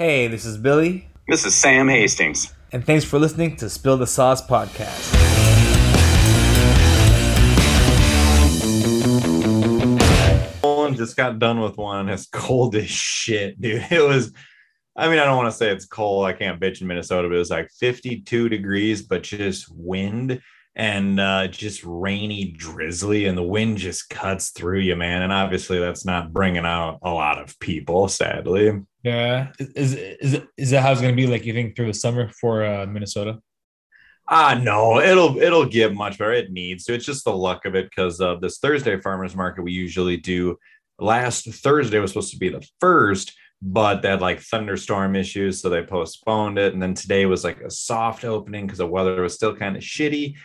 Hey, 0.00 0.28
this 0.28 0.46
is 0.46 0.56
Billy, 0.56 1.10
This 1.28 1.44
is 1.44 1.54
Sam 1.54 1.86
Hastings. 1.86 2.54
and 2.72 2.82
thanks 2.82 3.04
for 3.04 3.18
listening 3.18 3.56
to 3.56 3.68
Spill 3.68 3.98
the 3.98 4.06
Sauce 4.06 4.40
podcast. 4.40 5.12
One 10.62 10.94
just 10.96 11.18
got 11.18 11.38
done 11.38 11.60
with 11.60 11.76
one. 11.76 12.08
It's 12.08 12.24
cold 12.24 12.76
as 12.76 12.88
shit, 12.88 13.60
dude. 13.60 13.84
It 13.90 14.02
was. 14.02 14.32
I 14.96 15.10
mean, 15.10 15.18
I 15.18 15.26
don't 15.26 15.36
want 15.36 15.50
to 15.52 15.56
say 15.58 15.70
it's 15.70 15.84
cold. 15.84 16.24
I 16.24 16.32
can't 16.32 16.58
bitch 16.58 16.80
in 16.80 16.86
Minnesota, 16.86 17.28
but 17.28 17.34
it 17.34 17.38
was 17.38 17.50
like 17.50 17.68
52 17.78 18.48
degrees, 18.48 19.02
but 19.02 19.22
just 19.22 19.66
wind 19.70 20.40
and 20.74 21.20
uh, 21.20 21.48
just 21.48 21.84
rainy, 21.84 22.52
drizzly, 22.52 23.26
and 23.26 23.36
the 23.36 23.42
wind 23.42 23.76
just 23.76 24.08
cuts 24.08 24.48
through 24.48 24.80
you, 24.80 24.96
man. 24.96 25.20
And 25.20 25.30
obviously, 25.30 25.78
that's 25.78 26.06
not 26.06 26.32
bringing 26.32 26.64
out 26.64 27.00
a 27.02 27.10
lot 27.10 27.38
of 27.38 27.58
people, 27.58 28.08
sadly. 28.08 28.80
Yeah, 29.02 29.52
is 29.58 29.94
is 29.94 30.40
is, 30.58 30.70
that 30.70 30.82
how 30.82 30.92
it's 30.92 31.00
gonna 31.00 31.14
be 31.14 31.26
like 31.26 31.46
you 31.46 31.54
think 31.54 31.74
through 31.74 31.86
the 31.86 31.94
summer 31.94 32.28
for 32.40 32.64
uh, 32.64 32.86
Minnesota? 32.86 33.38
Ah, 34.28 34.60
no, 34.62 35.00
it'll 35.00 35.38
it'll 35.38 35.64
get 35.64 35.94
much 35.94 36.18
better. 36.18 36.32
It 36.32 36.52
needs 36.52 36.84
to. 36.84 36.94
It's 36.94 37.06
just 37.06 37.24
the 37.24 37.36
luck 37.36 37.64
of 37.64 37.74
it 37.74 37.88
because 37.88 38.20
of 38.20 38.40
this 38.40 38.58
Thursday 38.58 39.00
farmers 39.00 39.34
market 39.34 39.62
we 39.62 39.72
usually 39.72 40.18
do. 40.18 40.58
Last 40.98 41.46
Thursday 41.46 41.98
was 41.98 42.10
supposed 42.10 42.32
to 42.32 42.38
be 42.38 42.50
the 42.50 42.66
first, 42.78 43.32
but 43.62 44.04
had 44.04 44.20
like 44.20 44.40
thunderstorm 44.40 45.16
issues, 45.16 45.62
so 45.62 45.70
they 45.70 45.82
postponed 45.82 46.58
it. 46.58 46.74
And 46.74 46.82
then 46.82 46.92
today 46.92 47.24
was 47.24 47.42
like 47.42 47.60
a 47.62 47.70
soft 47.70 48.24
opening 48.24 48.66
because 48.66 48.78
the 48.78 48.86
weather 48.86 49.22
was 49.22 49.34
still 49.34 49.56
kind 49.56 49.76
of 49.76 49.82
shitty. 49.82 50.36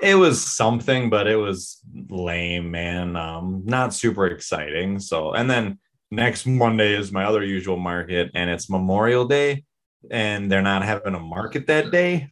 It 0.00 0.14
was 0.14 0.42
something, 0.42 1.10
but 1.10 1.26
it 1.26 1.36
was 1.36 1.80
lame, 2.08 2.70
man. 2.70 3.16
Um, 3.16 3.62
not 3.66 3.92
super 3.92 4.26
exciting. 4.26 4.98
So, 4.98 5.32
and 5.32 5.50
then 5.50 5.78
next 6.10 6.46
Monday 6.46 6.94
is 6.94 7.12
my 7.12 7.24
other 7.24 7.44
usual 7.44 7.76
market, 7.76 8.30
and 8.34 8.48
it's 8.50 8.70
Memorial 8.70 9.26
Day, 9.26 9.64
and 10.10 10.50
they're 10.50 10.62
not 10.62 10.82
having 10.82 11.14
a 11.14 11.20
market 11.20 11.66
that 11.66 11.90
day 11.90 12.30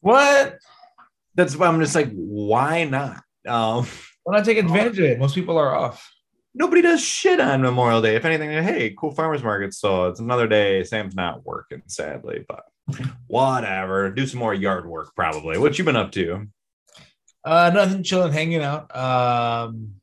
What? 0.00 0.58
that's 1.34 1.56
why 1.56 1.66
I'm 1.66 1.80
just 1.80 1.94
like, 1.94 2.10
why 2.12 2.84
not? 2.84 3.22
Um, 3.46 3.86
Why 4.22 4.36
not 4.36 4.44
take 4.44 4.58
advantage 4.58 4.98
of 4.98 5.04
it? 5.04 5.18
Most 5.18 5.34
people 5.34 5.58
are 5.58 5.74
off. 5.74 6.10
nobody 6.54 6.80
does 6.80 7.02
shit 7.04 7.40
on 7.40 7.60
Memorial 7.62 8.00
Day. 8.00 8.14
If 8.16 8.24
anything, 8.24 8.50
hey, 8.50 8.94
cool 8.96 9.10
farmers 9.10 9.42
market. 9.42 9.74
So 9.74 10.06
it's 10.08 10.20
another 10.20 10.46
day. 10.46 10.84
Sam's 10.84 11.14
not 11.16 11.44
working, 11.44 11.82
sadly, 11.88 12.44
but 12.48 12.64
whatever. 13.26 14.10
Do 14.10 14.26
some 14.26 14.38
more 14.38 14.54
yard 14.54 14.86
work, 14.86 15.12
probably. 15.16 15.58
What 15.58 15.76
you 15.78 15.84
been 15.84 15.96
up 15.96 16.12
to? 16.12 16.46
Uh, 17.44 17.70
nothing, 17.74 18.02
chilling, 18.02 18.32
hanging 18.32 18.62
out. 18.62 18.94
Um, 18.96 19.94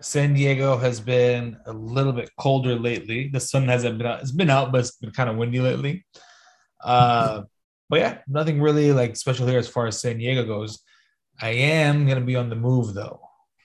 San 0.00 0.34
Diego 0.34 0.76
has 0.76 1.00
been 1.00 1.56
a 1.66 1.72
little 1.72 2.12
bit 2.12 2.30
colder 2.38 2.76
lately. 2.76 3.28
The 3.28 3.40
sun 3.40 3.66
hasn't 3.66 3.98
been 3.98 4.06
out. 4.06 4.20
It's 4.20 4.32
been 4.32 4.50
out, 4.50 4.72
but 4.72 4.80
it's 4.80 4.92
been 4.92 5.10
kind 5.10 5.28
of 5.28 5.36
windy 5.36 5.60
lately. 5.60 6.04
Uh, 6.82 7.42
but 7.88 8.00
yeah, 8.00 8.18
nothing 8.28 8.60
really 8.60 8.92
like 8.92 9.16
special 9.16 9.46
here 9.46 9.58
as 9.58 9.68
far 9.68 9.86
as 9.86 10.00
San 10.00 10.18
Diego 10.18 10.44
goes. 10.44 10.80
I 11.40 11.50
am 11.50 12.06
gonna 12.06 12.20
be 12.20 12.36
on 12.36 12.48
the 12.48 12.56
move 12.56 12.94
though. 12.94 13.20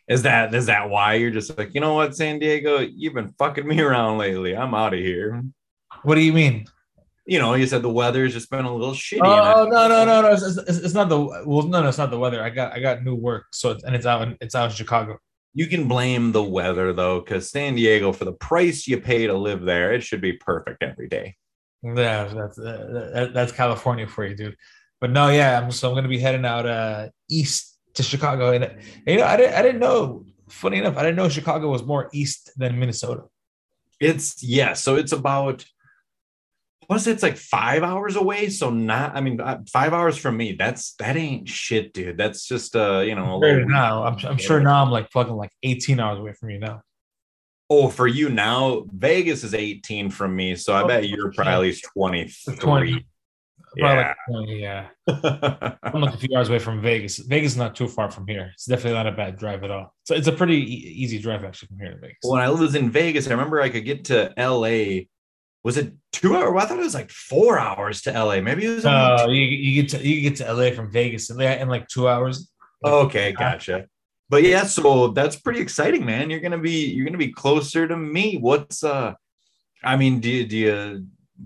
Is 0.07 0.23
that 0.23 0.53
is 0.53 0.65
that 0.65 0.89
why 0.89 1.15
you're 1.15 1.31
just 1.31 1.57
like, 1.57 1.73
you 1.73 1.81
know 1.81 1.93
what, 1.93 2.15
San 2.15 2.39
Diego, 2.39 2.79
you've 2.79 3.13
been 3.13 3.33
fucking 3.37 3.67
me 3.67 3.79
around 3.81 4.17
lately. 4.17 4.55
I'm 4.55 4.73
out 4.73 4.93
of 4.93 4.99
here. 4.99 5.43
What 6.03 6.15
do 6.15 6.21
you 6.21 6.33
mean? 6.33 6.65
You 7.25 7.39
know, 7.39 7.53
you 7.53 7.65
said 7.67 7.81
the 7.81 7.89
weather's 7.89 8.33
just 8.33 8.49
been 8.49 8.65
a 8.65 8.75
little 8.75 8.93
shitty. 8.93 9.19
Oh 9.23 9.65
no 9.69 9.87
no 9.87 10.05
no 10.05 10.21
no! 10.21 10.31
It's, 10.33 10.43
it's, 10.43 10.77
it's 10.79 10.93
not 10.93 11.07
the 11.07 11.19
well 11.45 11.63
no 11.63 11.81
no 11.81 11.87
it's 11.87 11.97
not 11.97 12.11
the 12.11 12.19
weather. 12.19 12.43
I 12.43 12.49
got 12.49 12.73
I 12.73 12.79
got 12.79 13.03
new 13.03 13.15
work 13.15 13.45
so 13.51 13.71
it's, 13.71 13.83
and 13.83 13.95
it's 13.95 14.05
out 14.05 14.23
in 14.23 14.37
it's 14.41 14.55
out 14.55 14.71
in 14.71 14.75
Chicago. 14.75 15.19
You 15.53 15.67
can 15.67 15.87
blame 15.87 16.31
the 16.31 16.43
weather 16.43 16.93
though, 16.93 17.19
because 17.19 17.49
San 17.51 17.75
Diego, 17.75 18.11
for 18.11 18.25
the 18.25 18.33
price 18.33 18.87
you 18.87 18.99
pay 18.99 19.27
to 19.27 19.33
live 19.33 19.61
there, 19.61 19.93
it 19.93 20.01
should 20.01 20.21
be 20.21 20.33
perfect 20.33 20.81
every 20.81 21.07
day. 21.07 21.35
Yeah, 21.83 22.25
that's 22.25 22.57
uh, 22.57 23.09
that, 23.13 23.31
that's 23.33 23.51
California 23.51 24.07
for 24.07 24.25
you, 24.25 24.35
dude. 24.35 24.55
But 24.99 25.11
no, 25.11 25.29
yeah, 25.29 25.59
I'm 25.59 25.69
so 25.71 25.89
I'm 25.89 25.95
gonna 25.95 26.07
be 26.07 26.19
heading 26.19 26.45
out 26.45 26.65
uh 26.65 27.09
east 27.29 27.77
to 27.95 28.03
Chicago, 28.03 28.51
and, 28.53 28.63
and, 28.63 28.81
you 29.05 29.17
know 29.17 29.25
I 29.25 29.37
didn't 29.37 29.53
I 29.53 29.61
didn't 29.61 29.79
know. 29.79 30.25
Funny 30.49 30.77
enough, 30.77 30.97
I 30.97 31.01
didn't 31.01 31.17
know 31.17 31.29
Chicago 31.29 31.69
was 31.69 31.83
more 31.83 32.09
east 32.13 32.51
than 32.57 32.79
Minnesota. 32.79 33.23
It's 33.99 34.41
yeah, 34.41 34.73
so 34.73 34.95
it's 34.95 35.11
about 35.11 35.65
it? 36.89 37.07
It's 37.07 37.23
like 37.23 37.37
five 37.37 37.83
hours 37.83 38.15
away. 38.15 38.49
So 38.49 38.69
not, 38.69 39.15
I 39.15 39.21
mean, 39.21 39.39
uh, 39.41 39.59
five 39.71 39.93
hours 39.93 40.17
from 40.17 40.37
me. 40.37 40.53
That's 40.53 40.93
that 40.95 41.15
ain't 41.15 41.47
shit, 41.47 41.93
dude. 41.93 42.17
That's 42.17 42.47
just 42.47 42.75
uh, 42.75 42.99
you 42.99 43.15
know, 43.15 43.37
little, 43.37 43.67
now, 43.67 44.03
I'm, 44.03 44.17
I'm 44.25 44.37
sure 44.37 44.59
now 44.59 44.83
I'm 44.83 44.91
like 44.91 45.09
fucking 45.11 45.35
like 45.35 45.51
18 45.63 45.99
hours 45.99 46.19
away 46.19 46.33
from 46.33 46.49
you 46.51 46.59
now. 46.59 46.81
oh, 47.69 47.89
for 47.89 48.07
you 48.07 48.29
now, 48.29 48.85
Vegas 48.93 49.43
is 49.43 49.53
18 49.53 50.09
from 50.11 50.35
me, 50.35 50.55
so 50.55 50.73
I 50.73 50.83
Oh, 50.83 50.87
bet 50.87 51.07
you're 51.09 51.31
probably 51.31 51.53
at 51.53 51.59
least 51.61 51.87
23. 51.95 52.55
20. 52.57 53.05
Yeah. 53.75 53.95
like 53.95 54.15
20, 54.29 54.61
yeah. 54.61 54.87
I'm 55.81 56.01
like 56.01 56.13
a 56.13 56.17
few 56.17 56.37
hours 56.37 56.49
away 56.49 56.59
from 56.59 56.79
Vegas. 56.81 57.17
Vegas 57.17 57.53
is 57.53 57.57
not 57.57 57.75
too 57.75 57.87
far 57.87 58.11
from 58.11 58.27
here. 58.27 58.51
It's 58.53 58.65
definitely 58.65 58.93
not 58.93 59.07
a 59.07 59.11
bad 59.13 59.35
drive 59.39 59.63
at 59.63 59.71
all. 59.71 59.95
So 60.03 60.13
it's 60.13 60.27
a 60.27 60.31
pretty 60.31 60.57
e- 60.57 60.93
easy 60.97 61.17
drive 61.17 61.43
actually 61.43 61.69
from 61.69 61.79
here 61.79 61.91
to 61.93 61.97
Vegas. 61.97 62.17
when 62.21 62.39
I 62.41 62.51
was 62.51 62.75
in 62.75 62.91
Vegas, 62.91 63.25
I 63.27 63.31
remember 63.31 63.59
I 63.61 63.69
could 63.69 63.85
get 63.85 64.05
to 64.05 64.31
LA. 64.37 65.05
Was 65.63 65.77
it 65.77 65.93
two 66.11 66.35
hours? 66.35 66.61
I 66.61 66.65
thought 66.65 66.79
it 66.79 66.83
was 66.83 66.93
like 66.93 67.09
four 67.09 67.57
hours 67.57 68.01
to 68.01 68.11
LA. 68.11 68.41
Maybe 68.41 68.65
it 68.65 68.75
was. 68.75 68.85
Uh, 68.85 69.25
you, 69.29 69.41
you 69.41 69.81
get 69.81 69.91
to 69.91 70.07
you 70.07 70.21
get 70.21 70.35
to 70.37 70.53
LA 70.53 70.71
from 70.71 70.91
Vegas 70.91 71.29
in, 71.29 71.39
in 71.39 71.69
like 71.69 71.87
two 71.87 72.07
hours. 72.07 72.51
Okay, 72.83 73.31
gotcha. 73.31 73.87
But 74.29 74.43
yeah, 74.43 74.63
so 74.63 75.09
that's 75.09 75.35
pretty 75.37 75.59
exciting, 75.59 76.05
man. 76.05 76.29
You're 76.29 76.41
gonna 76.41 76.57
be 76.57 76.87
you're 76.87 77.05
gonna 77.05 77.17
be 77.17 77.31
closer 77.31 77.87
to 77.87 77.95
me. 77.95 78.37
What's 78.37 78.83
uh 78.83 79.13
I 79.83 79.95
mean, 79.95 80.19
do 80.19 80.29
you 80.29 80.45
do 80.45 80.57
you 80.57 81.05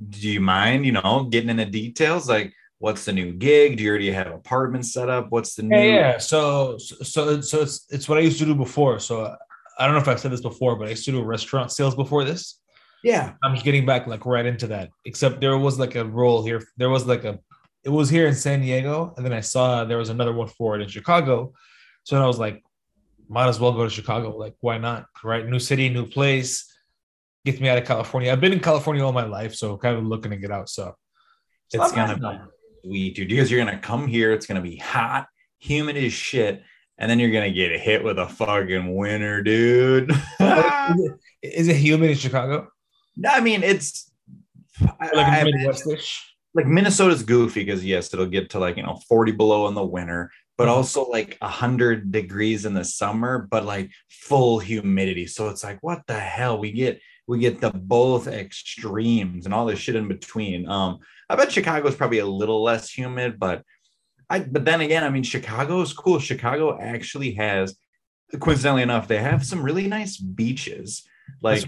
do 0.09 0.29
you 0.29 0.39
mind, 0.41 0.85
you 0.85 0.91
know, 0.93 1.27
getting 1.29 1.49
into 1.49 1.65
details? 1.65 2.27
Like 2.27 2.53
what's 2.79 3.05
the 3.05 3.13
new 3.13 3.31
gig? 3.33 3.77
Do 3.77 3.83
you 3.83 3.89
already 3.89 4.11
have 4.11 4.27
apartments 4.27 4.93
set 4.93 5.09
up? 5.09 5.27
What's 5.29 5.55
the 5.55 5.63
new 5.63 5.77
Yeah, 5.77 5.83
yeah. 5.83 6.17
So, 6.17 6.77
so, 6.77 7.41
so 7.41 7.61
it's 7.61 7.85
it's 7.89 8.07
what 8.07 8.17
I 8.17 8.21
used 8.21 8.39
to 8.39 8.45
do 8.45 8.55
before. 8.55 8.99
So 8.99 9.35
I 9.79 9.85
don't 9.85 9.95
know 9.95 10.01
if 10.01 10.07
I've 10.07 10.19
said 10.19 10.31
this 10.31 10.41
before, 10.41 10.75
but 10.75 10.87
I 10.87 10.91
used 10.91 11.05
to 11.05 11.11
do 11.11 11.23
restaurant 11.23 11.71
sales 11.71 11.95
before 11.95 12.23
this. 12.23 12.59
Yeah. 13.03 13.33
I'm 13.43 13.53
just 13.53 13.65
getting 13.65 13.85
back 13.85 14.07
like 14.07 14.25
right 14.25 14.45
into 14.45 14.67
that. 14.67 14.89
Except 15.05 15.39
there 15.41 15.57
was 15.57 15.77
like 15.79 15.95
a 15.95 16.05
role 16.05 16.43
here. 16.43 16.61
There 16.77 16.89
was 16.89 17.05
like 17.05 17.23
a, 17.23 17.39
it 17.83 17.89
was 17.89 18.09
here 18.09 18.27
in 18.27 18.33
San 18.35 18.61
Diego, 18.61 19.13
and 19.15 19.25
then 19.25 19.33
I 19.33 19.41
saw 19.41 19.85
there 19.85 19.97
was 19.97 20.09
another 20.09 20.33
one 20.33 20.47
for 20.47 20.75
it 20.75 20.81
in 20.81 20.87
Chicago. 20.89 21.53
So 22.03 22.15
then 22.15 22.23
I 22.23 22.27
was 22.27 22.39
like, 22.39 22.63
might 23.29 23.47
as 23.47 23.59
well 23.59 23.71
go 23.73 23.83
to 23.83 23.89
Chicago. 23.89 24.35
Like, 24.35 24.55
why 24.61 24.77
not? 24.77 25.05
Right, 25.23 25.45
new 25.47 25.59
city, 25.59 25.89
new 25.89 26.05
place. 26.05 26.65
Gets 27.45 27.59
me 27.61 27.69
out 27.69 27.77
of 27.77 27.85
California. 27.85 28.31
I've 28.31 28.41
been 28.41 28.51
in 28.53 28.59
California 28.59 29.05
all 29.05 29.13
my 29.13 29.25
life, 29.25 29.55
so 29.55 29.77
kind 29.77 29.97
of 29.97 30.05
looking 30.05 30.31
to 30.31 30.37
get 30.37 30.51
out. 30.51 30.69
So 30.69 30.95
It's 31.71 31.77
not 31.77 31.95
gonna 31.95 32.17
bad, 32.17 32.41
be 32.83 32.89
sweet, 32.89 33.15
dude. 33.15 33.29
Because 33.29 33.49
you're 33.51 33.63
gonna 33.63 33.77
come 33.79 34.07
here, 34.07 34.33
it's 34.33 34.45
gonna 34.45 34.61
be 34.61 34.77
hot, 34.77 35.27
humid 35.59 35.95
as 35.97 36.11
shit, 36.11 36.61
and 36.97 37.09
then 37.09 37.19
you're 37.19 37.31
gonna 37.31 37.51
get 37.51 37.77
hit 37.79 38.03
with 38.03 38.17
a 38.19 38.27
fucking 38.27 38.93
winter, 38.95 39.43
dude. 39.43 40.09
Is 40.11 40.17
it- 40.39 41.19
is 41.43 41.67
it 41.69 41.75
humid 41.77 42.09
in 42.11 42.17
Chicago? 42.17 42.67
I 43.27 43.39
mean, 43.41 43.63
it's 43.63 44.11
I- 44.99 45.11
Like 45.13 45.45
Midwestish? 45.45 46.33
like 46.53 46.65
Minnesota's 46.67 47.23
goofy 47.23 47.63
because 47.63 47.83
yes, 47.85 48.13
it'll 48.13 48.25
get 48.25 48.49
to 48.51 48.59
like 48.59 48.77
you 48.77 48.83
know 48.83 48.99
40 49.07 49.31
below 49.31 49.67
in 49.67 49.73
the 49.73 49.85
winter, 49.85 50.31
but 50.57 50.67
Mhm. 50.67 50.71
also 50.71 51.03
like 51.05 51.37
100 51.41 52.11
degrees 52.11 52.65
in 52.65 52.73
the 52.73 52.83
summer, 52.83 53.47
but 53.49 53.65
like 53.65 53.91
full 54.09 54.59
humidity. 54.59 55.27
So 55.27 55.49
it's 55.49 55.63
like, 55.63 55.79
what 55.81 56.01
the 56.07 56.19
hell? 56.19 56.59
We 56.59 56.71
get 56.71 56.99
we 57.27 57.39
get 57.39 57.59
the 57.59 57.71
both 57.71 58.27
extremes 58.27 59.45
and 59.45 59.53
all 59.53 59.65
this 59.65 59.79
shit 59.79 59.95
in 59.95 60.07
between. 60.07 60.67
Um, 60.69 60.99
I 61.29 61.35
bet 61.35 61.51
Chicago's 61.51 61.95
probably 61.95 62.19
a 62.19 62.25
little 62.25 62.63
less 62.63 62.89
humid, 62.89 63.37
but 63.39 63.63
I 64.29 64.39
but 64.39 64.63
then 64.65 64.81
again, 64.81 65.03
I 65.03 65.09
mean, 65.09 65.23
Chicago 65.23 65.81
is 65.81 65.91
cool. 65.93 66.19
Chicago 66.19 66.77
actually 66.79 67.33
has, 67.33 67.75
coincidentally 68.39 68.83
enough, 68.83 69.07
they 69.07 69.17
have 69.19 69.45
some 69.45 69.61
really 69.61 69.87
nice 69.87 70.17
beaches. 70.17 71.03
Like 71.41 71.65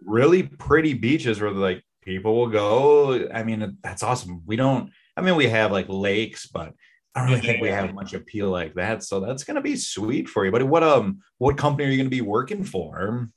That's 0.00 0.06
what 0.08 0.20
I 0.22 0.24
heard. 0.24 0.28
really 0.28 0.42
pretty 0.44 0.94
beaches 0.94 1.40
where 1.40 1.50
like 1.50 1.82
people 2.02 2.36
will 2.36 2.48
go. 2.48 3.28
I 3.32 3.42
mean, 3.42 3.78
that's 3.82 4.02
awesome. 4.02 4.42
We 4.46 4.56
don't, 4.56 4.90
I 5.16 5.20
mean, 5.22 5.36
we 5.36 5.46
have 5.48 5.70
like 5.72 5.86
lakes, 5.88 6.46
but 6.46 6.72
I 7.14 7.20
don't 7.20 7.30
really 7.30 7.40
think 7.46 7.62
we 7.62 7.68
have 7.68 7.92
much 7.94 8.14
appeal 8.14 8.50
like 8.50 8.74
that. 8.74 9.02
So 9.02 9.20
that's 9.20 9.44
gonna 9.44 9.60
be 9.60 9.76
sweet 9.76 10.28
for 10.28 10.44
you. 10.44 10.50
But 10.52 10.62
what 10.64 10.82
um 10.82 11.20
what 11.38 11.56
company 11.58 11.88
are 11.88 11.90
you 11.92 11.96
gonna 11.98 12.08
be 12.08 12.20
working 12.20 12.64
for? 12.64 13.28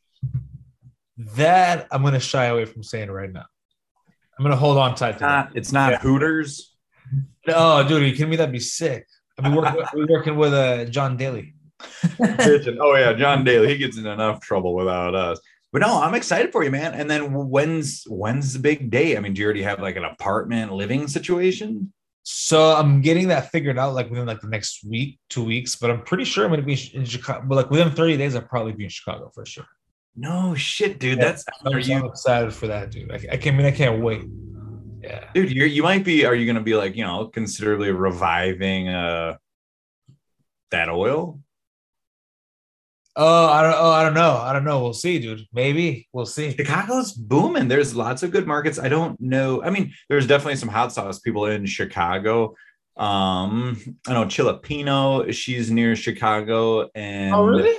That 1.35 1.87
I'm 1.91 2.03
gonna 2.03 2.19
shy 2.19 2.45
away 2.45 2.65
from 2.65 2.83
saying 2.83 3.11
right 3.11 3.31
now. 3.31 3.45
I'm 4.37 4.43
gonna 4.43 4.55
hold 4.55 4.77
on 4.77 4.95
tight 4.95 5.11
to 5.11 5.11
It's 5.17 5.19
that. 5.19 5.27
not, 5.27 5.55
it's 5.57 5.71
not 5.71 5.91
Yeah. 5.91 5.99
Hooters. 5.99 6.75
Oh, 7.47 7.87
dude, 7.87 8.01
are 8.01 8.05
you 8.05 8.13
kidding 8.13 8.29
me? 8.29 8.35
That'd 8.37 8.51
be 8.53 8.59
sick. 8.59 9.05
Been 9.41 9.53
working, 9.55 9.83
we're 9.93 10.07
working 10.07 10.37
with 10.37 10.53
uh, 10.53 10.85
John 10.85 11.17
Daly. 11.17 11.53
Oh 12.19 12.95
yeah, 12.95 13.13
John 13.13 13.43
Daly. 13.43 13.67
He 13.67 13.77
gets 13.77 13.97
in 13.97 14.05
enough 14.05 14.39
trouble 14.41 14.73
without 14.75 15.13
us. 15.15 15.39
But 15.73 15.81
no, 15.81 15.99
I'm 15.99 16.13
excited 16.13 16.51
for 16.51 16.63
you, 16.63 16.69
man. 16.69 16.93
And 16.93 17.09
then 17.09 17.33
when's 17.33 18.03
when's 18.07 18.53
the 18.53 18.59
big 18.59 18.91
day? 18.91 19.17
I 19.17 19.19
mean, 19.19 19.33
do 19.33 19.41
you 19.41 19.45
already 19.45 19.63
have 19.63 19.81
like 19.81 19.95
an 19.95 20.05
apartment 20.05 20.71
living 20.71 21.07
situation? 21.07 21.91
So 22.21 22.75
I'm 22.75 23.01
getting 23.01 23.29
that 23.29 23.49
figured 23.49 23.79
out 23.79 23.95
like 23.95 24.11
within 24.11 24.27
like 24.27 24.39
the 24.39 24.47
next 24.47 24.85
week, 24.85 25.19
two 25.29 25.43
weeks. 25.43 25.75
But 25.75 25.89
I'm 25.89 26.03
pretty 26.03 26.25
sure 26.25 26.45
I'm 26.45 26.51
gonna 26.51 26.61
be 26.61 26.79
in 26.93 27.05
Chicago. 27.05 27.43
But 27.47 27.55
like 27.55 27.71
within 27.71 27.89
30 27.89 28.17
days, 28.17 28.35
I'll 28.35 28.43
probably 28.43 28.73
be 28.73 28.83
in 28.83 28.91
Chicago 28.91 29.31
for 29.33 29.47
sure. 29.47 29.65
No 30.15 30.53
shit, 30.53 30.99
dude. 30.99 31.17
Yeah. 31.17 31.25
That's 31.25 31.45
I'm, 31.65 31.79
you, 31.79 32.05
excited 32.05 32.53
for 32.53 32.67
that, 32.67 32.91
dude. 32.91 33.11
I, 33.11 33.15
I 33.15 33.37
can't 33.37 33.55
I 33.55 33.57
mean 33.57 33.65
I 33.65 33.71
can't 33.71 33.99
wait. 33.99 34.21
Yeah. 35.01 35.27
dude? 35.33 35.51
You 35.51 35.65
you 35.65 35.81
might 35.81 36.03
be. 36.03 36.23
Are 36.23 36.35
you 36.35 36.45
gonna 36.45 36.61
be 36.61 36.75
like 36.75 36.95
you 36.95 37.03
know 37.03 37.29
considerably 37.29 37.91
reviving 37.91 38.89
uh 38.89 39.37
that 40.69 40.87
oil? 40.87 41.39
Oh, 43.15 43.45
I 43.47 43.61
don't. 43.61 43.75
Oh, 43.77 43.91
I 43.91 44.03
don't 44.03 44.15
know. 44.15 44.37
I 44.37 44.53
don't 44.53 44.63
know. 44.63 44.81
We'll 44.81 44.93
see, 44.93 45.19
dude. 45.19 45.45
Maybe 45.53 46.07
we'll 46.13 46.25
see. 46.25 46.51
Chicago's 46.55 47.11
booming. 47.13 47.67
There's 47.67 47.95
lots 47.95 48.23
of 48.23 48.31
good 48.31 48.47
markets. 48.47 48.79
I 48.79 48.89
don't 48.89 49.19
know. 49.21 49.61
I 49.63 49.69
mean, 49.69 49.93
there's 50.09 50.25
definitely 50.25 50.55
some 50.55 50.69
hot 50.69 50.91
sauce 50.91 51.19
people 51.19 51.45
in 51.45 51.65
Chicago. 51.67 52.55
Um, 52.97 53.97
I 54.07 54.13
know 54.13 54.25
Chilipino, 54.25 55.31
she's 55.33 55.69
near 55.71 55.95
Chicago, 55.95 56.89
and 56.95 57.33
Oh, 57.33 57.43
really? 57.45 57.75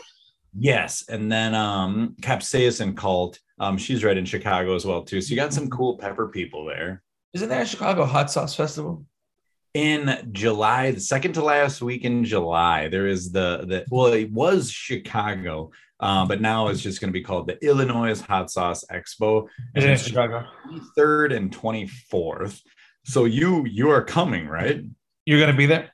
yes, 0.58 1.04
and 1.08 1.30
then 1.30 1.54
um 1.54 2.16
Capsaicin 2.20 2.96
Cult, 2.96 3.38
um, 3.60 3.78
she's 3.78 4.02
right 4.04 4.16
in 4.16 4.24
Chicago 4.24 4.74
as 4.74 4.84
well 4.84 5.02
too. 5.02 5.20
So 5.20 5.30
you 5.30 5.36
got 5.36 5.52
some 5.52 5.70
cool 5.70 5.98
pepper 5.98 6.28
people 6.28 6.64
there. 6.64 7.02
Isn't 7.32 7.48
there 7.48 7.62
a 7.62 7.66
Chicago 7.66 8.04
hot 8.04 8.30
sauce 8.30 8.54
festival? 8.54 9.04
In 9.74 10.28
July, 10.32 10.92
the 10.92 11.00
second 11.00 11.32
to 11.34 11.42
last 11.44 11.82
week 11.82 12.04
in 12.04 12.24
July, 12.24 12.88
there 12.88 13.06
is 13.08 13.32
the 13.32 13.64
the 13.66 13.84
well, 13.90 14.12
it 14.12 14.30
was 14.30 14.70
Chicago, 14.70 15.72
uh, 16.00 16.24
but 16.26 16.40
now 16.40 16.68
it's 16.68 16.80
just 16.80 17.00
going 17.00 17.08
to 17.08 17.12
be 17.12 17.22
called 17.22 17.48
the 17.48 17.62
Illinois 17.64 18.20
Hot 18.22 18.50
Sauce 18.50 18.84
Expo. 18.90 19.48
Is 19.74 19.84
it 19.84 19.88
in 19.88 19.90
it's 19.90 20.04
Chicago? 20.06 20.46
23rd 20.96 21.36
and 21.36 21.50
24th. 21.50 22.60
So 23.04 23.24
you 23.24 23.66
you 23.66 23.90
are 23.90 24.02
coming, 24.02 24.46
right? 24.46 24.82
You're 25.26 25.40
gonna 25.40 25.56
be 25.56 25.66
there? 25.66 25.90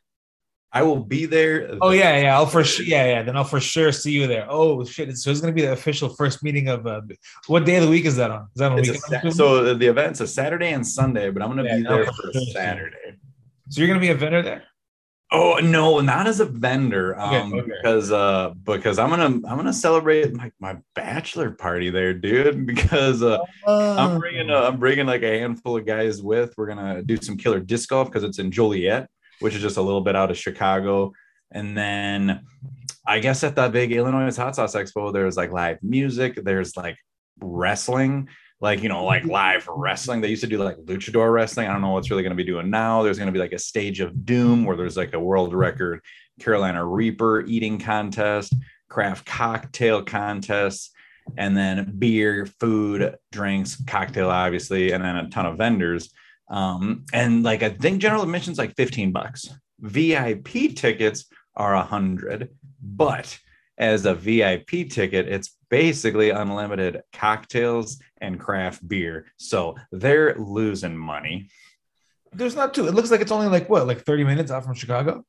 I 0.73 0.85
will 0.85 1.03
be 1.03 1.27
there. 1.27 1.77
Oh 1.81 1.91
yeah, 1.91 2.17
yeah. 2.21 2.37
I'll 2.37 2.47
for 2.47 2.63
sure. 2.63 2.85
Yeah, 2.85 3.05
yeah. 3.07 3.23
Then 3.25 3.37
I'll 3.37 3.43
for 3.43 3.59
sure 3.59 3.91
see 3.91 4.13
you 4.13 4.29
there. 4.29 4.47
Oh 4.49 4.85
shit! 4.85 5.17
So 5.17 5.31
it's 5.31 5.41
gonna 5.41 5.53
be 5.53 5.63
the 5.63 5.73
official 5.73 6.11
first 6.11 6.45
meeting 6.45 6.69
of. 6.69 6.87
Uh, 6.87 7.01
what 7.49 7.65
day 7.65 7.77
of 7.77 7.85
the 7.85 7.91
week 7.91 8.05
is 8.05 8.15
that 8.17 8.31
on? 8.31 8.43
Is 8.55 8.61
that 8.61 8.71
on 8.71 8.77
weekend? 8.81 8.99
Sa- 9.01 9.31
so 9.31 9.75
the 9.75 9.87
event's 9.87 10.21
a 10.21 10.27
Saturday 10.29 10.73
and 10.73 10.87
Sunday, 10.87 11.31
but 11.31 11.43
I'm 11.43 11.49
going 11.51 11.65
to 11.65 11.71
Yeah, 11.71 11.77
be 11.79 11.83
there 11.83 12.05
for 12.07 12.13
for 12.13 12.33
sure. 12.33 12.43
Saturday. 12.53 13.10
So 13.71 13.81
you're 13.81 13.89
gonna 13.89 14.01
be 14.01 14.11
a 14.11 14.15
vendor 14.15 14.43
there? 14.43 14.65
Oh 15.33 15.61
no, 15.63 16.01
not 16.01 16.27
as 16.27 16.41
a 16.41 16.45
vendor. 16.45 17.19
Um, 17.19 17.55
okay. 17.55 17.71
because 17.71 18.11
uh 18.11 18.51
because 18.65 18.99
I'm 18.99 19.11
gonna 19.11 19.27
I'm 19.27 19.57
gonna 19.57 19.73
celebrate 19.73 20.35
my, 20.35 20.51
my 20.59 20.77
bachelor 20.97 21.53
party 21.53 21.89
there, 21.91 22.13
dude. 22.13 22.67
Because 22.71 23.23
uh 23.23 23.39
I'm 23.67 24.19
bringing 24.19 24.51
a, 24.51 24.57
I'm 24.57 24.79
bringing 24.79 25.07
like 25.07 25.23
a 25.23 25.39
handful 25.39 25.77
of 25.77 25.87
guys 25.87 26.21
with. 26.21 26.53
We're 26.57 26.67
gonna 26.67 27.03
do 27.03 27.17
some 27.17 27.37
killer 27.37 27.61
disc 27.61 27.89
golf 27.89 28.09
because 28.09 28.25
it's 28.25 28.41
in 28.41 28.51
Joliet, 28.51 29.09
which 29.39 29.55
is 29.55 29.63
just 29.63 29.77
a 29.77 29.83
little 29.83 30.01
bit 30.01 30.17
out 30.17 30.33
of 30.33 30.37
Chicago. 30.37 31.13
And 31.53 31.79
then 31.79 32.45
I 33.07 33.21
guess 33.21 33.45
at 33.45 33.55
that 33.55 33.71
big 33.71 33.93
Illinois 33.93 34.37
Hot 34.37 34.57
Sauce 34.57 34.75
Expo, 34.75 35.13
there's 35.13 35.37
like 35.37 35.53
live 35.53 35.79
music, 35.81 36.41
there's 36.43 36.77
like 36.77 36.97
wrestling, 37.41 38.29
like 38.61 38.83
you 38.83 38.89
know, 38.89 39.05
like 39.05 39.25
live 39.25 39.67
wrestling. 39.69 40.21
They 40.21 40.29
used 40.29 40.43
to 40.43 40.49
do 40.49 40.63
like 40.63 40.77
luchador 40.79 41.33
wrestling. 41.33 41.69
I 41.69 41.73
don't 41.73 41.83
know 41.83 41.91
what's 41.91 42.11
really 42.11 42.23
gonna 42.23 42.35
be 42.35 42.45
doing 42.45 42.71
now. 42.71 43.03
There's 43.03 43.19
gonna 43.19 43.33
be 43.33 43.39
like 43.39 43.53
a 43.53 43.59
stage 43.59 44.01
of 44.01 44.25
doom 44.27 44.65
where 44.65 44.77
there's 44.77 44.97
like 44.97 45.15
a 45.15 45.21
world 45.21 45.55
record 45.55 46.01
Carolina 46.41 46.85
Reaper 46.85 47.45
eating 47.47 47.79
contest, 47.79 48.55
craft 48.89 49.27
cocktail 49.27 50.03
contests 50.03 50.91
and 51.37 51.57
then 51.57 51.95
beer, 51.99 52.47
food, 52.47 53.17
drinks, 53.33 53.83
cocktail, 53.87 54.31
obviously, 54.31 54.93
and 54.93 55.05
then 55.05 55.17
a 55.17 55.29
ton 55.31 55.47
of 55.47 55.59
vendors. 55.59 56.13
Um, 56.49 57.05
and 57.13 57.43
like 57.43 57.63
I 57.63 57.71
think 57.71 58.01
general 58.01 58.23
admission's 58.23 58.59
like 58.59 58.75
15 58.77 59.13
bucks. 59.13 59.49
VIP 59.79 60.75
tickets 60.75 61.27
are 61.55 61.75
a 61.75 61.83
hundred, 61.83 62.51
but 62.83 63.39
as 63.79 64.05
a 64.05 64.15
VIP 64.15 64.91
ticket, 64.91 65.29
it's 65.29 65.57
basically 65.71 66.31
unlimited 66.31 67.03
cocktails 67.13 67.99
and 68.21 68.39
craft 68.39 68.87
beer. 68.87 69.27
So 69.37 69.77
they're 69.93 70.35
losing 70.35 70.97
money. 70.97 71.49
There's 72.33 72.55
not 72.55 72.75
too. 72.75 72.87
It 72.87 72.95
looks 72.95 73.11
like 73.11 73.21
it's 73.21 73.33
only 73.33 73.49
like 73.49 73.69
what, 73.69 73.87
like 73.87 74.03
30 74.03 74.25
minutes 74.25 74.51
out 74.51 74.65
from 74.65 74.75
Chicago. 74.75 75.25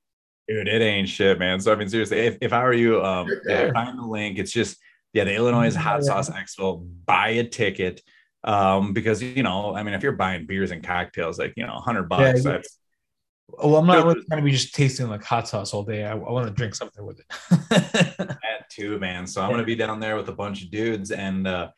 Dude, 0.47 0.67
it 0.67 0.81
ain't 0.81 1.07
shit, 1.07 1.39
man. 1.39 1.59
So 1.59 1.71
I 1.71 1.75
mean, 1.75 1.87
seriously, 1.87 2.19
if, 2.19 2.37
if 2.41 2.53
I 2.53 2.63
were 2.63 2.73
you, 2.73 3.03
um, 3.03 3.27
yeah, 3.47 3.71
find 3.71 3.97
the 3.97 4.05
link. 4.05 4.37
It's 4.37 4.51
just 4.51 4.77
yeah, 5.13 5.23
the 5.23 5.35
Illinois 5.35 5.73
Hot 5.75 6.01
Yeah. 6.01 6.21
Sauce 6.21 6.29
Expo. 6.29 6.87
Buy 7.05 7.29
a 7.29 7.43
ticket, 7.43 8.01
um, 8.43 8.93
because 8.93 9.21
you 9.21 9.43
know, 9.43 9.75
I 9.75 9.83
mean, 9.83 9.93
if 9.93 10.03
you're 10.03 10.13
buying 10.13 10.45
beers 10.45 10.71
and 10.71 10.83
cocktails, 10.83 11.39
like 11.39 11.53
you 11.55 11.65
know, 11.65 11.75
hundred 11.75 12.09
bucks, 12.09 12.43
Yeah, 12.43 12.51
that's 12.53 12.77
Oh, 13.57 13.75
I'm 13.75 13.87
not 13.87 14.05
really 14.05 14.23
trying 14.25 14.41
to 14.41 14.45
be 14.45 14.51
just 14.51 14.73
tasting 14.73 15.07
like 15.09 15.23
hot 15.23 15.47
sauce 15.47 15.73
all 15.73 15.83
day. 15.83 16.05
I, 16.05 16.11
I 16.11 16.15
want 16.15 16.47
to 16.47 16.53
drink 16.53 16.75
something 16.75 17.05
with 17.05 17.19
it. 17.19 17.25
that 17.69 18.69
too, 18.69 18.99
man. 18.99 19.27
So 19.27 19.41
I'm 19.41 19.51
gonna 19.51 19.63
be 19.63 19.75
down 19.75 19.99
there 19.99 20.15
with 20.15 20.29
a 20.29 20.33
bunch 20.33 20.63
of 20.63 20.71
dudes, 20.71 21.11
and 21.11 21.47
uh, 21.47 21.69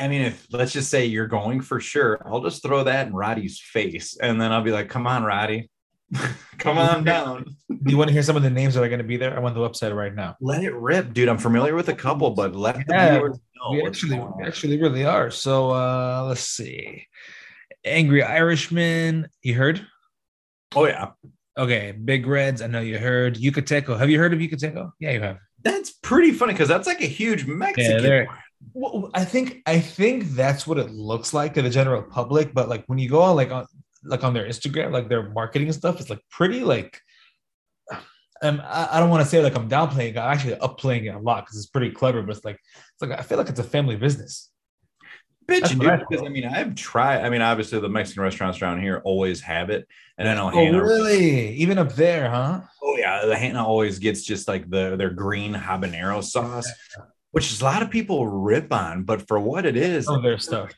I 0.00 0.08
mean, 0.08 0.22
if 0.22 0.46
let's 0.52 0.72
just 0.72 0.90
say 0.90 1.06
you're 1.06 1.26
going 1.26 1.60
for 1.60 1.80
sure, 1.80 2.20
I'll 2.26 2.42
just 2.42 2.62
throw 2.62 2.84
that 2.84 3.06
in 3.06 3.12
Roddy's 3.12 3.60
face, 3.60 4.16
and 4.16 4.40
then 4.40 4.52
I'll 4.52 4.62
be 4.62 4.72
like, 4.72 4.88
"Come 4.88 5.06
on, 5.06 5.24
Roddy, 5.24 5.70
come 6.58 6.78
on 6.78 7.04
down." 7.04 7.56
Do 7.68 7.90
you 7.90 7.96
want 7.96 8.08
to 8.08 8.12
hear 8.12 8.22
some 8.22 8.36
of 8.36 8.42
the 8.42 8.50
names 8.50 8.74
that 8.74 8.82
are 8.82 8.88
going 8.88 8.98
to 8.98 9.04
be 9.04 9.16
there? 9.16 9.36
I'm 9.36 9.44
on 9.44 9.54
the 9.54 9.60
website 9.60 9.94
right 9.94 10.14
now. 10.14 10.36
Let 10.40 10.62
it 10.62 10.74
rip, 10.74 11.12
dude. 11.12 11.28
I'm 11.28 11.38
familiar 11.38 11.74
with 11.74 11.88
a 11.88 11.94
couple, 11.94 12.30
but 12.30 12.54
let 12.54 12.76
the 12.76 12.84
viewers 12.84 13.40
know. 13.56 13.72
we 13.72 13.86
actually, 13.86 14.18
we 14.18 14.44
actually 14.44 14.80
really 14.80 15.04
are. 15.04 15.30
So 15.30 15.70
uh 15.70 16.24
let's 16.28 16.42
see. 16.42 17.06
Angry 17.84 18.22
Irishman, 18.22 19.28
you 19.42 19.54
heard? 19.54 19.84
Oh 20.74 20.86
yeah, 20.86 21.10
Okay, 21.58 21.92
Big 21.92 22.26
Reds, 22.26 22.62
I 22.62 22.66
know 22.66 22.80
you 22.80 22.98
heard. 22.98 23.34
Yucateco. 23.36 23.98
Have 23.98 24.08
you 24.08 24.18
heard 24.18 24.32
of 24.32 24.38
Yucateco? 24.38 24.90
Yeah, 24.98 25.10
you 25.12 25.20
have. 25.20 25.38
that's 25.62 25.90
pretty 25.90 26.32
funny 26.32 26.54
because 26.54 26.68
that's 26.68 26.86
like 26.86 27.00
a 27.02 27.06
huge 27.06 27.46
Mexican. 27.46 28.02
they're- 28.02 28.28
Well, 28.74 29.10
I 29.12 29.24
think 29.24 29.60
I 29.66 29.78
think 29.80 30.24
that's 30.30 30.66
what 30.66 30.78
it 30.78 30.90
looks 30.90 31.34
like 31.34 31.54
to 31.54 31.62
the 31.62 31.70
general 31.70 32.02
public, 32.02 32.54
but 32.54 32.68
like 32.68 32.84
when 32.86 32.98
you 32.98 33.08
go 33.08 33.20
on 33.20 33.36
like 33.36 33.50
on 33.50 33.66
like 34.04 34.24
on 34.24 34.32
their 34.34 34.46
Instagram, 34.48 34.92
like 34.92 35.08
their 35.08 35.28
marketing 35.30 35.70
stuff, 35.72 36.00
it's 36.00 36.10
like 36.10 36.20
pretty 36.30 36.60
like 36.60 37.00
um, 38.42 38.60
I, 38.64 38.88
I 38.92 39.00
don't 39.00 39.10
want 39.10 39.22
to 39.22 39.28
say 39.28 39.42
like 39.42 39.56
I'm 39.56 39.68
downplaying. 39.68 40.12
I'm 40.16 40.32
actually 40.32 40.54
upplaying 40.56 41.04
it 41.04 41.14
a 41.14 41.18
lot 41.18 41.44
because 41.44 41.56
it's 41.58 41.66
pretty 41.66 41.90
clever, 41.90 42.22
but 42.22 42.36
it's 42.36 42.44
like 42.44 42.56
it's 42.94 43.02
like 43.02 43.18
I 43.18 43.22
feel 43.22 43.38
like 43.38 43.48
it's 43.48 43.60
a 43.60 43.64
family 43.64 43.96
business. 43.96 44.50
Bitch, 45.46 45.68
dude, 45.78 46.06
because. 46.08 46.24
I 46.24 46.28
mean, 46.28 46.44
I've 46.44 46.74
tried. 46.74 47.24
I 47.24 47.30
mean, 47.30 47.42
obviously, 47.42 47.80
the 47.80 47.88
Mexican 47.88 48.22
restaurants 48.22 48.62
around 48.62 48.80
here 48.80 49.02
always 49.04 49.40
have 49.42 49.70
it, 49.70 49.86
and 50.18 50.28
I 50.28 50.34
know 50.34 50.46
Oh, 50.46 50.50
Hannah. 50.50 50.82
really? 50.82 51.54
Even 51.56 51.78
up 51.78 51.94
there, 51.94 52.30
huh? 52.30 52.60
Oh 52.82 52.96
yeah, 52.96 53.26
the 53.26 53.36
Hannah 53.36 53.66
always 53.66 53.98
gets 53.98 54.22
just 54.22 54.46
like 54.48 54.68
the 54.70 54.96
their 54.96 55.10
green 55.10 55.54
habanero 55.54 56.22
sauce, 56.22 56.70
which 57.32 57.50
is 57.52 57.60
a 57.60 57.64
lot 57.64 57.82
of 57.82 57.90
people 57.90 58.26
rip 58.28 58.72
on, 58.72 59.02
but 59.04 59.26
for 59.26 59.40
what 59.40 59.66
it 59.66 59.76
is, 59.76 60.08
of 60.08 60.22
their 60.22 60.38
stuff. 60.38 60.72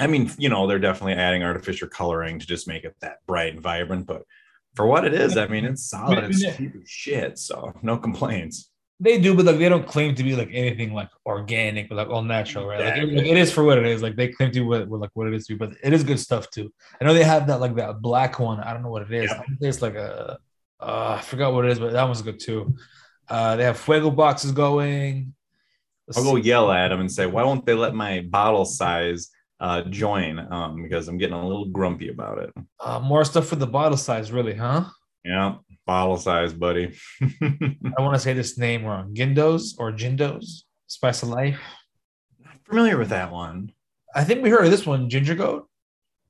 I 0.00 0.06
mean, 0.06 0.30
you 0.38 0.48
know, 0.48 0.66
they're 0.66 0.78
definitely 0.78 1.14
adding 1.14 1.42
artificial 1.42 1.88
coloring 1.88 2.38
to 2.38 2.46
just 2.46 2.68
make 2.68 2.84
it 2.84 2.94
that 3.00 3.18
bright 3.26 3.52
and 3.52 3.60
vibrant. 3.62 4.06
But 4.06 4.22
for 4.76 4.86
what 4.86 5.04
it 5.04 5.12
is, 5.14 5.36
I 5.36 5.48
mean, 5.48 5.64
it's 5.64 5.88
solid. 5.88 6.24
It's 6.24 6.40
cheap 6.56 6.72
as 6.80 6.88
shit, 6.88 7.38
so 7.38 7.72
no 7.82 7.96
complaints. 7.96 8.70
They 9.00 9.20
do, 9.20 9.34
but 9.34 9.44
like 9.44 9.58
they 9.58 9.68
don't 9.68 9.86
claim 9.86 10.16
to 10.16 10.24
be 10.24 10.34
like 10.34 10.50
anything 10.52 10.92
like 10.92 11.08
organic, 11.24 11.88
but 11.88 11.94
like 11.94 12.08
all 12.08 12.22
natural, 12.22 12.66
right? 12.66 12.80
Like, 12.80 12.96
it, 12.96 13.26
it 13.28 13.36
is 13.36 13.52
for 13.52 13.62
what 13.62 13.78
it 13.78 13.86
is. 13.86 14.02
Like 14.02 14.16
they 14.16 14.28
claim 14.28 14.50
to 14.50 14.60
be 14.60 14.66
what, 14.66 14.88
what 14.88 15.00
like 15.00 15.10
what 15.14 15.28
it 15.28 15.34
is 15.34 15.46
to 15.46 15.54
be, 15.54 15.58
but 15.58 15.76
it 15.84 15.92
is 15.92 16.02
good 16.02 16.18
stuff 16.18 16.50
too. 16.50 16.72
I 17.00 17.04
know 17.04 17.14
they 17.14 17.22
have 17.22 17.46
that 17.46 17.60
like 17.60 17.76
that 17.76 18.00
black 18.00 18.40
one. 18.40 18.58
I 18.58 18.72
don't 18.72 18.82
know 18.82 18.90
what 18.90 19.02
it 19.02 19.12
is. 19.12 19.30
Yeah. 19.30 19.42
It's 19.60 19.82
like 19.82 19.94
a 19.94 20.38
uh, 20.80 21.16
I 21.18 21.22
forgot 21.22 21.52
what 21.52 21.64
it 21.64 21.72
is, 21.72 21.78
but 21.78 21.92
that 21.92 22.04
one's 22.04 22.22
good 22.22 22.40
too. 22.40 22.74
Uh, 23.28 23.56
they 23.56 23.64
have 23.64 23.78
fuego 23.78 24.10
boxes 24.10 24.52
going. 24.52 25.34
Let's 26.06 26.18
I'll 26.18 26.24
go 26.24 26.36
see. 26.36 26.42
yell 26.42 26.70
at 26.72 26.88
them 26.88 27.00
and 27.00 27.12
say, 27.12 27.26
why 27.26 27.44
won't 27.44 27.66
they 27.66 27.74
let 27.74 27.94
my 27.94 28.22
bottle 28.22 28.64
size 28.64 29.28
uh, 29.60 29.82
join? 29.82 30.38
Um, 30.50 30.82
because 30.82 31.08
I'm 31.08 31.18
getting 31.18 31.36
a 31.36 31.46
little 31.46 31.66
grumpy 31.66 32.08
about 32.08 32.38
it. 32.38 32.52
Uh, 32.80 33.00
more 33.00 33.24
stuff 33.24 33.46
for 33.46 33.56
the 33.56 33.66
bottle 33.66 33.98
size, 33.98 34.32
really, 34.32 34.54
huh? 34.54 34.84
Yeah, 35.24 35.56
bottle 35.88 36.18
size, 36.18 36.52
buddy. 36.52 36.94
I 37.22 38.00
want 38.02 38.14
to 38.14 38.20
say 38.20 38.34
this 38.34 38.58
name 38.58 38.84
wrong. 38.84 39.14
Gindos 39.14 39.74
or 39.78 39.90
Jindos, 39.90 40.64
Spice 40.86 41.22
of 41.22 41.30
Life. 41.30 41.58
Familiar 42.68 42.98
with 42.98 43.08
that 43.08 43.32
one? 43.32 43.72
I 44.14 44.22
think 44.22 44.42
we 44.42 44.50
heard 44.50 44.66
of 44.66 44.70
this 44.70 44.86
one, 44.86 45.08
Ginger 45.08 45.34
Goat. 45.34 45.66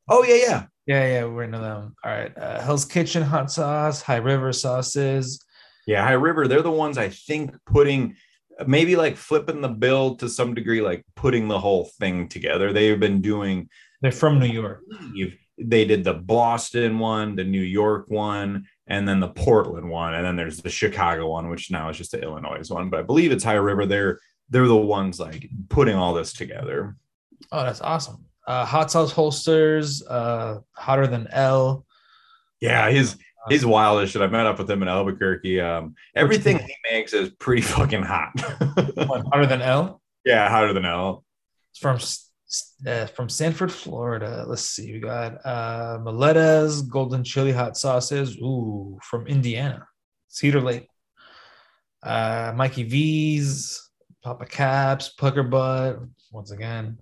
Oh 0.09 0.23
yeah, 0.23 0.37
yeah. 0.37 0.67
Yeah, 0.87 1.07
yeah, 1.07 1.25
we're 1.25 1.43
into 1.43 1.59
them. 1.59 1.95
All 2.05 2.11
right. 2.11 2.33
Uh, 2.39 2.63
Hell's 2.63 2.85
Kitchen 2.85 3.23
hot 3.23 3.51
sauce, 3.51 4.01
High 4.01 4.17
River 4.17 4.53
sauces. 4.53 5.45
Yeah, 5.89 6.05
High 6.05 6.13
River, 6.13 6.47
they're 6.47 6.63
the 6.63 6.71
ones 6.71 6.97
I 6.97 7.09
think 7.09 7.55
putting 7.67 8.15
maybe 8.67 8.95
like 8.95 9.17
flipping 9.17 9.61
the 9.61 9.69
bill 9.69 10.17
to 10.17 10.29
some 10.29 10.55
degree, 10.55 10.81
like 10.81 11.05
putting 11.17 11.49
the 11.49 11.59
whole 11.59 11.91
thing 11.99 12.29
together. 12.29 12.73
They've 12.73 12.99
been 12.99 13.21
doing, 13.21 13.69
They're 14.03 14.13
from 14.13 14.39
New 14.39 14.47
York. 14.47 14.83
they 15.59 15.85
did 15.85 16.05
the 16.05 16.15
Boston 16.15 16.99
one, 17.01 17.35
the 17.37 17.45
New 17.45 17.61
York 17.61 18.07
one, 18.09 18.67
and 18.89 19.07
then 19.07 19.21
the 19.21 19.29
Portland 19.29 19.89
one. 19.89 20.15
And 20.15 20.25
then 20.25 20.37
there's 20.37 20.61
the 20.61 20.71
Chicago 20.71 21.29
one, 21.29 21.49
which 21.49 21.71
now 21.71 21.89
is 21.91 21.97
just 21.97 22.11
the 22.11 22.23
Illinois 22.23 22.69
one. 22.69 22.91
But 22.91 23.01
I 23.01 23.03
believe 23.03 23.31
it's 23.31 23.45
High 23.45 23.55
River. 23.55 23.87
They're 23.87 24.19
they're 24.51 24.67
the 24.67 24.77
ones 24.77 25.21
like 25.21 25.49
putting 25.69 25.95
all 25.95 26.15
this 26.15 26.33
together. 26.33 26.97
Oh, 27.53 27.63
that's 27.63 27.81
awesome. 27.81 28.25
Uh, 28.47 28.65
hot 28.65 28.91
sauce 28.91 29.13
holsters, 29.13 30.03
uh, 30.07 30.61
hotter 30.73 31.07
than 31.07 31.29
El. 31.29 31.85
Yeah, 32.61 32.91
he's 32.91 33.17
he's 33.49 33.65
wild 33.65 34.03
as 34.03 34.11
shit. 34.11 34.23
I 34.23 34.27
met 34.27 34.47
up 34.47 34.59
with 34.59 34.71
him 34.71 34.83
in 34.83 34.89
Albuquerque. 34.89 35.61
Um, 35.61 35.95
everything 36.15 36.59
he 36.59 36.75
makes 36.91 37.13
is 37.13 37.31
pretty 37.31 37.63
fucking 37.77 38.03
hot. 38.03 38.33
Hotter 38.41 39.47
than 39.47 39.61
El? 39.63 40.01
Yeah, 40.25 40.49
hotter 40.49 40.73
than 40.73 40.87
El. 40.87 41.25
It's 41.73 41.79
from 41.79 41.99
uh, 42.87 43.07
from 43.07 43.29
Sanford, 43.29 43.73
Florida. 43.73 44.45
Let's 44.47 44.63
see. 44.63 44.93
We 44.93 45.01
got 45.01 45.45
uh 45.45 45.99
Miletta's 46.03 46.83
golden 46.83 47.25
chili 47.25 47.53
hot 47.53 47.77
sauces. 47.77 48.37
Ooh, 48.39 48.99
from 49.03 49.27
Indiana. 49.27 49.87
Cedar 50.29 50.61
Lake. 50.61 50.89
Uh 52.03 52.53
Mikey 52.57 52.85
V's, 52.85 53.91
Papa 54.23 54.47
Caps, 54.47 55.11
Pucker 55.11 55.43
Butt, 55.43 56.01
once 56.33 56.51
again. 56.51 56.99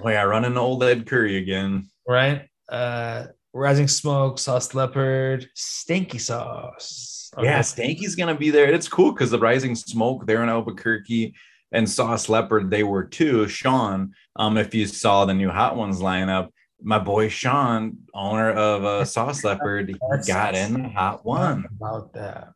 Oh 0.00 0.08
yeah, 0.08 0.22
running 0.22 0.56
old 0.56 0.82
Ed 0.84 1.06
Currie 1.06 1.38
again. 1.38 1.88
Right? 2.06 2.48
Uh 2.68 3.26
Rising 3.52 3.88
Smoke, 3.88 4.38
Sauce 4.38 4.74
Leopard, 4.74 5.48
Stanky 5.56 6.20
Sauce. 6.20 7.30
Yeah, 7.40 7.60
Stanky's 7.60 8.16
gonna 8.16 8.34
be 8.36 8.50
there. 8.50 8.72
It's 8.72 8.88
cool 8.88 9.12
because 9.12 9.30
the 9.30 9.38
Rising 9.38 9.74
Smoke, 9.74 10.26
they're 10.26 10.42
in 10.42 10.48
Albuquerque, 10.48 11.34
and 11.74 11.90
Sauce 11.90 12.28
Leopard, 12.28 12.70
they 12.70 12.84
were 12.84 13.04
too. 13.04 13.48
Sean, 13.48 14.14
um, 14.36 14.56
if 14.56 14.74
you 14.74 14.86
saw 14.86 15.24
the 15.24 15.34
new 15.34 15.50
Hot 15.50 15.76
Ones 15.76 16.00
lineup, 16.00 16.50
my 16.80 16.98
boy 16.98 17.28
Sean, 17.28 17.98
owner 18.14 18.52
of 18.52 18.84
uh, 18.84 19.04
Sauce 19.04 19.42
Leopard, 19.42 19.88
he 19.88 19.96
got 20.26 20.54
in 20.54 20.74
the 20.74 20.88
Hot 20.90 21.26
One. 21.26 21.66
about 21.76 22.12
that. 22.14 22.54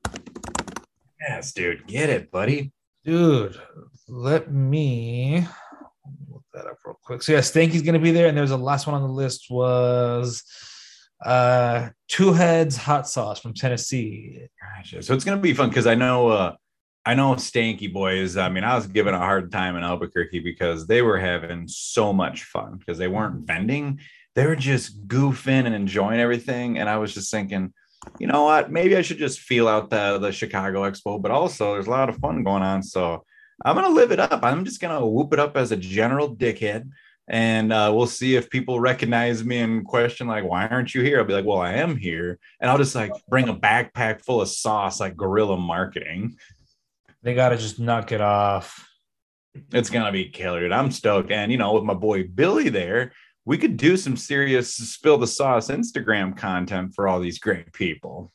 Yes, 1.21 1.53
dude, 1.53 1.87
get 1.87 2.09
it, 2.09 2.31
buddy. 2.31 2.73
Dude, 3.05 3.61
let 4.07 4.53
me 4.53 5.47
look 6.31 6.45
that 6.55 6.67
up 6.67 6.79
real 6.85 6.99
quick. 7.03 7.23
So 7.23 7.33
yeah, 7.33 7.41
Stanky's 7.41 7.83
gonna 7.83 7.99
be 7.99 8.13
there, 8.13 8.29
and 8.29 8.39
there's 8.39 8.53
a 8.53 8.57
last 8.57 8.87
one 8.87 8.95
on 8.95 9.03
the 9.03 9.13
list 9.13 9.47
was 9.51 10.45
uh 11.25 11.89
two 12.07 12.33
heads 12.33 12.77
hot 12.77 13.09
sauce 13.09 13.41
from 13.41 13.53
Tennessee. 13.53 14.47
Gotcha. 14.77 15.03
So 15.03 15.15
it's 15.15 15.25
gonna 15.25 15.41
be 15.41 15.55
fun 15.55 15.71
because 15.71 15.89
I 15.89 15.97
know 15.97 16.29
uh 16.29 16.55
I 17.09 17.15
know 17.15 17.33
Stanky 17.37 17.91
Boys. 17.91 18.37
I 18.37 18.51
mean, 18.51 18.65
I 18.65 18.75
was 18.75 18.87
given 18.87 19.15
a 19.15 19.19
hard 19.19 19.51
time 19.51 19.77
in 19.77 19.83
Albuquerque 19.83 20.41
because 20.41 20.87
they 20.87 21.01
were 21.01 21.19
having 21.19 21.67
so 21.67 22.13
much 22.13 22.45
fun 22.45 22.77
because 22.77 22.99
they 22.99 23.09
weren't 23.09 23.47
vending. 23.47 24.01
They 24.35 24.47
were 24.47 24.55
just 24.55 25.09
goofing 25.09 25.65
and 25.65 25.75
enjoying 25.75 26.21
everything. 26.21 26.79
And 26.79 26.87
I 26.87 26.99
was 26.99 27.15
just 27.15 27.31
thinking, 27.31 27.73
you 28.19 28.27
know 28.27 28.45
what? 28.45 28.71
Maybe 28.71 28.95
I 28.95 29.01
should 29.01 29.17
just 29.17 29.41
feel 29.41 29.69
out 29.69 29.89
the, 29.89 30.19
the 30.19 30.33
Chicago 30.33 30.83
Expo, 30.83 31.19
but 31.23 31.31
also 31.31 31.73
there's 31.73 31.87
a 31.87 31.91
lot 31.91 32.11
of 32.11 32.19
fun 32.19 32.45
going 32.45 32.63
on. 32.63 32.83
So 32.83 33.25
I'm 33.65 33.75
gonna 33.75 33.89
live 33.89 34.13
it 34.13 34.21
up. 34.21 34.41
I'm 34.43 34.67
just 34.67 34.79
gonna 34.79 35.07
whoop 35.07 35.33
it 35.33 35.39
up 35.39 35.57
as 35.57 35.73
a 35.73 35.79
general 35.79 36.37
dickhead. 36.37 36.91
And 37.27 37.73
uh, 37.73 37.91
we'll 37.95 38.07
see 38.07 38.37
if 38.37 38.51
people 38.51 38.81
recognize 38.81 39.43
me 39.43 39.61
and 39.61 39.85
question, 39.85 40.27
like, 40.27 40.45
why 40.45 40.67
aren't 40.67 40.95
you 40.95 41.03
here? 41.03 41.21
I'll 41.21 41.25
be 41.25 41.33
like, 41.33 41.47
well, 41.47 41.61
I 41.61 41.73
am 41.75 41.97
here. 41.97 42.39
And 42.61 42.71
I'll 42.71 42.79
just 42.79 42.95
like 42.95 43.13
bring 43.31 43.49
a 43.49 43.55
backpack 43.55 44.23
full 44.23 44.43
of 44.43 44.49
sauce, 44.49 45.01
like 45.01 45.17
guerrilla 45.17 45.57
marketing. 45.57 46.37
They 47.23 47.35
gotta 47.35 47.57
just 47.57 47.79
knock 47.79 48.13
it 48.13 48.21
off. 48.21 48.89
It's 49.73 49.91
gonna 49.91 50.13
be 50.13 50.29
killer. 50.29 50.61
dude. 50.61 50.73
I'm 50.73 50.91
stoked. 50.91 51.31
And 51.31 51.51
you 51.51 51.59
know, 51.59 51.75
with 51.75 51.85
my 51.85 51.95
boy 51.95 52.25
Billy 52.25 52.69
there, 52.69 53.13
we 53.45 53.59
could 53.59 53.77
do 53.77 53.97
some 53.97 54.17
serious 54.17 54.75
spill 54.75 55.19
the 55.19 55.27
sauce 55.27 55.69
Instagram 55.69 56.37
content 56.37 56.95
for 56.95 57.09
all 57.09 57.21
these 57.21 57.39
great 57.39 57.73
people. 57.73 58.33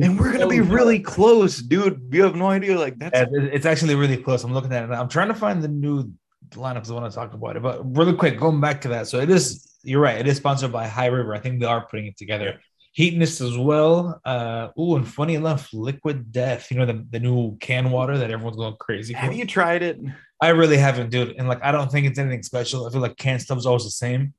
And 0.00 0.18
we're 0.18 0.32
gonna 0.32 0.48
be 0.48 0.60
oh, 0.60 0.64
really 0.64 1.00
close, 1.00 1.58
dude. 1.58 2.08
You 2.12 2.22
have 2.24 2.36
no 2.36 2.46
idea. 2.46 2.78
Like 2.78 2.98
that's 2.98 3.28
It's 3.32 3.66
actually 3.66 3.94
really 3.94 4.16
close. 4.16 4.44
I'm 4.44 4.52
looking 4.52 4.72
at 4.72 4.84
it. 4.84 4.88
now. 4.88 5.00
I'm 5.00 5.08
trying 5.08 5.28
to 5.28 5.34
find 5.34 5.62
the 5.62 5.68
new 5.68 6.10
lineups 6.50 6.90
I 6.90 6.94
want 6.94 7.10
to 7.10 7.14
talk 7.14 7.34
about 7.34 7.56
it. 7.56 7.62
But 7.62 7.96
really 7.96 8.14
quick, 8.14 8.38
going 8.38 8.60
back 8.60 8.80
to 8.82 8.88
that. 8.88 9.08
So 9.08 9.18
it 9.18 9.30
is, 9.30 9.74
you're 9.82 10.00
right. 10.00 10.18
It 10.18 10.26
is 10.26 10.36
sponsored 10.36 10.72
by 10.72 10.86
High 10.86 11.06
River. 11.06 11.34
I 11.34 11.38
think 11.38 11.60
they 11.60 11.66
are 11.66 11.86
putting 11.86 12.06
it 12.06 12.16
together. 12.16 12.60
Heatonist 12.98 13.46
as 13.46 13.58
well. 13.58 14.20
Uh, 14.24 14.68
oh, 14.76 14.96
and 14.96 15.06
funny 15.06 15.34
enough, 15.34 15.72
Liquid 15.72 16.32
Death. 16.32 16.70
You 16.70 16.78
know 16.78 16.86
the, 16.86 17.06
the 17.10 17.20
new 17.20 17.56
can 17.58 17.90
water 17.90 18.16
that 18.18 18.30
everyone's 18.30 18.56
going 18.56 18.76
crazy 18.78 19.12
for. 19.12 19.20
have 19.20 19.34
you 19.34 19.46
tried 19.46 19.82
it? 19.82 20.00
I 20.40 20.48
really 20.48 20.76
haven't, 20.76 21.10
dude. 21.10 21.36
And 21.36 21.48
like, 21.48 21.62
I 21.62 21.72
don't 21.72 21.90
think 21.90 22.06
it's 22.06 22.18
anything 22.18 22.42
special. 22.42 22.86
I 22.86 22.90
feel 22.90 23.00
like 23.00 23.16
can 23.16 23.36
is 23.36 23.66
always 23.66 23.84
the 23.84 23.90
same. 23.90 24.34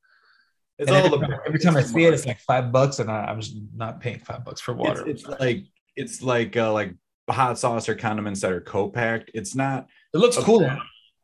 It's 0.80 0.90
And 0.90 0.98
all 0.98 1.06
every, 1.06 1.20
the 1.20 1.26
time, 1.26 1.40
every 1.46 1.60
time 1.60 1.78
I 1.78 1.82
see 1.82 2.06
it, 2.06 2.14
it's 2.14 2.26
like 2.26 2.40
five 2.40 2.72
bucks, 2.72 3.00
and 3.00 3.10
I, 3.10 3.26
I'm 3.26 3.40
just 3.40 3.58
not 3.76 4.00
paying 4.00 4.20
five 4.20 4.46
bucks 4.46 4.62
for 4.62 4.74
water. 4.74 5.08
it's, 5.08 5.24
it's 5.24 5.40
like 5.40 5.64
it's 5.96 6.22
like 6.22 6.56
uh, 6.56 6.72
like 6.72 6.94
hot 7.30 7.58
sauce 7.58 7.90
or 7.90 7.96
condiments 7.96 8.42
that 8.42 8.52
are 8.52 8.62
co-packed. 8.62 9.32
It's 9.34 9.56
not 9.56 9.88
it 10.14 10.18
looks 10.18 10.38
cool. 10.38 10.70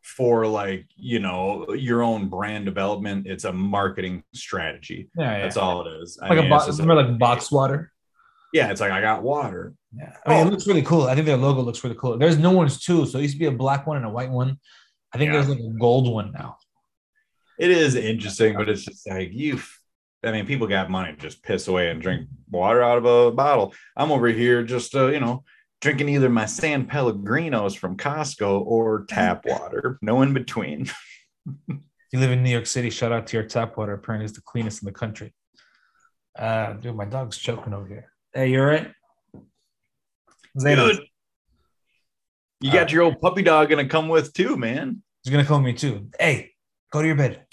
For 0.04 0.46
like 0.46 0.86
you 0.96 1.20
know 1.20 1.74
your 1.74 2.04
own 2.04 2.30
brand 2.30 2.66
development. 2.66 3.26
It's 3.28 3.46
a 3.46 3.54
marketing 3.54 4.24
strategy. 4.34 5.10
Yeah, 5.18 5.38
yeah. 5.38 5.42
That's 5.44 5.58
all 5.58 5.88
it 5.88 6.02
is. 6.02 6.20
I 6.22 6.28
like 6.30 6.38
mean, 6.38 6.48
a 6.48 6.50
box, 6.50 6.80
like 6.80 7.18
box 7.20 7.52
water. 7.52 7.92
yeah, 8.54 8.70
it's 8.70 8.82
like 8.82 8.92
I 8.92 9.02
got 9.02 9.24
water. 9.24 9.74
Yeah, 9.96 10.14
I 10.26 10.30
mean, 10.30 10.44
Oh. 10.44 10.48
it 10.48 10.52
looks 10.52 10.68
really 10.68 10.82
cool. 10.82 11.04
I 11.04 11.16
think 11.16 11.26
their 11.28 11.38
logo 11.38 11.62
looks 11.62 11.84
really 11.84 11.96
cool. 12.00 12.18
There's 12.18 12.38
new 12.38 12.52
ones 12.56 12.80
too. 12.84 13.06
So 13.06 13.18
it 13.20 13.24
used 13.24 13.36
to 13.36 13.40
be 13.40 13.46
a 13.46 13.52
black 13.52 13.88
one 13.88 13.98
and 13.98 14.06
a 14.06 14.10
white 14.10 14.30
one. 14.30 14.60
I 15.14 15.18
think 15.18 15.30
Yeah. 15.32 15.38
there's 15.42 15.50
like 15.50 15.60
a 15.60 15.80
gold 15.80 16.12
one 16.12 16.32
now. 16.32 16.58
It 17.60 17.70
is 17.72 17.96
interesting, 17.96 18.56
but 18.56 18.68
it's 18.70 18.84
just 18.86 19.08
like 19.10 19.30
you. 19.32 19.60
I 20.26 20.32
mean, 20.32 20.46
people 20.46 20.68
got 20.68 20.90
money 20.90 21.12
to 21.14 21.18
just 21.20 21.44
piss 21.44 21.68
away 21.68 21.90
and 21.92 22.02
drink 22.02 22.28
water 22.50 22.82
out 22.82 22.98
of 22.98 23.06
a 23.06 23.32
bottle. 23.32 23.74
I'm 23.96 24.12
over 24.12 24.28
here 24.28 24.64
just 24.64 24.96
uh, 24.96 25.08
you 25.08 25.20
know 25.20 25.44
drinking 25.84 26.08
either 26.08 26.30
my 26.30 26.46
San 26.46 26.88
Pellegrinos 26.88 27.78
from 27.78 27.98
Costco 27.98 28.66
or 28.66 29.06
tap 29.10 29.46
water. 29.46 30.00
No 30.02 30.22
in 30.24 30.34
between. 30.34 30.90
If 31.68 32.20
you 32.20 32.26
live 32.28 32.32
in 32.32 32.44
New 32.44 32.52
York 32.52 32.68
City, 32.68 32.92
shout 32.92 33.12
out 33.12 33.26
to 33.26 33.38
your 33.38 33.46
tap 33.48 33.76
water. 33.76 33.94
Apparently, 33.94 34.26
it's 34.26 34.36
the 34.36 34.42
cleanest 34.44 34.84
in 34.84 34.86
the 34.86 34.92
country. 34.92 35.34
Uh, 36.38 36.74
dude, 36.74 36.96
my 36.96 37.06
dog's 37.06 37.40
choking 37.40 37.74
over 37.74 37.88
here. 37.88 38.12
Hey, 38.32 38.52
you're 38.52 38.68
right. 38.68 38.92
Zayna, 40.60 40.92
Dude, 40.92 41.08
you 42.62 42.72
got 42.72 42.92
your 42.92 43.02
old 43.02 43.20
puppy 43.20 43.42
dog 43.42 43.68
gonna 43.68 43.88
come 43.90 44.10
with 44.10 44.32
too, 44.32 44.56
man. 44.58 45.02
he's 45.24 45.32
gonna 45.32 45.44
call 45.44 45.60
me 45.60 45.74
too. 45.74 46.08
Hey, 46.20 46.52
go 46.92 47.02
to 47.02 47.08
your 47.08 47.18
bed. 47.18 47.48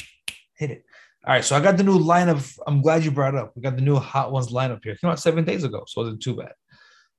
Hit 0.57 0.71
it. 0.71 0.85
All 1.27 1.33
right, 1.33 1.45
so 1.45 1.57
I 1.57 1.61
got 1.61 1.79
the 1.79 1.83
new 1.83 1.97
line 1.99 2.29
of. 2.29 2.55
I'm 2.67 2.83
glad 2.83 3.03
you 3.03 3.11
brought 3.11 3.35
it 3.35 3.41
up. 3.41 3.53
We 3.57 3.63
got 3.63 3.77
the 3.77 3.83
new 3.83 3.97
Hot 3.97 4.31
Ones 4.31 4.53
lineup 4.53 4.81
here. 4.85 4.95
Came 4.95 5.09
out 5.09 5.19
seven 5.19 5.45
days 5.47 5.65
ago, 5.65 5.85
so 5.87 6.03
it 6.03 6.05
wasn't 6.05 6.23
too 6.23 6.37
bad. 6.37 6.53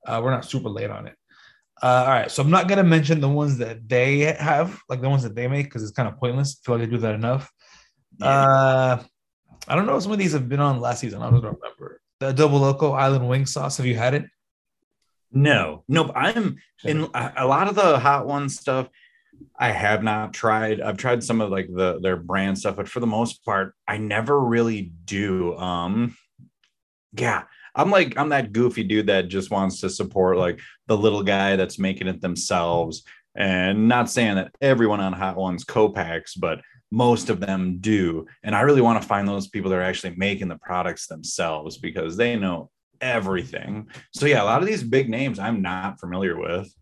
Uh, 0.06 0.22
we're 0.24 0.32
not 0.32 0.46
super 0.46 0.70
late 0.70 0.90
on 0.90 1.08
it. 1.08 1.16
Uh, 1.82 2.04
all 2.06 2.12
right, 2.12 2.30
so 2.30 2.44
I'm 2.44 2.52
not 2.52 2.68
gonna 2.68 2.84
mention 2.84 3.22
the 3.22 3.30
ones 3.30 3.58
that 3.58 3.90
they 3.90 4.20
have, 4.20 4.80
like 4.88 5.02
the 5.02 5.10
ones 5.10 5.24
that 5.24 5.36
they 5.36 5.48
make, 5.48 5.66
because 5.66 5.82
it's 5.82 5.92
kind 5.92 6.08
of 6.08 6.18
pointless. 6.18 6.60
I 6.60 6.66
feel 6.66 6.78
like 6.78 6.88
I 6.88 6.92
do 6.92 6.98
that 7.00 7.16
enough. 7.16 7.52
Uh, 8.22 9.02
I 9.68 9.76
don't 9.76 9.88
know. 9.88 9.98
if 9.98 10.04
Some 10.04 10.12
of 10.12 10.20
these 10.20 10.34
have 10.34 10.48
been 10.48 10.60
on 10.60 10.80
last 10.80 11.00
season. 11.00 11.22
I 11.22 11.30
don't 11.30 11.42
remember. 11.42 12.02
The 12.20 12.32
Double 12.34 12.60
Loco 12.60 12.92
Island 12.92 13.28
Wing 13.28 13.48
Sauce. 13.48 13.78
Have 13.78 13.88
you 13.88 13.96
had 13.96 14.14
it? 14.14 14.26
No, 15.32 15.84
no, 15.88 16.12
I'm 16.14 16.58
in 16.84 17.08
a 17.14 17.34
a 17.38 17.48
lot 17.48 17.68
of 17.68 17.76
the 17.76 17.98
hot 17.98 18.28
one 18.28 18.50
stuff. 18.50 18.90
I 19.58 19.72
have 19.72 20.04
not 20.04 20.34
tried. 20.34 20.82
I've 20.82 20.98
tried 20.98 21.24
some 21.24 21.42
of 21.42 21.50
like 21.50 21.68
the 21.74 22.00
their 22.00 22.18
brand 22.18 22.60
stuff, 22.60 22.76
but 22.76 22.90
for 22.90 23.00
the 23.00 23.08
most 23.08 23.44
part, 23.44 23.74
I 23.88 23.98
never 23.98 24.40
really 24.40 24.92
do. 25.06 25.56
Um, 25.58 26.16
yeah, 27.14 27.44
I'm 27.76 27.90
like 27.92 28.18
I'm 28.18 28.30
that 28.30 28.54
goofy 28.54 28.84
dude 28.84 29.08
that 29.08 29.28
just 29.28 29.52
wants 29.52 29.82
to 29.82 29.90
support 29.90 30.38
like 30.38 30.60
the 30.88 30.98
little 30.98 31.24
guy 31.24 31.56
that's 31.56 31.80
making 31.80 32.08
it 32.08 32.22
themselves. 32.22 33.04
And 33.36 33.88
not 33.88 34.10
saying 34.10 34.36
that 34.36 34.54
everyone 34.62 35.00
on 35.00 35.14
Hot 35.14 35.38
Ones 35.38 35.64
co-packs, 35.64 36.36
but 36.36 36.62
most 36.92 37.30
of 37.30 37.40
them 37.40 37.78
do. 37.80 38.26
And 38.44 38.54
I 38.54 38.62
really 38.62 38.82
want 38.82 39.02
to 39.02 39.08
find 39.08 39.26
those 39.26 39.48
people 39.48 39.72
that 39.72 39.78
are 39.78 39.84
actually 39.84 40.16
making 40.18 40.50
the 40.50 40.58
products 40.58 41.08
themselves 41.08 41.78
because 41.78 42.18
they 42.18 42.36
know 42.36 42.70
everything. 43.00 43.88
So 44.14 44.26
yeah, 44.26 44.44
a 44.44 44.46
lot 44.46 44.62
of 44.62 44.68
these 44.68 44.84
big 44.84 45.10
names 45.10 45.40
I'm 45.40 45.62
not 45.62 46.00
familiar 46.00 46.38
with. 46.38 46.74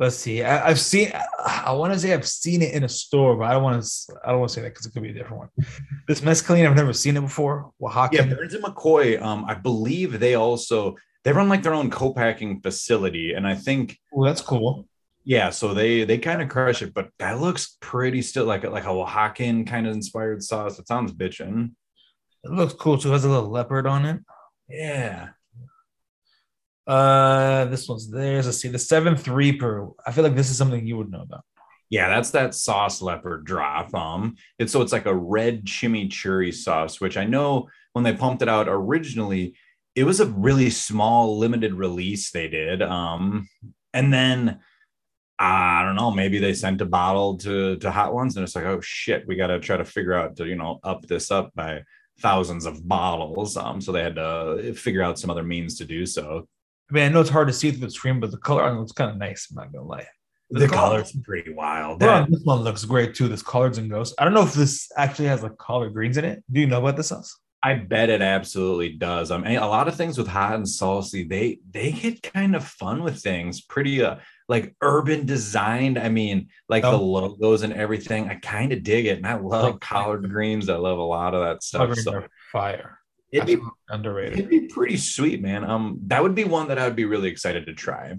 Let's 0.00 0.16
see. 0.16 0.42
I, 0.42 0.66
I've 0.66 0.80
seen. 0.80 1.12
I 1.44 1.72
want 1.72 1.92
to 1.92 1.98
say 2.00 2.14
I've 2.14 2.26
seen 2.26 2.62
it 2.62 2.72
in 2.72 2.84
a 2.84 2.88
store, 2.88 3.36
but 3.36 3.44
I 3.44 3.52
don't 3.52 3.62
want 3.62 3.84
to. 3.84 4.16
I 4.24 4.30
don't 4.30 4.40
want 4.40 4.48
to 4.48 4.54
say 4.54 4.62
that 4.62 4.70
because 4.70 4.86
it 4.86 4.94
could 4.94 5.02
be 5.02 5.10
a 5.10 5.12
different 5.12 5.40
one. 5.40 5.48
This 6.08 6.22
mescaline, 6.22 6.66
I've 6.66 6.74
never 6.74 6.94
seen 6.94 7.18
it 7.18 7.20
before. 7.20 7.70
Oaxaca. 7.82 8.16
Yeah, 8.16 8.34
Burns 8.34 8.54
and 8.54 8.64
McCoy. 8.64 9.20
Um, 9.20 9.44
I 9.44 9.52
believe 9.52 10.18
they 10.18 10.36
also 10.36 10.96
they 11.22 11.32
run 11.32 11.50
like 11.50 11.62
their 11.62 11.74
own 11.74 11.90
co-packing 11.90 12.62
facility, 12.62 13.34
and 13.34 13.46
I 13.46 13.54
think 13.54 13.98
Ooh, 14.16 14.24
that's 14.24 14.40
cool. 14.40 14.88
yeah, 15.24 15.50
so 15.50 15.74
they 15.74 16.04
they 16.04 16.16
kind 16.16 16.40
of 16.40 16.48
crush 16.48 16.80
it. 16.80 16.94
But 16.94 17.10
that 17.18 17.38
looks 17.38 17.76
pretty 17.80 18.22
still 18.22 18.46
like 18.46 18.64
a, 18.64 18.70
like 18.70 18.84
a 18.84 18.88
Oaxacan 18.88 19.66
kind 19.66 19.86
of 19.86 19.92
inspired 19.94 20.42
sauce. 20.42 20.78
It 20.78 20.88
sounds 20.88 21.12
bitchin'. 21.12 21.72
It 22.42 22.50
looks 22.50 22.72
cool 22.72 22.96
too. 22.96 23.10
It 23.10 23.12
has 23.12 23.26
a 23.26 23.28
little 23.28 23.50
leopard 23.50 23.86
on 23.86 24.06
it. 24.06 24.20
Yeah, 24.66 25.28
Uh, 26.90 27.66
this 27.66 27.88
one's 27.88 28.10
theirs. 28.10 28.46
Let's 28.46 28.58
see. 28.58 28.68
The 28.68 28.78
seventh 28.78 29.28
reaper. 29.28 29.90
I 30.04 30.10
feel 30.12 30.24
like 30.24 30.34
this 30.34 30.50
is 30.50 30.58
something 30.58 30.84
you 30.86 30.96
would 30.96 31.10
know 31.10 31.22
about. 31.22 31.44
yeah, 31.88 32.08
that's 32.08 32.30
that 32.32 32.54
sauce 32.54 33.00
leopard 33.02 33.44
drop. 33.44 33.94
Um, 33.94 34.36
it's 34.58 34.72
so 34.72 34.80
it's 34.82 34.92
like 34.92 35.06
a 35.06 35.14
red 35.14 35.64
chimichurri 35.64 36.52
sauce, 36.54 37.00
which 37.00 37.16
I 37.16 37.24
know 37.24 37.68
when 37.92 38.04
they 38.04 38.12
pumped 38.14 38.42
it 38.42 38.48
out 38.48 38.66
originally, 38.68 39.54
it 39.94 40.04
was 40.04 40.20
a 40.20 40.26
really 40.26 40.70
small 40.70 41.38
limited 41.38 41.74
release 41.74 42.30
they 42.30 42.48
did. 42.48 42.82
Um, 42.82 43.48
and 43.92 44.12
then 44.12 44.60
I 45.38 45.84
don't 45.84 45.96
know, 45.96 46.10
maybe 46.10 46.38
they 46.38 46.54
sent 46.54 46.80
a 46.80 46.86
bottle 46.86 47.38
to 47.38 47.76
to 47.78 47.90
Hot 47.90 48.12
Ones, 48.14 48.36
and 48.36 48.44
it's 48.44 48.56
like, 48.56 48.66
oh 48.66 48.80
shit, 48.80 49.26
we 49.28 49.36
got 49.36 49.48
to 49.48 49.60
try 49.60 49.76
to 49.76 49.84
figure 49.84 50.14
out 50.14 50.36
to 50.36 50.46
you 50.46 50.56
know 50.56 50.80
up 50.84 51.02
this 51.06 51.30
up 51.30 51.54
by 51.54 51.82
thousands 52.20 52.66
of 52.66 52.86
bottles. 52.86 53.56
Um, 53.56 53.80
so 53.80 53.92
they 53.92 54.02
had 54.02 54.16
to 54.16 54.74
figure 54.74 55.02
out 55.02 55.18
some 55.18 55.30
other 55.30 55.44
means 55.44 55.78
to 55.78 55.84
do 55.84 56.04
so. 56.04 56.46
I 56.90 56.94
mean, 56.94 57.04
I 57.04 57.08
know 57.08 57.20
it's 57.20 57.30
hard 57.30 57.48
to 57.48 57.54
see 57.54 57.70
through 57.70 57.86
the 57.86 57.90
screen, 57.92 58.20
but 58.20 58.30
the 58.30 58.36
color 58.38 58.62
on 58.64 58.76
it 58.76 58.80
looks 58.80 58.92
kind 58.92 59.10
of 59.10 59.16
nice. 59.16 59.48
I'm 59.50 59.56
not 59.56 59.72
gonna 59.72 59.86
lie. 59.86 60.06
The 60.50 60.66
col- 60.66 60.88
color's 60.90 61.12
pretty 61.22 61.52
wild. 61.52 62.00
This 62.00 62.40
one 62.42 62.60
looks 62.60 62.84
great 62.84 63.14
too. 63.14 63.28
This 63.28 63.42
collards 63.42 63.78
and 63.78 63.88
ghosts. 63.88 64.14
I 64.18 64.24
don't 64.24 64.34
know 64.34 64.42
if 64.42 64.52
this 64.54 64.90
actually 64.96 65.28
has 65.28 65.42
like 65.42 65.56
collard 65.58 65.92
greens 65.92 66.16
in 66.16 66.24
it. 66.24 66.42
Do 66.50 66.60
you 66.60 66.66
know 66.66 66.80
about 66.80 66.96
this 66.96 67.08
sauce? 67.08 67.38
I 67.62 67.74
bet 67.74 68.08
it 68.08 68.22
absolutely 68.22 68.94
does. 68.94 69.30
I 69.30 69.36
mean, 69.36 69.56
a 69.58 69.68
lot 69.68 69.86
of 69.86 69.94
things 69.94 70.16
with 70.16 70.26
hot 70.26 70.54
and 70.54 70.68
saucy, 70.68 71.24
they 71.24 71.60
they 71.70 71.92
get 71.92 72.22
kind 72.22 72.56
of 72.56 72.64
fun 72.64 73.02
with 73.02 73.20
things. 73.22 73.60
Pretty 73.60 74.02
uh 74.02 74.16
like 74.48 74.74
urban 74.80 75.26
designed. 75.26 75.96
I 75.98 76.08
mean, 76.08 76.48
like 76.68 76.82
the 76.82 76.90
Oh. 76.92 77.04
logos 77.04 77.62
and 77.62 77.72
everything. 77.74 78.28
I 78.28 78.34
kind 78.36 78.72
of 78.72 78.82
dig 78.82 79.06
it, 79.06 79.18
and 79.18 79.26
I 79.26 79.34
love 79.34 79.78
collard 79.78 80.28
greens. 80.30 80.68
I 80.68 80.76
love 80.76 80.98
a 80.98 81.02
lot 81.02 81.34
of 81.34 81.42
that 81.44 81.62
stuff. 81.62 81.94
So 81.98 82.24
fire. 82.50 82.98
It'd 83.32 83.46
be 83.46 83.58
underrated. 83.88 84.38
it'd 84.38 84.50
be 84.50 84.66
pretty 84.68 84.96
sweet, 84.96 85.40
man. 85.42 85.64
Um, 85.64 85.98
that 86.06 86.22
would 86.22 86.34
be 86.34 86.44
one 86.44 86.68
that 86.68 86.78
I 86.78 86.84
would 86.86 86.96
be 86.96 87.04
really 87.04 87.28
excited 87.28 87.66
to 87.66 87.74
try. 87.74 88.14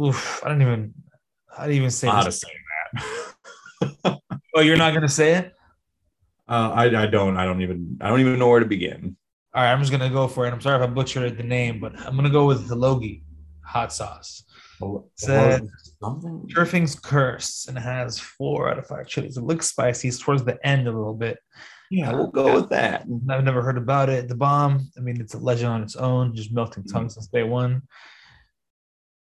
Oof, 0.00 0.42
I 0.44 0.48
don't 0.48 0.62
even. 0.62 0.94
You 1.64 1.70
even 1.70 1.90
say 1.90 2.08
How 2.08 2.20
to 2.20 2.26
this? 2.26 2.40
say 2.40 2.48
that? 2.92 4.20
Oh, 4.54 4.60
you're 4.60 4.78
not 4.78 4.94
gonna 4.94 5.08
say 5.08 5.34
it? 5.34 5.52
Uh, 6.48 6.70
I, 6.74 7.02
I 7.02 7.06
don't 7.06 7.36
I 7.36 7.44
don't 7.44 7.60
even 7.60 7.98
I 8.00 8.08
don't 8.08 8.20
even 8.20 8.38
know 8.38 8.48
where 8.48 8.60
to 8.60 8.66
begin. 8.66 9.16
All 9.54 9.62
right, 9.62 9.70
I'm 9.70 9.80
just 9.80 9.92
gonna 9.92 10.08
go 10.08 10.28
for 10.28 10.46
it. 10.46 10.52
I'm 10.52 10.62
sorry 10.62 10.82
if 10.82 10.88
I 10.88 10.90
butchered 10.90 11.36
the 11.36 11.42
name, 11.42 11.78
but 11.78 11.98
I'm 12.00 12.16
gonna 12.16 12.30
go 12.30 12.46
with 12.46 12.68
the 12.68 12.74
Logi 12.74 13.22
hot 13.62 13.92
sauce. 13.92 14.44
Something. 15.16 16.48
Surfing's 16.54 16.94
Curse 16.94 17.66
and 17.68 17.76
it 17.76 17.82
has 17.82 18.18
four 18.18 18.70
out 18.70 18.78
of 18.78 18.86
five 18.86 19.06
chilies. 19.06 19.36
It 19.36 19.42
looks 19.42 19.68
spicy. 19.68 20.08
It's 20.08 20.18
towards 20.18 20.44
the 20.44 20.58
end 20.66 20.86
a 20.88 20.92
little 20.92 21.14
bit. 21.14 21.38
Yeah, 21.90 22.12
we'll 22.12 22.28
go 22.28 22.54
with 22.54 22.70
that. 22.70 23.02
I've 23.30 23.44
never 23.44 23.62
heard 23.62 23.78
about 23.78 24.08
it. 24.08 24.28
The 24.28 24.34
bomb. 24.34 24.90
I 24.96 25.00
mean, 25.00 25.20
it's 25.20 25.34
a 25.34 25.38
legend 25.38 25.70
on 25.70 25.82
its 25.82 25.96
own. 25.96 26.34
Just 26.34 26.52
melting 26.52 26.84
tongue 26.84 27.08
since 27.08 27.28
day 27.28 27.42
one. 27.44 27.82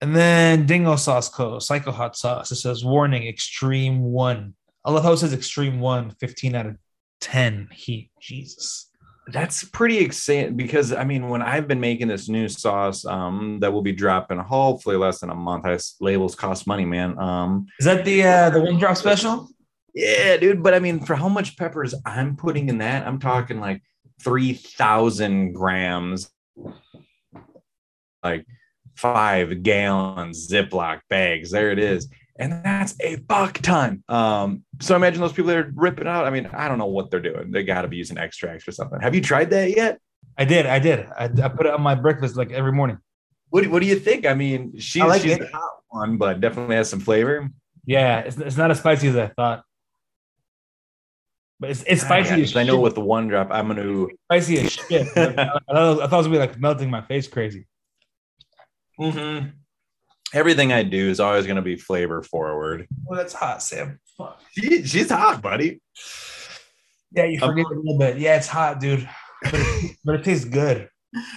And 0.00 0.14
then 0.14 0.66
Dingo 0.66 0.96
Sauce 0.96 1.28
Co. 1.28 1.58
Psycho 1.58 1.90
Hot 1.90 2.16
Sauce. 2.16 2.50
It 2.52 2.56
says 2.56 2.84
warning, 2.84 3.26
extreme 3.26 4.02
one. 4.02 4.54
I 4.84 4.90
love 4.90 5.02
how 5.02 5.12
it 5.12 5.16
says 5.16 5.32
extreme 5.32 5.80
one, 5.80 6.10
15 6.20 6.54
out 6.54 6.66
of 6.66 6.76
10 7.22 7.68
heat. 7.72 8.10
Jesus. 8.20 8.90
That's 9.28 9.64
pretty 9.64 9.98
exciting 9.98 10.56
because 10.56 10.92
I 10.92 11.04
mean, 11.04 11.30
when 11.30 11.40
I've 11.40 11.66
been 11.66 11.80
making 11.80 12.08
this 12.08 12.28
new 12.28 12.48
sauce, 12.48 13.06
um, 13.06 13.58
that 13.60 13.72
will 13.72 13.80
be 13.80 13.92
dropping 13.92 14.38
hopefully 14.38 14.96
less 14.96 15.20
than 15.20 15.30
a 15.30 15.34
month. 15.34 15.64
I 15.64 15.78
labels 16.00 16.34
cost 16.34 16.66
money, 16.66 16.84
man. 16.84 17.18
Um, 17.18 17.66
Is 17.80 17.86
that 17.86 18.04
the 18.04 18.22
uh 18.22 18.50
the 18.50 18.60
one 18.60 18.78
drop 18.78 18.98
special? 18.98 19.48
Yeah, 19.94 20.36
dude. 20.36 20.62
But 20.62 20.74
I 20.74 20.78
mean, 20.80 21.00
for 21.00 21.14
how 21.14 21.28
much 21.28 21.56
peppers 21.56 21.94
I'm 22.04 22.36
putting 22.36 22.68
in 22.68 22.78
that, 22.78 23.06
I'm 23.06 23.18
talking 23.18 23.60
like 23.60 23.82
three 24.20 24.54
thousand 24.54 25.52
grams, 25.52 26.30
like 28.22 28.46
five 28.96 29.62
gallons 29.62 30.48
Ziploc 30.50 31.00
bags. 31.08 31.50
There 31.50 31.70
it 31.70 31.78
is. 31.78 32.08
And 32.36 32.64
that's 32.64 32.96
a 33.00 33.16
buck 33.16 33.58
ton. 33.58 34.02
Um, 34.08 34.64
so 34.80 34.96
imagine 34.96 35.20
those 35.20 35.32
people 35.32 35.50
that 35.50 35.56
are 35.56 35.72
ripping 35.76 36.08
out. 36.08 36.24
I 36.24 36.30
mean, 36.30 36.46
I 36.52 36.66
don't 36.66 36.78
know 36.78 36.86
what 36.86 37.08
they're 37.10 37.20
doing. 37.20 37.52
They 37.52 37.62
got 37.62 37.82
to 37.82 37.88
be 37.88 37.96
using 37.96 38.18
extracts 38.18 38.66
or 38.66 38.72
something. 38.72 39.00
Have 39.00 39.14
you 39.14 39.20
tried 39.20 39.50
that 39.50 39.76
yet? 39.76 40.00
I 40.36 40.44
did, 40.44 40.66
I 40.66 40.80
did. 40.80 41.06
I, 41.16 41.26
I 41.26 41.48
put 41.48 41.66
it 41.66 41.72
on 41.72 41.80
my 41.80 41.94
breakfast 41.94 42.34
like 42.36 42.50
every 42.50 42.72
morning. 42.72 42.98
What, 43.50 43.62
do- 43.62 43.70
what 43.70 43.82
do 43.82 43.86
you 43.86 43.94
think? 43.94 44.26
I 44.26 44.34
mean, 44.34 44.76
she's, 44.80 45.00
I 45.00 45.06
like 45.06 45.22
she's 45.22 45.36
it. 45.36 45.42
a 45.42 45.46
hot 45.46 45.70
one, 45.90 46.16
but 46.16 46.40
definitely 46.40 46.74
has 46.74 46.90
some 46.90 46.98
flavor. 46.98 47.48
Yeah, 47.86 48.18
it's, 48.20 48.36
it's 48.36 48.56
not 48.56 48.72
as 48.72 48.80
spicy 48.80 49.06
as 49.06 49.16
I 49.16 49.28
thought. 49.28 49.62
But 51.60 51.70
it's, 51.70 51.84
it's 51.86 52.02
spicy 52.02 52.42
as 52.42 52.56
I 52.56 52.64
know 52.64 52.80
with 52.80 52.94
the 52.94 53.00
one 53.00 53.28
drop, 53.28 53.48
I'm 53.50 53.68
going 53.68 53.78
to. 53.78 54.10
spicy 54.26 54.58
as 54.58 54.72
shit. 54.72 55.06
I, 55.16 55.20
I 55.68 55.72
thought, 55.72 56.02
I 56.02 56.06
thought 56.06 56.12
it 56.12 56.16
was 56.16 56.26
gonna 56.26 56.30
be 56.30 56.38
like 56.38 56.58
melting 56.58 56.90
my 56.90 57.02
face 57.02 57.28
crazy. 57.28 57.66
Mm-hmm. 59.00 59.48
Everything 60.32 60.72
I 60.72 60.82
do 60.82 61.10
is 61.10 61.20
always 61.20 61.46
going 61.46 61.56
to 61.56 61.62
be 61.62 61.76
flavor 61.76 62.22
forward. 62.22 62.88
Well, 63.04 63.18
that's 63.18 63.32
hot, 63.32 63.62
Sam. 63.62 64.00
Fuck. 64.18 64.40
She, 64.50 64.84
she's 64.84 65.10
hot, 65.10 65.40
buddy. 65.40 65.80
Yeah, 67.12 67.24
you 67.24 67.38
I'm- 67.40 67.50
forget 67.50 67.66
a 67.66 67.74
little 67.74 67.98
bit. 67.98 68.18
Yeah, 68.18 68.36
it's 68.36 68.48
hot, 68.48 68.80
dude. 68.80 69.08
But 69.42 69.54
it, 69.54 69.96
but 70.04 70.14
it 70.16 70.24
tastes 70.24 70.44
good. 70.44 70.88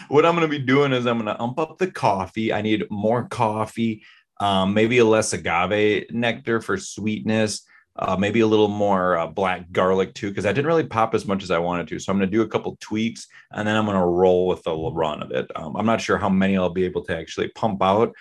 What 0.08 0.26
I'm 0.26 0.36
going 0.36 0.50
to 0.50 0.60
be 0.60 0.64
doing 0.64 0.94
is 0.94 1.06
I'm 1.06 1.20
going 1.20 1.28
to 1.36 1.40
ump 1.40 1.60
up 1.60 1.78
the 1.78 1.92
coffee. 1.92 2.52
I 2.52 2.64
need 2.64 2.90
more 2.90 3.28
coffee, 3.28 4.04
um, 4.40 4.74
maybe 4.74 4.98
a 4.98 5.06
less 5.06 5.34
agave 5.34 6.12
nectar 6.12 6.62
for 6.62 6.78
sweetness. 6.78 7.64
Uh, 8.00 8.16
maybe 8.16 8.42
a 8.42 8.48
little 8.48 8.68
more 8.68 9.18
uh, 9.18 9.26
black 9.26 9.72
garlic 9.72 10.14
too, 10.14 10.30
because 10.30 10.46
I 10.46 10.54
didn't 10.54 10.68
really 10.68 10.86
pop 10.86 11.16
as 11.16 11.26
much 11.26 11.42
as 11.42 11.50
I 11.50 11.58
wanted 11.58 11.88
to. 11.88 11.98
So 11.98 12.12
I'm 12.12 12.20
going 12.20 12.30
to 12.30 12.38
do 12.38 12.44
a 12.44 12.48
couple 12.48 12.78
tweaks, 12.80 13.28
and 13.52 13.68
then 13.68 13.76
I'm 13.76 13.86
going 13.86 13.98
to 13.98 14.06
roll 14.06 14.48
with 14.48 14.62
the 14.62 14.76
run 14.76 15.24
of 15.24 15.32
it. 15.32 15.50
Um, 15.56 15.76
I'm 15.76 15.88
not 15.88 16.00
sure 16.00 16.18
how 16.18 16.30
many 16.30 16.58
I'll 16.58 16.70
be 16.70 16.86
able 16.86 17.04
to 17.06 17.18
actually 17.18 17.48
pump 17.50 17.82
out 17.82 18.14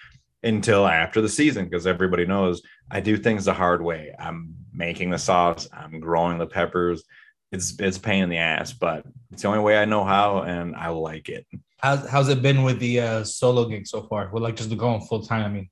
until 0.42 0.86
after 0.86 1.20
the 1.20 1.28
season, 1.28 1.66
because 1.66 1.86
everybody 1.86 2.24
knows 2.24 2.62
I 2.90 3.00
do 3.00 3.18
things 3.18 3.44
the 3.44 3.52
hard 3.52 3.82
way. 3.82 4.14
I'm 4.18 4.54
making 4.72 5.10
the 5.10 5.18
sauce, 5.18 5.68
I'm 5.72 6.00
growing 6.00 6.38
the 6.38 6.46
peppers. 6.46 7.04
It's 7.52 7.78
it's 7.78 7.98
pain 7.98 8.22
in 8.24 8.28
the 8.28 8.38
ass, 8.38 8.72
but 8.72 9.04
it's 9.30 9.42
the 9.42 9.48
only 9.48 9.60
way 9.60 9.76
I 9.78 9.84
know 9.84 10.04
how, 10.04 10.42
and 10.42 10.74
I 10.74 10.88
like 10.88 11.28
it. 11.28 11.46
How's 11.78 12.08
how's 12.08 12.28
it 12.28 12.42
been 12.42 12.62
with 12.62 12.78
the 12.80 13.00
uh, 13.00 13.24
solo 13.24 13.66
gig 13.66 13.86
so 13.86 14.02
far? 14.02 14.30
With 14.32 14.42
like 14.42 14.56
just 14.56 14.76
going 14.76 15.02
full 15.02 15.22
time. 15.22 15.44
I 15.44 15.48
mean, 15.48 15.70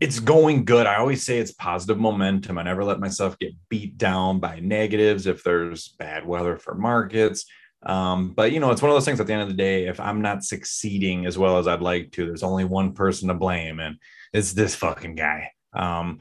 it's 0.00 0.20
going 0.20 0.64
good. 0.64 0.86
I 0.86 0.96
always 0.96 1.24
say 1.24 1.38
it's 1.38 1.52
positive 1.52 1.98
momentum. 1.98 2.58
I 2.58 2.62
never 2.62 2.84
let 2.84 3.00
myself 3.00 3.38
get 3.38 3.52
beat 3.68 3.96
down 3.96 4.40
by 4.40 4.60
negatives 4.60 5.26
if 5.26 5.42
there's 5.44 5.88
bad 5.88 6.26
weather 6.26 6.56
for 6.56 6.74
markets. 6.74 7.44
Um, 7.84 8.32
but 8.34 8.52
you 8.52 8.60
know, 8.60 8.70
it's 8.70 8.82
one 8.82 8.90
of 8.90 8.96
those 8.96 9.04
things 9.04 9.20
at 9.20 9.26
the 9.26 9.32
end 9.32 9.42
of 9.42 9.48
the 9.48 9.54
day, 9.54 9.86
if 9.86 10.00
I'm 10.00 10.20
not 10.20 10.42
succeeding 10.42 11.26
as 11.26 11.38
well 11.38 11.58
as 11.58 11.68
I'd 11.68 11.80
like 11.80 12.10
to, 12.12 12.26
there's 12.26 12.42
only 12.42 12.64
one 12.64 12.92
person 12.92 13.28
to 13.28 13.34
blame, 13.34 13.78
and 13.78 13.96
it's 14.32 14.52
this 14.52 14.74
fucking 14.74 15.14
guy. 15.14 15.52
Um, 15.74 16.18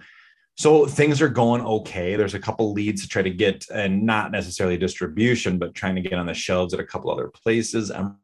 so 0.56 0.86
things 0.86 1.22
are 1.22 1.30
going 1.30 1.62
okay. 1.62 2.16
There's 2.16 2.36
a 2.36 2.40
couple 2.40 2.74
leads 2.74 3.02
to 3.02 3.08
try 3.08 3.24
to 3.24 3.30
get, 3.32 3.66
and 3.74 4.04
not 4.04 4.32
necessarily 4.32 4.78
distribution, 4.78 5.58
but 5.58 5.74
trying 5.74 5.96
to 5.96 6.02
get 6.02 6.14
on 6.14 6.28
the 6.28 6.34
shelves 6.34 6.74
at 6.74 6.80
a 6.80 6.86
couple 6.86 7.12
other 7.12 7.30
places. 7.30 7.90
I'm 7.90 8.18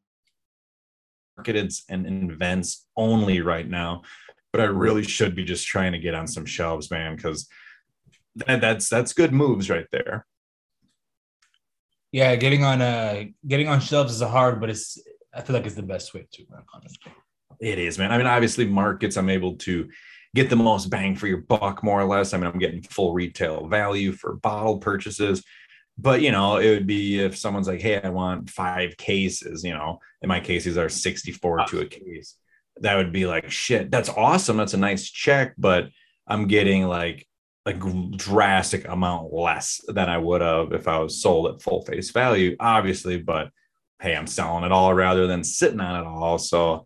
marketed 1.35 1.71
and 1.89 2.31
events 2.31 2.85
only 2.95 3.41
right 3.41 3.67
now 3.67 4.03
but 4.53 4.61
I 4.61 4.65
really 4.65 5.03
should 5.03 5.35
be 5.35 5.43
just 5.43 5.67
trying 5.67 5.91
to 5.91 5.99
get 5.99 6.13
on 6.13 6.27
some 6.27 6.45
shelves, 6.45 6.89
man, 6.91 7.15
because 7.15 7.49
that, 8.35 8.61
that's 8.61 8.87
that's 8.87 9.11
good 9.11 9.33
moves 9.33 9.69
right 9.69 9.87
there. 9.91 10.25
yeah, 12.13 12.35
getting 12.35 12.63
on 12.63 12.81
uh 12.81 13.23
getting 13.45 13.67
on 13.67 13.81
shelves 13.81 14.13
is 14.13 14.21
hard, 14.21 14.61
but 14.61 14.69
it's 14.69 15.01
I 15.33 15.41
feel 15.41 15.55
like 15.55 15.65
it's 15.65 15.75
the 15.75 15.81
best 15.81 16.13
way 16.13 16.27
to 16.31 16.45
run 16.49 16.63
honestly. 16.73 17.11
It 17.59 17.79
is, 17.79 17.97
man. 17.97 18.11
I 18.11 18.17
mean, 18.17 18.27
obviously, 18.27 18.65
markets, 18.65 19.17
I'm 19.17 19.29
able 19.29 19.55
to 19.57 19.89
get 20.35 20.49
the 20.49 20.55
most 20.55 20.89
bang 20.89 21.15
for 21.15 21.27
your 21.27 21.41
buck, 21.41 21.83
more 21.83 21.99
or 21.99 22.05
less. 22.05 22.33
I 22.33 22.37
mean, 22.37 22.47
I'm 22.47 22.59
getting 22.59 22.83
full 22.83 23.13
retail 23.13 23.67
value 23.67 24.11
for 24.11 24.35
bottle 24.35 24.77
purchases. 24.77 25.43
But 25.97 26.21
you 26.21 26.31
know, 26.31 26.57
it 26.57 26.69
would 26.69 26.87
be 26.87 27.19
if 27.19 27.37
someone's 27.37 27.67
like, 27.67 27.81
"Hey, 27.81 27.99
I 28.01 28.09
want 28.09 28.49
five 28.49 28.97
cases," 28.97 29.63
you 29.63 29.73
know, 29.73 29.99
and 30.21 30.29
my 30.29 30.39
cases 30.39 30.77
are 30.77 30.89
64 30.89 31.65
to 31.67 31.79
a 31.81 31.85
case. 31.85 32.35
That 32.77 32.95
would 32.95 33.11
be 33.11 33.25
like, 33.25 33.51
"Shit, 33.51 33.91
that's 33.91 34.09
awesome. 34.09 34.57
That's 34.57 34.73
a 34.73 34.77
nice 34.77 35.09
check," 35.09 35.53
but 35.57 35.89
I'm 36.27 36.47
getting 36.47 36.87
like 36.87 37.27
a 37.65 37.73
drastic 37.73 38.87
amount 38.87 39.33
less 39.33 39.81
than 39.87 40.09
I 40.09 40.17
would 40.17 40.41
have 40.41 40.73
if 40.73 40.87
I 40.87 40.99
was 40.99 41.21
sold 41.21 41.53
at 41.53 41.61
full 41.61 41.83
face 41.83 42.11
value, 42.11 42.55
obviously. 42.59 43.17
But 43.17 43.49
hey, 44.01 44.15
I'm 44.15 44.27
selling 44.27 44.63
it 44.63 44.71
all 44.71 44.93
rather 44.93 45.27
than 45.27 45.43
sitting 45.43 45.79
on 45.79 46.03
it 46.03 46.07
all. 46.07 46.37
So 46.37 46.85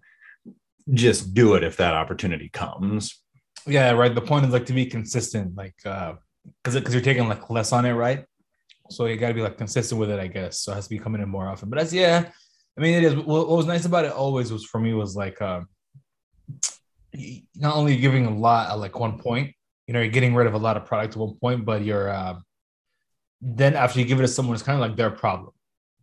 just 0.94 1.34
do 1.34 1.56
it 1.56 1.64
if 1.64 1.78
that 1.78 1.94
opportunity 1.94 2.50
comes. 2.50 3.22
Yeah, 3.66 3.92
right. 3.92 4.14
The 4.14 4.22
point 4.22 4.46
is 4.46 4.54
like 4.54 4.68
to 4.68 4.74
be 4.74 4.86
consistent, 4.86 5.56
like 5.56 5.76
uh 5.86 6.14
because 6.64 6.76
because 6.76 6.94
you're 6.94 7.04
taking 7.04 7.28
like 7.28 7.50
less 7.50 7.72
on 7.72 7.86
it, 7.86 7.94
right? 7.94 8.26
So 8.90 9.06
you 9.06 9.18
got 9.18 9.30
to 9.30 9.34
be 9.34 9.42
like 9.42 9.58
consistent 9.58 10.00
with 10.00 10.10
it, 10.10 10.20
I 10.20 10.28
guess. 10.28 10.62
So 10.62 10.72
it 10.72 10.76
has 10.76 10.86
to 10.86 10.90
be 10.90 11.00
coming 11.00 11.22
in 11.22 11.30
more 11.30 11.48
often. 11.48 11.70
But 11.70 11.80
that's 11.80 11.94
yeah. 11.94 12.30
I 12.78 12.82
mean, 12.82 12.94
it 12.94 13.04
is. 13.04 13.16
What, 13.16 13.50
was 13.50 13.66
nice 13.66 13.86
about 13.86 14.06
it 14.06 14.12
always 14.12 14.52
was 14.52 14.66
for 14.66 14.80
me 14.80 14.94
was 14.94 15.16
like 15.16 15.42
um, 15.42 15.68
not 17.56 17.76
only 17.76 17.98
giving 17.98 18.26
a 18.26 18.36
lot 18.36 18.70
at 18.70 18.80
like 18.80 19.00
one 19.00 19.18
point, 19.20 19.54
you 19.88 19.94
know, 19.94 20.02
you're 20.02 20.12
getting 20.12 20.36
rid 20.36 20.48
of 20.48 20.54
a 20.54 20.58
lot 20.58 20.78
of 20.78 20.86
product 20.86 21.14
at 21.14 21.20
one 21.20 21.36
point, 21.36 21.66
but 21.66 21.84
you're 21.84 22.14
um, 22.14 22.44
then 23.42 23.76
after 23.76 24.00
you 24.00 24.06
give 24.06 24.20
it 24.20 24.24
to 24.24 24.28
someone, 24.28 24.56
it's 24.56 24.64
kind 24.64 24.82
of 24.82 24.88
like 24.88 24.98
their 24.98 25.10
problem. 25.10 25.54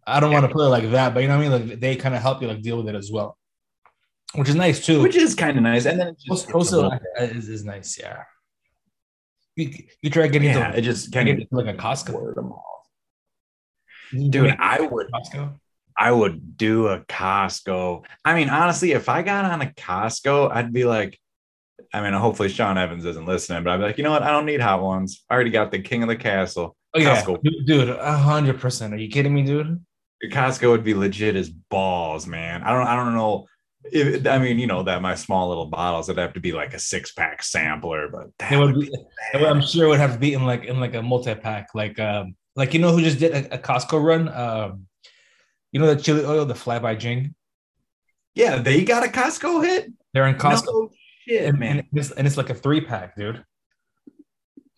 I 0.07 0.21
don't 0.21 0.33
want 0.33 0.47
to 0.47 0.53
put 0.53 0.65
it 0.65 0.69
like 0.69 0.91
that, 0.91 1.15
but 1.15 1.21
you 1.21 1.29
know 1.29 1.39
what 1.39 1.47
I 1.47 1.59
mean. 1.59 1.69
Like 1.71 1.81
they 1.81 1.97
kind 1.97 2.15
of 2.15 2.23
help 2.23 2.43
you 2.43 2.49
like 2.49 2.63
deal 2.63 2.77
with 2.77 2.89
it 2.89 2.95
as 2.95 3.11
well, 3.11 3.39
which 4.35 4.49
is 4.49 4.55
nice 4.55 4.85
too. 4.85 5.03
Which 5.03 5.17
is 5.17 5.35
kind 5.35 5.57
of 5.57 5.63
nice. 5.63 5.87
And 5.87 5.99
then 5.99 6.17
just 6.19 6.51
also, 6.53 6.85
also 6.85 6.99
is, 7.19 7.49
is 7.49 7.65
nice, 7.65 7.99
yeah. 7.99 8.23
You, 9.57 9.73
you 10.03 10.11
try 10.11 10.27
getting 10.27 10.49
yeah, 10.49 10.73
to 10.73 10.79
it 10.79 10.83
just 10.83 11.13
kind 11.13 11.29
of 11.29 11.39
like 11.53 11.75
a 11.75 11.79
Costco, 11.79 12.21
word 12.21 12.39
of 12.39 12.45
mouth. 12.45 12.61
You 14.13 14.29
Dude, 14.29 14.57
I 14.59 14.81
would 14.81 15.11
Costco. 15.11 15.59
I 15.97 16.11
would 16.11 16.57
do 16.57 16.89
a 16.89 17.01
Costco. 17.01 18.05
I 18.25 18.35
mean, 18.35 18.49
honestly, 18.49 18.93
if 18.93 19.09
I 19.09 19.23
got 19.23 19.45
on 19.45 19.63
a 19.63 19.67
Costco, 19.67 20.51
I'd 20.53 20.73
be 20.73 20.85
like, 20.85 21.19
I 21.93 22.01
mean, 22.03 22.13
hopefully 22.13 22.49
Sean 22.49 22.77
Evans 22.79 23.05
isn't 23.05 23.27
listening, 23.27 23.63
but 23.63 23.71
I'd 23.73 23.77
be 23.77 23.83
like, 23.85 23.99
you 23.99 24.05
know 24.05 24.11
what? 24.11 24.23
I 24.23 24.31
don't 24.31 24.47
need 24.47 24.61
hot 24.61 24.83
ones. 24.83 25.25
I 25.31 25.35
already 25.35 25.51
got 25.51 25.71
the 25.71 25.79
king 25.81 26.03
of 26.03 26.09
the 26.09 26.17
castle. 26.17 26.77
Oh 26.95 26.99
yeah, 27.01 27.23
Costco. 27.23 27.43
dude, 27.43 27.67
dude, 27.67 27.89
a 27.91 28.17
hundred 28.19 28.61
percent. 28.61 28.93
Are 28.95 28.97
you 28.97 29.09
kidding 29.09 29.35
me, 29.35 29.43
dude? 29.43 29.85
Costco 30.25 30.71
would 30.71 30.85
be 30.85 30.95
legit 30.95 31.37
as 31.37 31.51
balls, 31.51 32.27
man. 32.27 32.63
I 32.63 32.71
don't 32.73 32.87
I 32.87 32.97
don't 32.97 33.15
know 33.15 33.47
If, 33.85 34.27
I 34.27 34.39
mean, 34.39 34.59
you 34.59 34.67
know 34.67 34.83
that 34.85 35.03
my 35.03 35.15
small 35.15 35.49
little 35.51 35.67
bottles 35.67 36.09
would 36.09 36.17
have 36.19 36.33
to 36.35 36.41
be 36.41 36.53
like 36.53 36.73
a 36.73 36.79
six 36.79 37.13
pack 37.13 37.43
sampler, 37.43 38.09
but 38.09 38.31
It 38.51 38.57
would 38.57 38.75
would 38.77 38.87
be, 38.87 38.91
would- 39.35 39.43
I'm 39.43 39.61
sure 39.61 39.85
it 39.85 39.89
would 39.91 39.99
have 40.01 40.15
to 40.15 40.19
be 40.19 40.33
in 40.35 40.45
like 40.47 40.65
in 40.65 40.81
like 40.81 40.95
a 40.95 41.03
multi 41.03 41.35
pack, 41.35 41.69
like 41.75 41.99
um, 42.01 42.37
like 42.57 42.73
you 42.73 42.81
know 42.81 42.91
who 42.93 43.03
just 43.03 43.19
did 43.19 43.33
a, 43.33 43.55
a 43.57 43.59
Costco 43.59 44.03
run. 44.03 44.29
Um, 44.29 44.87
you 45.75 45.81
know 45.81 45.93
the 45.93 46.01
chili 46.01 46.25
oil, 46.25 46.47
the 46.47 46.55
fly 46.55 46.79
by 46.79 46.95
Jing. 46.95 47.35
yeah, 48.35 48.57
they 48.57 48.85
got 48.85 49.05
a 49.05 49.09
Costco 49.09 49.63
hit. 49.65 49.93
They're 50.15 50.27
in 50.29 50.37
Costco, 50.37 50.67
No 50.73 50.91
shit, 51.27 51.45
and, 51.45 51.59
man. 51.59 51.79
and 51.81 51.89
it's, 51.93 52.13
and 52.13 52.27
it's 52.27 52.37
like 52.39 52.49
a 52.49 52.55
three 52.55 52.81
pack, 52.81 53.17
dude. 53.17 53.45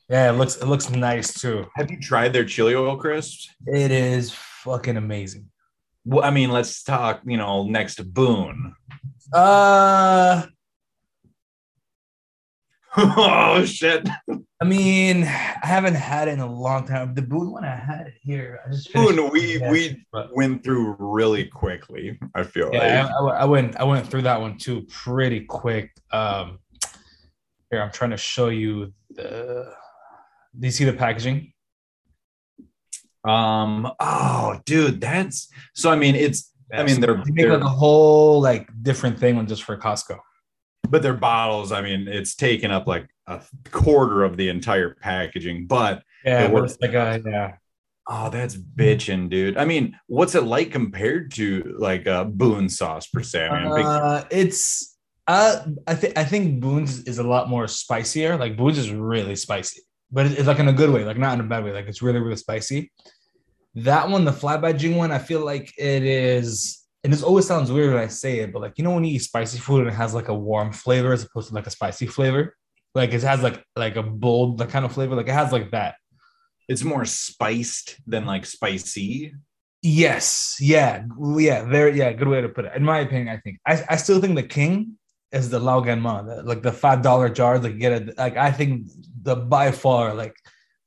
Yeah, 0.08 0.30
it 0.30 0.34
looks 0.34 0.56
it 0.56 0.66
looks 0.66 0.88
nice 0.90 1.34
too. 1.38 1.66
Have 1.76 1.90
you 1.90 2.00
tried 2.00 2.32
their 2.32 2.44
chili 2.44 2.74
oil 2.74 2.96
crisps? 2.96 3.50
It 3.66 3.90
is 3.90 4.30
fucking 4.32 4.96
amazing. 4.96 5.50
Well, 6.04 6.24
I 6.24 6.30
mean, 6.30 6.50
let's 6.50 6.82
talk. 6.82 7.20
You 7.26 7.36
know, 7.36 7.64
next 7.64 7.96
to 7.96 8.04
Boone. 8.04 8.74
Uh, 9.32 10.46
oh 13.16 13.64
shit, 13.66 14.08
I 14.60 14.64
mean, 14.64 15.24
I 15.24 15.66
haven't 15.66 15.94
had 15.94 16.28
it 16.28 16.32
in 16.32 16.40
a 16.40 16.50
long 16.50 16.86
time. 16.86 17.14
The 17.14 17.22
Boone 17.22 17.52
one 17.52 17.64
I 17.64 17.76
had 17.76 18.06
it 18.06 18.14
here. 18.22 18.60
I 18.66 18.70
just 18.70 18.92
Boone. 18.92 19.30
We 19.30 19.58
we 19.70 20.04
but- 20.12 20.34
went 20.34 20.64
through 20.64 20.96
really 20.98 21.44
quickly. 21.44 22.18
I 22.34 22.42
feel 22.42 22.70
Yeah, 22.72 23.04
like. 23.04 23.34
I, 23.34 23.42
I- 23.42 23.44
went 23.44 23.76
I 23.76 23.84
went 23.84 24.06
through 24.06 24.22
that 24.22 24.40
one 24.40 24.56
too 24.58 24.86
pretty 24.88 25.40
quick. 25.44 25.90
Um, 26.12 26.58
here 27.70 27.82
I'm 27.82 27.90
trying 27.90 28.10
to 28.12 28.16
show 28.16 28.48
you 28.48 28.92
the. 29.10 29.72
Do 30.58 30.66
you 30.66 30.72
see 30.72 30.84
the 30.84 30.92
packaging? 30.94 31.52
Um. 33.28 33.92
Oh, 34.00 34.60
dude, 34.64 35.00
that's 35.00 35.48
so. 35.74 35.90
I 35.90 35.96
mean, 35.96 36.14
it's. 36.14 36.52
I 36.72 36.82
mean, 36.82 37.00
they're, 37.00 37.14
They 37.14 37.30
make 37.30 37.36
they're 37.46 37.54
like 37.54 37.62
a 37.62 37.68
whole 37.68 38.40
like 38.40 38.68
different 38.82 39.18
thing 39.18 39.36
one 39.36 39.46
just 39.46 39.62
for 39.64 39.76
Costco. 39.76 40.18
But 40.90 41.02
their 41.02 41.14
bottles. 41.14 41.72
I 41.72 41.80
mean, 41.80 42.08
it's 42.08 42.34
taken 42.34 42.70
up 42.70 42.86
like 42.86 43.08
a 43.26 43.40
quarter 43.70 44.22
of 44.24 44.36
the 44.36 44.48
entire 44.48 44.94
packaging. 44.94 45.66
But 45.66 46.02
Yeah, 46.24 46.44
It 46.44 46.52
works. 46.52 46.76
like 46.80 46.94
a 46.94 47.22
yeah. 47.26 47.56
oh, 48.08 48.30
that's 48.30 48.56
bitching, 48.56 49.28
dude. 49.28 49.56
I 49.56 49.64
mean, 49.64 49.98
what's 50.06 50.34
it 50.34 50.44
like 50.44 50.70
compared 50.72 51.32
to 51.32 51.74
like 51.78 52.06
uh, 52.06 52.24
Boone 52.24 52.68
sauce 52.68 53.06
per 53.06 53.22
se? 53.22 53.48
I 53.48 53.62
mean, 53.68 53.86
Uh, 53.86 54.24
it's 54.30 54.96
uh, 55.28 55.64
I 55.88 55.94
think 55.94 56.16
I 56.16 56.24
think 56.24 56.60
Boone's 56.60 57.00
is 57.04 57.18
a 57.18 57.24
lot 57.24 57.48
more 57.48 57.66
spicier. 57.66 58.36
Like 58.36 58.56
Boone's 58.56 58.78
is 58.78 58.92
really 58.92 59.34
spicy, 59.36 59.82
but 60.12 60.26
it's, 60.26 60.36
it's 60.36 60.46
like 60.46 60.60
in 60.60 60.68
a 60.68 60.72
good 60.72 60.90
way, 60.90 61.04
like 61.04 61.18
not 61.18 61.34
in 61.34 61.40
a 61.40 61.48
bad 61.48 61.64
way. 61.64 61.72
Like 61.72 61.86
it's 61.86 62.00
really 62.02 62.20
really 62.20 62.36
spicy. 62.36 62.92
That 63.74 64.08
one, 64.08 64.24
the 64.24 64.32
fly 64.32 64.56
by 64.56 64.72
Jing 64.72 64.96
one, 64.96 65.10
I 65.12 65.18
feel 65.18 65.44
like 65.44 65.72
it 65.76 66.02
is. 66.04 66.82
And 67.06 67.12
this 67.12 67.22
always 67.22 67.46
sounds 67.46 67.70
weird 67.70 67.94
when 67.94 68.02
I 68.02 68.08
say 68.08 68.40
it, 68.40 68.52
but 68.52 68.60
like 68.62 68.78
you 68.78 68.82
know 68.82 68.90
when 68.90 69.04
you 69.04 69.14
eat 69.14 69.20
spicy 69.20 69.58
food 69.60 69.82
and 69.82 69.90
it 69.90 69.94
has 69.94 70.12
like 70.12 70.26
a 70.26 70.34
warm 70.34 70.72
flavor 70.72 71.12
as 71.12 71.22
opposed 71.22 71.46
to 71.50 71.54
like 71.54 71.68
a 71.68 71.70
spicy 71.70 72.08
flavor, 72.08 72.56
like 72.96 73.12
it 73.14 73.22
has 73.22 73.44
like 73.44 73.62
like 73.76 73.94
a 73.94 74.02
bold 74.02 74.58
like 74.58 74.70
kind 74.70 74.84
of 74.84 74.92
flavor, 74.92 75.14
like 75.14 75.28
it 75.28 75.32
has 75.32 75.52
like 75.52 75.70
that. 75.70 75.94
it's 76.68 76.82
more 76.82 77.04
spiced 77.04 78.00
than 78.08 78.26
like 78.26 78.44
spicy. 78.44 79.32
Yes, 79.82 80.56
yeah, 80.60 81.04
yeah, 81.38 81.62
very 81.64 81.96
yeah, 81.96 82.12
good 82.12 82.26
way 82.26 82.40
to 82.40 82.48
put 82.48 82.64
it. 82.64 82.72
In 82.74 82.82
my 82.82 82.98
opinion, 82.98 83.28
I 83.28 83.38
think 83.38 83.60
I, 83.64 83.84
I 83.88 83.96
still 83.98 84.20
think 84.20 84.34
the 84.34 84.42
king 84.42 84.98
is 85.30 85.48
the 85.48 85.60
Lao 85.60 85.78
Gan 85.78 86.00
Ma, 86.00 86.22
the- 86.22 86.42
like 86.42 86.62
the 86.62 86.72
five 86.72 87.02
dollar 87.02 87.28
jars. 87.28 87.62
Like 87.62 87.78
get 87.78 87.92
it, 87.92 88.18
like 88.18 88.36
I 88.36 88.50
think 88.50 88.88
the 89.22 89.36
by 89.36 89.70
far 89.70 90.12
like 90.12 90.34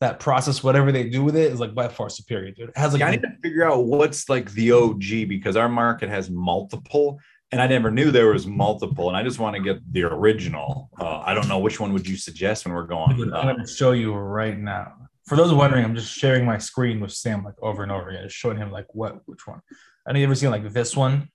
that 0.01 0.19
process, 0.19 0.63
whatever 0.63 0.91
they 0.91 1.09
do 1.09 1.23
with 1.23 1.35
it, 1.35 1.51
is 1.51 1.59
like 1.59 1.75
by 1.75 1.88
far 1.88 2.09
superior, 2.09 2.51
dude. 2.51 2.69
It 2.69 2.77
has 2.77 2.93
like 2.93 3.01
I 3.01 3.12
need 3.12 3.21
to 3.21 3.31
figure 3.43 3.69
out 3.69 3.85
what's 3.85 4.29
like 4.29 4.51
the 4.51 4.71
OG 4.71 5.27
because 5.27 5.55
our 5.55 5.67
market 5.67 6.09
has 6.09 6.29
multiple, 6.29 7.19
and 7.51 7.62
I 7.62 7.67
never 7.67 7.91
knew 7.91 8.09
there 8.09 8.27
was 8.27 8.47
multiple, 8.47 9.09
and 9.09 9.17
I 9.17 9.23
just 9.23 9.39
want 9.39 9.55
to 9.57 9.62
get 9.62 9.79
the 9.91 10.03
original. 10.03 10.89
Uh, 10.99 11.19
I 11.19 11.33
don't 11.33 11.49
know 11.49 11.59
which 11.59 11.79
one 11.79 11.91
would 11.93 12.07
you 12.07 12.15
suggest 12.15 12.65
when 12.65 12.73
we're 12.73 12.83
going. 12.83 13.21
I'm 13.21 13.33
uh, 13.33 13.53
gonna 13.53 13.67
show 13.67 13.91
you 13.91 14.13
right 14.13 14.57
now. 14.57 14.93
For 15.25 15.35
those 15.35 15.53
wondering, 15.53 15.83
I'm 15.83 15.95
just 15.95 16.13
sharing 16.13 16.45
my 16.45 16.57
screen 16.57 17.01
with 17.01 17.12
Sam 17.12 17.43
like 17.43 17.55
over 17.62 17.83
and 17.83 17.91
over 17.91 18.09
again, 18.09 18.23
just 18.23 18.35
showing 18.35 18.57
him 18.57 18.71
like 18.71 18.88
what 18.95 19.19
which 19.25 19.45
one. 19.45 19.62
I 20.07 20.13
know 20.13 20.19
you 20.19 20.25
ever 20.25 20.35
seen 20.35 20.49
like 20.49 20.71
this 20.71 20.95
one. 20.95 21.29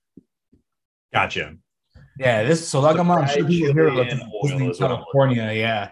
gotcha. 1.13 1.55
Yeah, 2.17 2.43
this 2.43 2.67
so 2.67 2.79
like 2.79 2.97
I'm 2.97 3.11
on 3.11 3.27
sure 3.27 3.45
people 3.45 3.51
chili 3.51 3.73
here 3.73 3.87
in 3.89 4.21
oil 4.21 4.41
Disney, 4.43 4.69
is 4.69 4.79
what 4.79 4.91
I'm 4.91 4.97
California. 4.97 5.51
Yeah. 5.53 5.91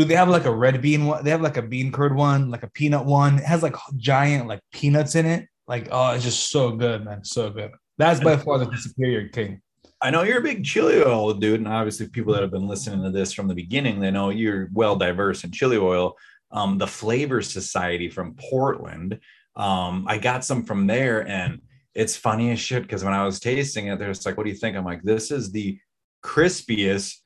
Dude, 0.00 0.08
they 0.08 0.14
have 0.14 0.30
like 0.30 0.46
a 0.46 0.50
red 0.50 0.80
bean 0.80 1.04
one. 1.04 1.22
They 1.22 1.28
have 1.28 1.42
like 1.42 1.58
a 1.58 1.62
bean 1.62 1.92
curd 1.92 2.16
one, 2.16 2.50
like 2.50 2.62
a 2.62 2.70
peanut 2.70 3.04
one. 3.04 3.36
It 3.36 3.44
has 3.44 3.62
like 3.62 3.76
giant 3.98 4.48
like 4.48 4.60
peanuts 4.72 5.14
in 5.14 5.26
it. 5.26 5.46
Like, 5.68 5.88
oh, 5.90 6.12
it's 6.12 6.24
just 6.24 6.50
so 6.50 6.70
good, 6.70 7.04
man. 7.04 7.22
So 7.22 7.50
good. 7.50 7.72
That's 7.98 8.18
by 8.18 8.38
far 8.38 8.56
the 8.56 8.74
superior 8.78 9.28
king. 9.28 9.60
I 10.00 10.10
know 10.10 10.22
you're 10.22 10.38
a 10.38 10.42
big 10.42 10.64
chili 10.64 11.02
oil 11.02 11.34
dude, 11.34 11.60
and 11.60 11.68
obviously 11.68 12.08
people 12.08 12.32
that 12.32 12.40
have 12.40 12.50
been 12.50 12.66
listening 12.66 13.02
to 13.02 13.10
this 13.10 13.34
from 13.34 13.46
the 13.46 13.54
beginning, 13.54 14.00
they 14.00 14.10
know 14.10 14.30
you're 14.30 14.70
well 14.72 14.96
diverse 14.96 15.44
in 15.44 15.52
chili 15.52 15.76
oil. 15.76 16.16
Um, 16.50 16.78
the 16.78 16.86
Flavor 16.86 17.42
Society 17.42 18.08
from 18.08 18.36
Portland, 18.36 19.20
um, 19.54 20.06
I 20.08 20.16
got 20.16 20.46
some 20.46 20.64
from 20.64 20.86
there, 20.86 21.28
and 21.28 21.60
it's 21.94 22.16
funny 22.16 22.52
as 22.52 22.58
shit 22.58 22.84
because 22.84 23.04
when 23.04 23.12
I 23.12 23.26
was 23.26 23.38
tasting 23.38 23.88
it, 23.88 23.98
they're 23.98 24.08
just 24.08 24.24
like, 24.24 24.38
"What 24.38 24.44
do 24.44 24.50
you 24.50 24.56
think?" 24.56 24.78
I'm 24.78 24.84
like, 24.86 25.02
"This 25.02 25.30
is 25.30 25.52
the 25.52 25.78
crispiest 26.24 27.19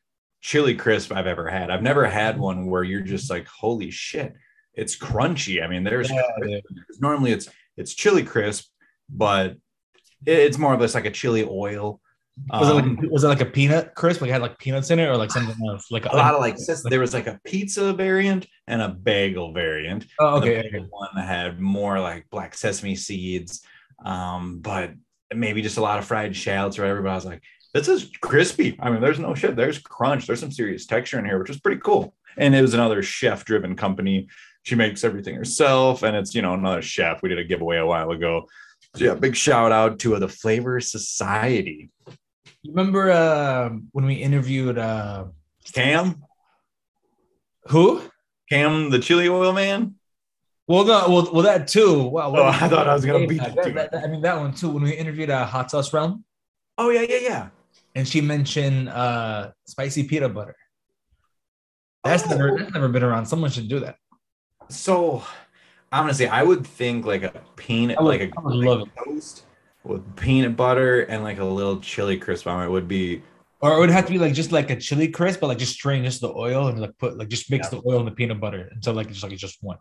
chili 0.44 0.74
crisp 0.74 1.10
I've 1.10 1.26
ever 1.26 1.48
had. 1.48 1.70
I've 1.70 1.82
never 1.82 2.06
had 2.06 2.38
one 2.38 2.66
where 2.66 2.84
you're 2.84 3.00
just 3.00 3.30
like, 3.30 3.46
holy 3.48 3.90
shit, 3.90 4.34
it's 4.74 4.96
crunchy. 4.96 5.64
I 5.64 5.68
mean, 5.68 5.84
there's 5.84 6.10
Yeah, 6.10 6.60
normally 7.00 7.32
it's 7.32 7.48
it's 7.78 7.94
chili 7.94 8.22
crisp, 8.22 8.68
but 9.08 9.56
it's 10.26 10.58
more 10.58 10.74
of 10.74 10.80
just 10.80 10.94
like 10.94 11.06
a 11.06 11.10
chili 11.10 11.44
oil. 11.48 12.00
Was, 12.52 12.68
it 12.68 12.74
Um, 12.74 12.96
like, 12.96 13.10
was 13.10 13.24
it 13.24 13.28
like 13.28 13.40
a 13.40 13.46
peanut 13.46 13.94
crisp? 13.94 14.20
Like 14.20 14.28
it 14.28 14.34
had 14.34 14.42
like 14.42 14.58
peanuts 14.58 14.90
in 14.90 14.98
it, 14.98 15.06
or 15.06 15.16
like 15.16 15.30
something 15.30 15.56
else? 15.66 15.90
Like 15.90 16.04
a 16.04 16.14
lot 16.14 16.34
of 16.34 16.40
like 16.40 16.56
there 16.90 17.00
was 17.00 17.14
like 17.14 17.26
a 17.26 17.40
pizza 17.46 17.94
variant 17.94 18.46
and 18.66 18.82
a 18.82 18.90
bagel 18.90 19.54
variant. 19.54 20.04
Oh, 20.20 20.40
The 20.40 20.58
okay. 20.58 20.68
okay. 20.68 20.86
one 20.90 21.08
that 21.16 21.26
had 21.26 21.58
more 21.58 21.98
like 22.00 22.28
black 22.28 22.54
sesame 22.54 22.96
seeds, 22.96 23.64
um, 24.04 24.58
but 24.60 24.90
maybe 25.34 25.62
just 25.62 25.78
a 25.78 25.82
lot 25.82 25.98
of 25.98 26.04
fried 26.04 26.36
shallots 26.36 26.78
or 26.78 26.82
whatever. 26.82 27.00
But 27.02 27.12
I 27.12 27.14
was 27.14 27.24
like, 27.24 27.42
this 27.74 27.88
is 27.88 28.10
crispy. 28.20 28.76
I 28.80 28.88
mean, 28.90 29.00
there's 29.00 29.18
no 29.18 29.34
shit. 29.34 29.56
There's 29.56 29.78
crunch. 29.78 30.26
There's 30.26 30.40
some 30.40 30.52
serious 30.52 30.86
texture 30.86 31.18
in 31.18 31.24
here, 31.24 31.38
which 31.38 31.50
is 31.50 31.58
pretty 31.60 31.80
cool. 31.80 32.14
And 32.38 32.54
it 32.54 32.62
was 32.62 32.72
another 32.74 33.02
chef-driven 33.02 33.76
company. 33.76 34.28
She 34.62 34.74
makes 34.76 35.04
everything 35.04 35.34
herself, 35.34 36.02
and 36.02 36.16
it's 36.16 36.34
you 36.34 36.40
know 36.40 36.54
another 36.54 36.80
chef. 36.80 37.20
We 37.22 37.28
did 37.28 37.38
a 37.38 37.44
giveaway 37.44 37.76
a 37.78 37.86
while 37.86 38.10
ago. 38.12 38.48
So 38.96 39.04
yeah, 39.04 39.14
big 39.14 39.36
shout 39.36 39.72
out 39.72 39.98
to 40.00 40.14
uh, 40.16 40.18
the 40.20 40.28
Flavor 40.28 40.80
Society. 40.80 41.90
You 42.62 42.70
remember 42.72 43.10
uh, 43.10 43.70
when 43.92 44.06
we 44.06 44.14
interviewed 44.14 44.78
uh, 44.78 45.26
Cam, 45.74 46.22
who? 47.68 48.02
Cam, 48.50 48.90
the 48.90 48.98
chili 48.98 49.28
oil 49.28 49.52
man. 49.52 49.96
Well, 50.66 50.84
no, 50.84 51.08
well, 51.10 51.30
well, 51.32 51.42
that 51.42 51.68
too. 51.68 52.04
Wow, 52.04 52.34
Oh, 52.34 52.44
I 52.44 52.68
thought 52.68 52.88
I 52.88 52.94
was 52.94 53.04
gonna 53.04 53.26
beat 53.26 53.38
that, 53.42 53.54
that- 53.56 53.90
that- 53.92 54.04
I 54.04 54.06
mean, 54.06 54.22
that 54.22 54.38
one 54.38 54.54
too. 54.54 54.70
When 54.70 54.82
we 54.82 54.92
interviewed 54.92 55.28
uh, 55.28 55.44
Hot 55.44 55.70
Sauce 55.70 55.92
Realm, 55.92 56.24
Oh 56.78 56.88
yeah, 56.90 57.02
yeah, 57.02 57.18
yeah. 57.18 57.48
And 57.94 58.06
she 58.06 58.20
mentioned 58.20 58.88
uh, 58.88 59.50
spicy 59.66 60.04
peanut 60.04 60.34
butter. 60.34 60.56
That's 62.02 62.24
Oh. 62.24 62.28
never 62.36 62.58
that's 62.58 62.72
never 62.74 62.88
been 62.88 63.02
around. 63.02 63.26
Someone 63.26 63.50
should 63.50 63.68
do 63.68 63.80
that. 63.80 63.96
So 64.68 65.22
honestly, 65.92 66.26
I 66.28 66.42
would 66.42 66.66
think 66.66 67.06
like 67.06 67.22
a 67.22 67.32
peanut, 67.56 67.98
would- 68.02 68.08
like 68.08 68.20
a 68.20 68.82
it. 68.82 68.88
toast 69.04 69.44
with 69.84 70.16
peanut 70.16 70.56
butter 70.56 71.02
and 71.02 71.22
like 71.22 71.38
a 71.38 71.44
little 71.44 71.78
chili 71.80 72.16
crisp 72.18 72.46
on 72.46 72.64
it 72.66 72.70
would 72.70 72.88
be. 72.88 73.22
Or 73.60 73.74
it 73.76 73.80
would 73.80 73.90
have 73.90 74.04
to 74.06 74.12
be 74.12 74.18
like 74.18 74.34
just 74.34 74.52
like 74.52 74.68
a 74.70 74.76
chili 74.76 75.08
crisp, 75.08 75.40
but 75.40 75.46
like 75.46 75.56
just 75.58 75.72
strain 75.72 76.04
just 76.04 76.20
the 76.20 76.28
oil 76.34 76.68
and 76.68 76.78
like 76.80 76.96
put 76.98 77.16
like 77.16 77.28
just 77.28 77.50
mix 77.50 77.68
the 77.70 77.80
oil 77.86 77.98
and 77.98 78.06
the 78.06 78.12
peanut 78.12 78.38
butter 78.40 78.68
until 78.72 78.92
like 78.92 79.08
it's 79.08 79.22
like 79.22 79.32
it's 79.32 79.40
just 79.40 79.58
one. 79.62 79.78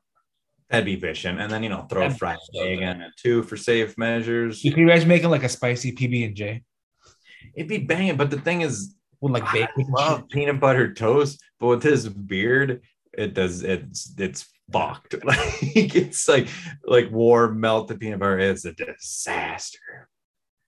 That'd 0.69 0.85
be 0.85 0.95
vision, 0.95 1.39
and 1.39 1.51
then 1.51 1.61
you 1.63 1.69
know 1.69 1.81
throw 1.89 2.01
a 2.01 2.03
That'd 2.05 2.15
be 2.15 2.19
fried 2.19 2.37
egg 2.55 2.79
in 2.81 3.01
it 3.01 3.11
too 3.17 3.43
for 3.43 3.57
safe 3.57 3.97
measures. 3.97 4.63
You 4.63 4.71
can 4.71 4.83
imagine 4.83 5.09
making 5.09 5.29
like 5.29 5.43
a 5.43 5.49
spicy 5.49 5.91
PB 5.91 6.25
and 6.27 6.35
J 6.35 6.63
It'd 7.55 7.69
be 7.69 7.77
banging, 7.79 8.17
but 8.17 8.29
the 8.31 8.39
thing 8.39 8.61
is, 8.61 8.95
with 9.21 9.31
like 9.33 9.43
I 9.43 9.53
bacon. 9.53 9.91
love 9.91 10.27
peanut 10.29 10.59
butter 10.59 10.93
toast, 10.93 11.41
but 11.59 11.67
with 11.67 11.83
his 11.83 12.09
beard, 12.09 12.81
it 13.17 13.33
does 13.33 13.63
it's 13.63 14.13
it's 14.17 14.45
fucked. 14.71 15.15
Like 15.23 15.95
it's 15.95 16.27
like 16.27 16.47
like 16.85 17.11
warm 17.11 17.59
melted 17.59 17.99
peanut 17.99 18.19
butter. 18.19 18.39
It's 18.39 18.65
a 18.65 18.73
disaster. 18.73 20.09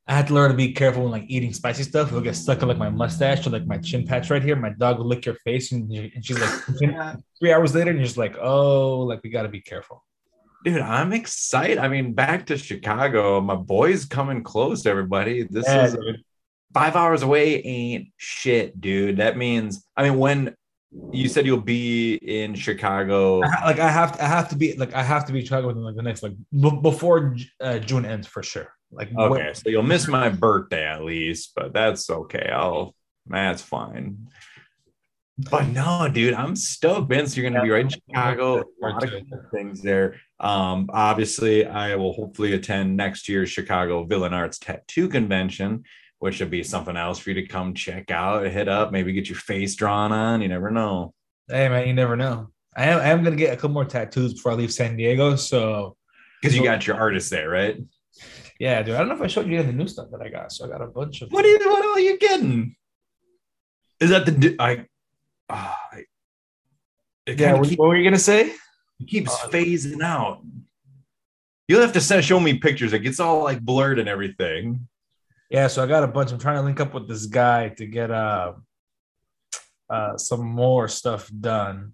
I 0.07 0.13
had 0.13 0.27
to 0.27 0.35
learn 0.35 0.51
to 0.51 0.55
be 0.57 0.71
careful 0.71 1.01
when 1.03 1.11
like 1.11 1.25
eating 1.27 1.51
spicy 1.51 1.81
stuff. 1.83 2.09
It'll 2.09 2.21
get 2.21 2.35
stuck 2.35 2.61
in 2.61 2.67
like 2.67 2.77
my 2.77 2.89
mustache 2.91 3.47
or 3.47 3.49
like 3.49 3.65
my 3.65 3.77
chin 3.79 4.05
patch 4.05 4.29
right 4.29 4.43
here. 4.43 4.55
My 4.55 4.69
dog 4.69 4.99
will 4.99 5.07
lick 5.07 5.25
your 5.25 5.35
face, 5.43 5.71
and, 5.71 5.91
you- 5.91 6.11
and 6.13 6.23
she's 6.23 6.39
like, 6.39 6.51
three 7.39 7.51
hours 7.51 7.73
later, 7.73 7.89
and 7.89 7.97
you're 7.99 8.05
just 8.05 8.17
like, 8.17 8.37
oh, 8.39 8.99
like 8.99 9.21
we 9.23 9.31
got 9.31 9.43
to 9.43 9.49
be 9.49 9.61
careful. 9.61 10.03
Dude, 10.63 10.79
I'm 10.81 11.11
excited. 11.13 11.79
I 11.79 11.87
mean, 11.87 12.13
back 12.13 12.45
to 12.47 12.57
Chicago. 12.57 13.41
My 13.41 13.55
boy's 13.55 14.05
coming 14.05 14.43
close, 14.43 14.85
everybody. 14.85 15.43
This 15.49 15.65
Yeah, 15.67 15.85
is 15.85 15.93
dude. 15.95 16.23
Five 16.75 16.97
hours 16.97 17.21
away, 17.23 17.61
ain't 17.63 18.09
shit, 18.17 18.79
dude. 18.81 19.17
That 19.17 19.37
means, 19.37 19.87
I 19.95 20.03
mean, 20.03 20.17
when 20.17 20.55
you 21.11 21.29
said 21.29 21.45
you'll 21.45 21.61
be 21.61 22.15
in 22.15 22.53
Chicago, 22.53 23.41
I 23.41 23.47
ha- 23.47 23.65
like 23.65 23.79
I 23.79 23.89
have 23.89 24.11
to, 24.17 24.23
I 24.23 24.27
have 24.27 24.49
to 24.49 24.55
be 24.57 24.73
like 24.75 24.93
I 24.93 25.01
have 25.01 25.25
to 25.27 25.33
be 25.33 25.41
talking 25.43 25.67
within 25.67 25.83
like 25.83 25.95
the 25.95 26.01
next 26.03 26.21
like 26.21 26.33
b- 26.51 26.79
before 26.81 27.37
uh, 27.61 27.79
June 27.79 28.05
ends 28.05 28.27
for 28.27 28.43
sure. 28.43 28.67
Like 28.91 29.09
Okay, 29.17 29.29
way- 29.45 29.53
so 29.53 29.69
you'll 29.69 29.83
miss 29.83 30.07
my 30.09 30.27
birthday 30.29 30.85
at 30.85 31.03
least, 31.03 31.53
but 31.55 31.73
that's 31.73 32.09
okay. 32.09 32.49
I'll 32.53 32.93
that's 33.25 33.61
fine. 33.61 34.27
But 35.37 35.67
no, 35.67 36.07
dude, 36.11 36.33
I'm 36.33 36.55
stoked. 36.55 37.11
So 37.29 37.41
you're 37.41 37.49
gonna 37.49 37.63
be 37.63 37.69
right 37.69 37.81
in 37.83 37.89
Chicago. 37.89 38.63
A 38.81 38.85
lot 38.85 39.03
of 39.03 39.09
cool 39.09 39.41
things 39.53 39.81
there. 39.81 40.15
Um, 40.39 40.89
obviously, 40.93 41.65
I 41.65 41.95
will 41.95 42.13
hopefully 42.13 42.53
attend 42.53 42.95
next 42.95 43.27
year's 43.27 43.49
Chicago 43.49 44.03
Villain 44.05 44.33
Arts 44.33 44.59
Tattoo 44.59 45.09
Convention, 45.09 45.83
which 46.19 46.39
would 46.39 46.49
be 46.49 46.63
something 46.63 46.95
else 46.97 47.19
for 47.19 47.29
you 47.31 47.41
to 47.41 47.47
come 47.47 47.73
check 47.73 48.09
out, 48.11 48.45
hit 48.47 48.67
up, 48.67 48.91
maybe 48.91 49.13
get 49.13 49.29
your 49.29 49.37
face 49.37 49.75
drawn 49.75 50.11
on. 50.11 50.41
You 50.41 50.47
never 50.47 50.71
know. 50.71 51.13
Hey 51.47 51.69
man, 51.69 51.87
you 51.87 51.93
never 51.93 52.15
know. 52.15 52.49
I 52.75 52.85
am 52.85 52.99
I 52.99 53.05
am 53.09 53.23
gonna 53.23 53.35
get 53.35 53.53
a 53.53 53.55
couple 53.55 53.69
more 53.69 53.85
tattoos 53.85 54.33
before 54.33 54.53
I 54.53 54.55
leave 54.55 54.73
San 54.73 54.97
Diego. 54.97 55.35
So 55.35 55.95
Because 56.41 56.55
you 56.55 56.63
got 56.63 56.87
your 56.87 56.95
artist 56.97 57.29
there, 57.29 57.49
right? 57.49 57.77
yeah, 58.59 58.81
dude. 58.83 58.95
I 58.95 58.99
don't 58.99 59.09
know 59.09 59.15
if 59.15 59.21
I 59.21 59.27
showed 59.27 59.47
you 59.47 59.57
any 59.59 59.67
the 59.67 59.73
new 59.73 59.87
stuff 59.87 60.07
that 60.11 60.21
I 60.21 60.29
got. 60.29 60.51
So 60.51 60.65
I 60.65 60.69
got 60.69 60.81
a 60.81 60.87
bunch 60.87 61.21
of 61.21 61.29
What 61.31 61.45
are 61.45 61.47
you 61.49 61.59
what 61.59 61.85
are 61.85 61.99
you 61.99 62.17
getting? 62.17 62.75
Is 63.99 64.09
that 64.09 64.25
the 64.25 64.55
I 64.59 64.85
ah, 65.49 65.79
I 65.91 66.03
yeah, 67.27 67.53
what, 67.53 67.67
keep- 67.69 67.79
what 67.79 67.87
were 67.89 67.95
you 67.97 68.03
gonna 68.03 68.19
say? 68.19 68.51
It 68.99 69.07
keeps 69.07 69.31
Uh, 69.43 69.49
phasing 69.49 70.01
out. 70.01 70.41
You'll 71.67 71.81
have 71.81 71.93
to 71.93 72.01
send, 72.01 72.23
show 72.23 72.39
me 72.39 72.59
pictures. 72.59 72.93
It 72.93 72.99
gets 72.99 73.19
all 73.19 73.43
like 73.43 73.59
blurred 73.61 73.97
and 73.99 74.07
everything. 74.07 74.87
Yeah, 75.55 75.67
so 75.67 75.81
I 75.81 75.87
got 75.87 76.03
a 76.03 76.07
bunch. 76.07 76.33
I'm 76.33 76.37
trying 76.39 76.57
to 76.57 76.63
link 76.63 76.81
up 76.81 76.93
with 76.93 77.07
this 77.07 77.27
guy 77.27 77.69
to 77.69 77.85
get 77.87 78.11
uh 78.11 78.53
uh 79.89 80.17
some 80.17 80.43
more 80.45 80.89
stuff 80.89 81.31
done. 81.39 81.93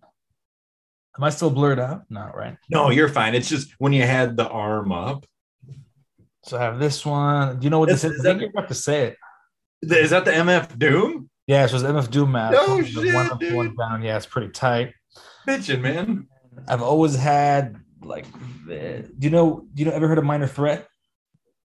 Am 1.15 1.24
I 1.24 1.30
still 1.30 1.52
blurred 1.52 1.80
out? 1.80 2.06
Not 2.10 2.36
right? 2.36 2.58
No, 2.71 2.89
you're 2.89 3.08
fine. 3.08 3.36
It's 3.36 3.47
just 3.50 3.69
when 3.78 3.93
you 3.93 4.02
had 4.02 4.36
the 4.36 4.47
arm 4.50 4.91
up. 4.91 5.28
So 6.45 6.58
I 6.58 6.62
have 6.62 6.80
this 6.80 7.06
one. 7.06 7.60
Do 7.60 7.65
you 7.65 7.69
know 7.69 7.78
what 7.78 7.89
this 7.89 8.04
Is- 8.04 8.13
is? 8.13 8.19
is 8.19 8.26
I 8.26 8.30
think 8.30 8.39
that- 8.39 8.41
you're 8.45 8.50
about 8.50 8.69
to 8.69 8.74
say 8.74 9.08
it. 9.10 9.17
Is 9.84 10.10
that 10.10 10.26
the 10.26 10.32
MF 10.32 10.80
Doom? 10.80 11.30
Yeah, 11.45 11.67
so 11.67 11.76
it's 11.76 11.86
MF 11.86 12.10
Doom 12.10 12.32
map. 12.32 12.54
The 12.54 12.84
shit, 12.84 13.13
one 13.13 13.32
up, 13.32 13.39
dude. 13.39 13.54
one 13.56 13.76
down. 13.76 14.02
Yeah, 14.02 14.17
it's 14.17 14.26
pretty 14.26 14.50
tight. 14.50 14.93
Bitching, 15.47 15.82
man. 15.82 16.28
I've 16.67 16.82
always 16.82 17.15
had 17.15 17.78
like, 18.02 18.26
the, 18.65 19.08
do 19.19 19.28
you 19.28 19.30
know? 19.30 19.67
Do 19.71 19.84
you 19.84 19.86
know? 19.88 19.95
Ever 19.95 20.08
heard 20.08 20.17
of 20.17 20.24
Minor 20.24 20.47
Threat? 20.47 20.88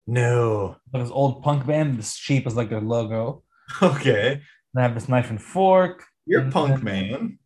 No. 0.07 0.77
Like 0.93 1.03
this 1.03 1.11
old 1.11 1.41
punk 1.43 1.65
band. 1.65 1.97
This 1.97 2.15
sheep 2.15 2.45
is 2.47 2.55
like 2.55 2.69
their 2.69 2.81
logo. 2.81 3.43
Okay. 3.81 4.33
And 4.73 4.79
I 4.79 4.81
have 4.83 4.93
this 4.93 5.09
knife 5.09 5.29
and 5.29 5.41
fork. 5.41 6.03
You're 6.25 6.41
And 6.41 6.53
punk, 6.53 6.75
then, 6.75 6.83
man. 6.83 7.39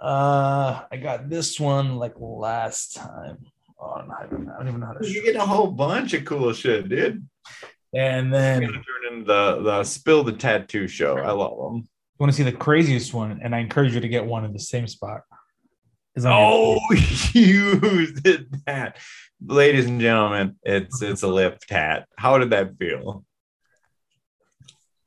Uh, 0.00 0.82
I 0.90 0.96
got 0.96 1.28
this 1.28 1.58
one 1.58 1.96
like 1.96 2.14
last 2.18 2.94
time. 2.94 3.38
Oh, 3.80 3.94
I 3.94 4.26
don't, 4.26 4.44
know 4.46 4.52
I 4.54 4.58
don't 4.58 4.68
even 4.68 4.80
know 4.80 4.86
how 4.86 4.92
to. 4.94 5.08
You're 5.08 5.24
getting 5.24 5.40
a 5.40 5.46
whole 5.46 5.68
bunch 5.72 6.12
of 6.14 6.24
cool 6.24 6.52
shit, 6.52 6.88
dude. 6.88 7.26
And 7.94 8.32
then 8.32 8.62
turn 8.62 8.72
into 9.12 9.24
the 9.24 9.60
the 9.62 9.84
spill 9.84 10.22
the 10.22 10.32
tattoo 10.32 10.86
show. 10.88 11.16
I 11.18 11.32
love 11.32 11.56
them. 11.56 11.76
you 11.78 11.84
want 12.18 12.30
to 12.32 12.36
see 12.36 12.42
the 12.42 12.52
craziest 12.52 13.14
one, 13.14 13.40
and 13.42 13.54
I 13.54 13.58
encourage 13.58 13.94
you 13.94 14.00
to 14.00 14.08
get 14.08 14.24
one 14.24 14.44
in 14.44 14.52
the 14.52 14.58
same 14.60 14.86
spot. 14.86 15.22
Is 16.14 16.24
on 16.24 16.32
your- 16.32 16.78
Oh, 16.80 16.94
you 17.32 18.12
did 18.22 18.62
that, 18.66 18.98
ladies 19.44 19.86
and 19.86 20.00
gentlemen. 20.00 20.56
It's 20.62 21.02
it's 21.02 21.22
a 21.22 21.28
lip 21.28 21.60
tat. 21.68 22.06
How 22.16 22.38
did 22.38 22.50
that 22.50 22.76
feel? 22.78 23.24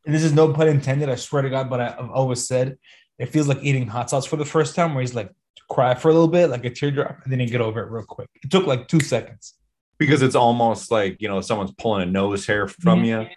and 0.05 0.15
this 0.15 0.23
is 0.23 0.33
no 0.33 0.51
pun 0.53 0.67
intended. 0.67 1.09
I 1.09 1.15
swear 1.15 1.41
to 1.41 1.49
God, 1.49 1.69
but 1.69 1.79
I, 1.79 1.95
I've 1.97 2.09
always 2.09 2.47
said 2.47 2.77
it 3.19 3.27
feels 3.27 3.47
like 3.47 3.59
eating 3.61 3.87
hot 3.87 4.09
sauce 4.09 4.25
for 4.25 4.35
the 4.35 4.45
first 4.45 4.75
time, 4.75 4.93
where 4.93 5.01
he's 5.01 5.13
like 5.13 5.31
cry 5.69 5.93
for 5.93 6.09
a 6.09 6.13
little 6.13 6.27
bit, 6.27 6.49
like 6.49 6.65
a 6.65 6.69
teardrop, 6.69 7.19
and 7.23 7.31
then 7.31 7.39
you 7.39 7.47
get 7.47 7.61
over 7.61 7.81
it 7.81 7.91
real 7.91 8.05
quick. 8.05 8.29
It 8.43 8.49
took 8.49 8.65
like 8.65 8.87
two 8.87 8.99
seconds. 8.99 9.55
Because 9.97 10.23
it's 10.23 10.35
almost 10.35 10.89
like 10.89 11.21
you 11.21 11.27
know 11.27 11.41
someone's 11.41 11.71
pulling 11.73 12.07
a 12.07 12.11
nose 12.11 12.45
hair 12.47 12.67
from 12.67 13.03
you. 13.03 13.27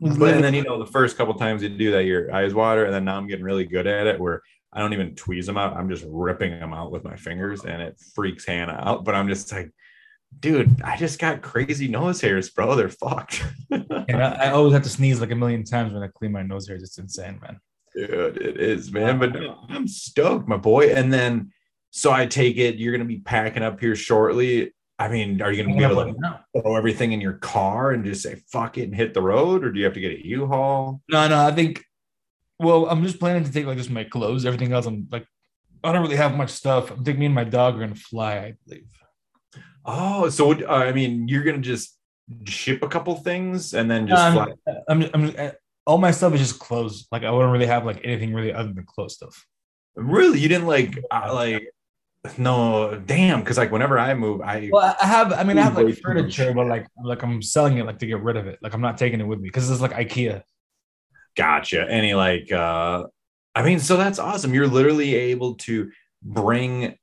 But 0.00 0.34
and 0.34 0.42
then 0.42 0.54
you 0.54 0.64
know 0.64 0.78
the 0.78 0.90
first 0.90 1.16
couple 1.16 1.34
times 1.34 1.62
you 1.62 1.68
do 1.68 1.92
that, 1.92 2.04
your 2.04 2.34
eyes 2.34 2.54
water, 2.54 2.84
and 2.84 2.92
then 2.92 3.04
now 3.04 3.16
I'm 3.16 3.28
getting 3.28 3.44
really 3.44 3.64
good 3.64 3.86
at 3.86 4.08
it 4.08 4.18
where 4.18 4.42
I 4.72 4.80
don't 4.80 4.92
even 4.92 5.14
tweeze 5.14 5.46
them 5.46 5.56
out. 5.56 5.76
I'm 5.76 5.88
just 5.88 6.04
ripping 6.08 6.58
them 6.58 6.74
out 6.74 6.90
with 6.90 7.04
my 7.04 7.16
fingers, 7.16 7.64
and 7.64 7.80
it 7.80 8.00
freaks 8.14 8.44
Hannah 8.44 8.80
out. 8.82 9.04
But 9.04 9.14
I'm 9.14 9.28
just 9.28 9.52
like, 9.52 9.70
dude, 10.38 10.80
I 10.82 10.96
just 10.96 11.18
got 11.18 11.42
crazy 11.42 11.88
nose 11.88 12.20
hairs, 12.20 12.50
bro. 12.50 12.74
They're 12.74 12.88
fucked. 12.88 13.44
and 13.70 14.22
I, 14.22 14.46
I 14.46 14.50
always 14.50 14.72
have 14.72 14.82
to 14.84 14.88
sneeze 14.88 15.20
like 15.20 15.30
a 15.30 15.36
million 15.36 15.64
times 15.64 15.92
when 15.92 16.02
I 16.02 16.08
clean 16.08 16.32
my 16.32 16.42
nose 16.42 16.68
hairs. 16.68 16.82
It's 16.82 16.98
insane, 16.98 17.38
man. 17.42 17.60
Dude, 17.94 18.36
it 18.36 18.58
is, 18.60 18.92
man. 18.92 19.18
But 19.18 19.32
no, 19.34 19.64
I'm 19.68 19.88
stoked, 19.88 20.48
my 20.48 20.56
boy. 20.56 20.94
And 20.94 21.12
then, 21.12 21.50
so 21.90 22.12
I 22.12 22.26
take 22.26 22.56
it 22.56 22.76
you're 22.76 22.92
gonna 22.92 23.04
be 23.04 23.18
packing 23.18 23.62
up 23.64 23.80
here 23.80 23.96
shortly. 23.96 24.72
I 24.98 25.08
mean, 25.08 25.42
are 25.42 25.50
you 25.50 25.64
gonna 25.64 25.76
be 25.76 25.82
able 25.82 26.04
to 26.04 26.14
No, 26.20 26.36
throw 26.62 26.76
everything 26.76 27.12
in 27.12 27.20
your 27.20 27.32
car 27.34 27.90
and 27.92 28.04
just 28.04 28.22
say 28.22 28.36
fuck 28.52 28.78
it 28.78 28.84
and 28.84 28.94
hit 28.94 29.12
the 29.14 29.22
road, 29.22 29.64
or 29.64 29.72
do 29.72 29.78
you 29.78 29.84
have 29.86 29.94
to 29.94 30.00
get 30.00 30.12
a 30.12 30.26
U-Haul? 30.26 31.00
no, 31.08 31.28
no, 31.28 31.46
I 31.46 31.52
think. 31.52 31.84
Well, 32.58 32.86
I'm 32.86 33.02
just 33.02 33.18
planning 33.18 33.42
to 33.44 33.50
take 33.50 33.64
like 33.66 33.78
just 33.78 33.90
my 33.90 34.04
clothes. 34.04 34.44
Everything 34.44 34.72
else, 34.72 34.86
I'm 34.86 35.08
like, 35.10 35.26
I 35.82 35.92
don't 35.92 36.02
really 36.02 36.16
have 36.16 36.36
much 36.36 36.50
stuff. 36.50 36.92
I 36.92 36.96
think 36.96 37.18
me 37.18 37.26
and 37.26 37.34
my 37.34 37.44
dog 37.44 37.74
are 37.76 37.80
gonna 37.80 37.94
fly. 37.94 38.36
I 38.36 38.54
believe. 38.66 38.84
Oh, 39.92 40.28
so 40.28 40.46
what- 40.46 40.62
uh, 40.62 40.68
I 40.88 40.92
mean, 40.92 41.26
you're 41.28 41.42
gonna 41.44 41.58
just 41.58 41.96
ship 42.44 42.82
a 42.82 42.88
couple 42.88 43.14
things 43.16 43.74
and 43.74 43.90
then 43.90 44.06
just 44.06 44.22
I'm. 44.22 44.54
I'm, 44.88 45.10
I'm, 45.14 45.34
uh, 45.36 45.50
all 45.86 45.98
my 45.98 46.10
stuff 46.12 46.32
is 46.34 46.40
just 46.40 46.58
clothes. 46.60 47.08
Like 47.10 47.24
I 47.24 47.30
wouldn't 47.30 47.52
really 47.52 47.66
have 47.66 47.84
like 47.84 48.00
anything 48.04 48.32
really 48.34 48.52
other 48.52 48.72
than 48.72 48.84
clothes 48.84 49.14
stuff. 49.14 49.46
Really, 49.96 50.38
you 50.38 50.48
didn't 50.48 50.66
like 50.68 50.96
uh, 51.10 51.32
like 51.34 51.68
no, 52.38 53.02
damn, 53.06 53.40
because 53.40 53.56
like 53.58 53.72
whenever 53.72 53.98
I 53.98 54.14
move, 54.14 54.42
I 54.42 54.68
Well, 54.72 54.94
I 55.02 55.06
have. 55.06 55.32
I 55.32 55.42
mean, 55.42 55.58
I 55.58 55.62
have 55.62 55.76
like 55.76 55.96
furniture, 55.98 56.52
but 56.54 56.66
like, 56.66 56.86
like 57.02 57.22
I'm 57.22 57.42
selling 57.42 57.78
it 57.78 57.86
like 57.86 57.98
to 58.00 58.06
get 58.06 58.20
rid 58.22 58.36
of 58.36 58.46
it. 58.46 58.58
Like 58.62 58.74
I'm 58.74 58.82
not 58.82 58.98
taking 58.98 59.20
it 59.20 59.26
with 59.26 59.40
me 59.40 59.48
because 59.48 59.70
it's 59.70 59.80
like 59.80 59.92
IKEA. 59.92 60.42
gotcha. 61.36 61.90
Any 61.90 62.14
like, 62.14 62.52
uh 62.52 63.04
I 63.54 63.62
mean, 63.64 63.80
so 63.80 63.96
that's 63.96 64.18
awesome. 64.18 64.54
You're 64.54 64.68
literally 64.68 65.14
able 65.14 65.54
to 65.66 65.90
bring 66.22 66.96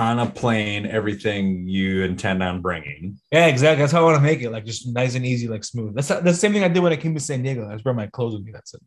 on 0.00 0.18
a 0.18 0.26
plane 0.26 0.86
everything 0.86 1.68
you 1.68 2.02
intend 2.02 2.42
on 2.42 2.62
bringing. 2.62 3.18
Yeah, 3.30 3.46
exactly. 3.46 3.82
That's 3.82 3.92
how 3.92 4.00
I 4.00 4.04
want 4.04 4.16
to 4.16 4.22
make 4.22 4.40
it. 4.40 4.50
Like 4.50 4.64
just 4.64 4.88
nice 4.88 5.14
and 5.14 5.26
easy, 5.26 5.46
like 5.46 5.62
smooth. 5.62 5.94
That's 5.94 6.08
the 6.08 6.32
same 6.32 6.54
thing 6.54 6.64
I 6.64 6.68
did 6.68 6.82
when 6.82 6.92
I 6.92 6.96
came 6.96 7.14
to 7.14 7.20
San 7.20 7.42
Diego. 7.42 7.68
I 7.68 7.72
just 7.72 7.84
brought 7.84 7.96
my 7.96 8.06
clothes 8.06 8.32
with 8.32 8.44
me. 8.44 8.52
That's 8.52 8.72
it. 8.72 8.80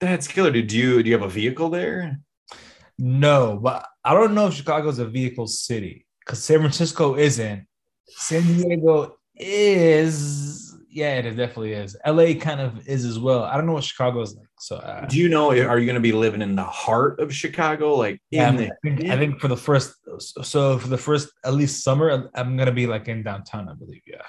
That's 0.00 0.26
killer, 0.26 0.50
dude. 0.50 0.66
Do 0.66 0.76
you 0.76 1.02
do 1.02 1.08
you 1.08 1.14
have 1.16 1.24
a 1.24 1.32
vehicle 1.32 1.70
there? 1.70 2.18
No, 2.98 3.58
but 3.62 3.86
I 4.04 4.14
don't 4.14 4.34
know 4.34 4.48
if 4.48 4.54
Chicago's 4.54 4.98
a 4.98 5.06
vehicle 5.06 5.46
city 5.46 6.06
because 6.20 6.42
San 6.42 6.58
Francisco 6.58 7.14
isn't. 7.14 7.64
San 8.08 8.42
Diego 8.42 9.16
is. 9.36 10.76
Yeah, 10.90 11.18
it 11.18 11.22
definitely 11.22 11.72
is. 11.72 11.96
LA 12.04 12.34
kind 12.34 12.60
of 12.60 12.86
is 12.86 13.04
as 13.06 13.18
well. 13.18 13.44
I 13.44 13.56
don't 13.56 13.64
know 13.64 13.72
what 13.72 13.84
Chicago 13.84 14.20
is 14.20 14.34
like. 14.36 14.48
So 14.62 14.76
uh, 14.76 15.06
Do 15.06 15.18
you 15.18 15.28
know? 15.28 15.50
Are 15.50 15.78
you 15.78 15.86
going 15.86 15.94
to 15.94 16.00
be 16.00 16.12
living 16.12 16.40
in 16.40 16.54
the 16.54 16.62
heart 16.62 17.18
of 17.18 17.34
Chicago, 17.34 17.94
like 17.94 18.20
yeah, 18.30 18.46
I, 18.46 18.50
mean, 18.52 18.58
the? 18.60 18.66
I 18.66 18.96
think, 18.96 19.10
I 19.10 19.16
think 19.16 19.40
for 19.40 19.48
the 19.48 19.56
first, 19.56 19.94
so 20.18 20.78
for 20.78 20.88
the 20.88 20.98
first 20.98 21.30
at 21.44 21.54
least 21.54 21.82
summer, 21.82 22.30
I'm 22.34 22.56
gonna 22.56 22.72
be 22.72 22.86
like 22.86 23.08
in 23.08 23.22
downtown. 23.22 23.68
I 23.68 23.74
believe. 23.74 24.02
Yeah. 24.06 24.22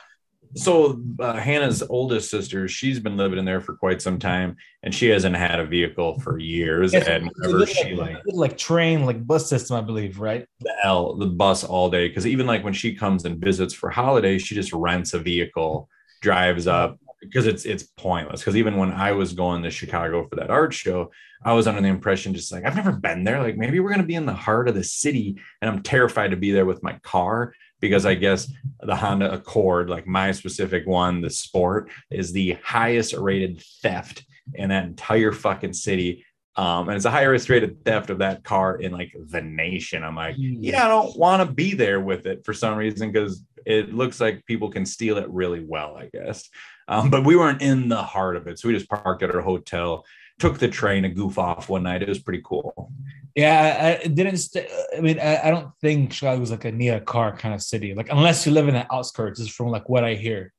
So 0.56 1.02
uh, 1.20 1.34
Hannah's 1.34 1.82
oldest 1.82 2.30
sister, 2.30 2.68
she's 2.68 3.00
been 3.00 3.18
living 3.18 3.40
in 3.40 3.46
there 3.46 3.60
for 3.60 3.76
quite 3.76 4.02
some 4.02 4.20
time, 4.20 4.56
and 4.84 4.94
she 4.94 5.08
hasn't 5.08 5.36
had 5.36 5.60
a 5.60 5.66
vehicle 5.66 6.20
for 6.20 6.38
years. 6.38 6.94
Yes, 6.94 7.08
and 7.08 7.32
whenever 7.38 7.66
she 7.66 7.96
like, 7.96 8.14
like 8.14 8.24
like 8.28 8.58
train, 8.58 9.06
like 9.06 9.26
bus 9.26 9.50
system, 9.50 9.78
I 9.78 9.82
believe, 9.82 10.20
right? 10.20 10.48
the 10.60 10.74
L, 10.84 11.16
the 11.16 11.26
bus 11.26 11.64
all 11.64 11.90
day, 11.90 12.08
because 12.08 12.28
even 12.28 12.46
like 12.46 12.64
when 12.64 12.74
she 12.74 12.94
comes 12.94 13.26
and 13.26 13.40
visits 13.40 13.74
for 13.74 13.90
holidays, 13.90 14.44
she 14.44 14.54
just 14.54 14.72
rents 14.74 15.14
a 15.16 15.20
vehicle, 15.20 15.90
drives 16.22 16.68
up, 16.68 17.00
because 17.24 17.48
it's 17.48 17.66
it's 17.66 17.84
pointless. 17.84 18.42
Because 18.42 18.56
even 18.56 18.78
when 18.78 18.92
I 18.92 19.12
was 19.12 19.34
going 19.34 19.64
to 19.64 19.72
Chicago 19.72 20.28
for 20.28 20.36
that 20.36 20.50
art 20.50 20.74
show, 20.74 21.12
I 21.44 21.54
was 21.54 21.68
under 21.68 21.82
the 21.82 21.88
impression 21.88 22.34
just 22.34 22.52
like 22.52 22.66
I've 22.66 22.76
never 22.76 22.92
been 22.92 23.24
there. 23.24 23.42
Like 23.42 23.58
maybe 23.58 23.80
we're 23.80 23.90
gonna 23.90 24.04
be 24.04 24.16
in 24.16 24.26
the 24.26 24.34
heart 24.34 24.68
of 24.68 24.76
the 24.76 24.84
city, 24.84 25.38
and 25.62 25.70
I'm 25.70 25.84
terrified 25.84 26.32
to 26.32 26.38
be 26.38 26.52
there 26.52 26.66
with 26.66 26.84
my 26.84 26.94
car 27.04 27.54
because 27.80 28.06
I 28.06 28.16
guess 28.16 28.52
the 28.80 28.96
Honda 28.96 29.34
Accord, 29.34 29.90
like 29.90 30.08
my 30.08 30.32
specific 30.32 30.88
one, 30.88 31.22
the 31.22 31.30
Sport, 31.30 31.90
is 32.10 32.32
the 32.32 32.54
highest 32.64 33.14
rated 33.14 33.62
theft 33.82 34.26
in 34.54 34.70
that 34.70 34.86
entire 34.86 35.32
fucking 35.32 35.74
city. 35.74 36.26
Um, 36.56 36.88
and 36.88 36.96
it's 36.96 37.04
the 37.04 37.12
highest 37.12 37.50
rated 37.50 37.84
theft 37.84 38.10
of 38.10 38.20
that 38.20 38.44
car 38.44 38.78
in 38.78 38.92
like 38.92 39.14
the 39.30 39.42
nation. 39.42 40.04
I'm 40.04 40.16
like, 40.16 40.36
yeah, 40.38 40.86
I 40.86 40.88
don't 40.88 41.18
want 41.18 41.46
to 41.46 41.54
be 41.54 41.74
there 41.74 42.00
with 42.00 42.26
it 42.26 42.46
for 42.46 42.54
some 42.54 42.78
reason 42.78 43.12
because 43.12 43.44
it 43.66 43.94
looks 43.94 44.22
like 44.22 44.46
people 44.46 44.70
can 44.70 44.86
steal 44.86 45.18
it 45.18 45.30
really 45.30 45.64
well, 45.66 45.98
I 45.98 46.10
guess. 46.14 46.50
Um, 46.94 47.10
but 47.10 47.26
we 47.26 47.36
weren't 47.36 47.62
in 47.62 47.90
the 47.90 48.02
heart 48.02 48.36
of 48.36 48.48
it. 48.48 48.60
So 48.60 48.68
we 48.68 48.74
just 48.74 48.90
parked 48.90 49.24
at 49.24 49.34
our 49.34 49.42
hotel, 49.42 50.06
took 50.40 50.60
the 50.60 50.68
train 50.68 51.04
to 51.04 51.10
goof 51.10 51.38
off 51.38 51.70
one 51.70 51.84
night. 51.84 52.04
It 52.04 52.10
was 52.10 52.20
pretty 52.20 52.42
cool. 52.46 52.92
Yeah, 53.36 54.00
I, 54.04 54.08
didn't. 54.08 54.38
St- 54.38 54.70
I 54.96 55.02
mean, 55.02 55.20
I, 55.20 55.48
I 55.48 55.50
don't 55.50 55.72
think 55.82 56.14
Chicago 56.14 56.40
was 56.40 56.52
like 56.52 56.66
a 56.66 56.72
near 56.72 57.00
car 57.00 57.36
kind 57.36 57.56
of 57.56 57.64
city. 57.64 57.96
Like 57.96 58.10
unless 58.12 58.46
you 58.46 58.52
live 58.52 58.68
in 58.68 58.76
the 58.76 58.94
outskirts, 58.94 59.40
is 59.40 59.50
from 59.50 59.70
like 59.70 59.90
what 59.90 60.04
I 60.04 60.14
hear. 60.14 60.54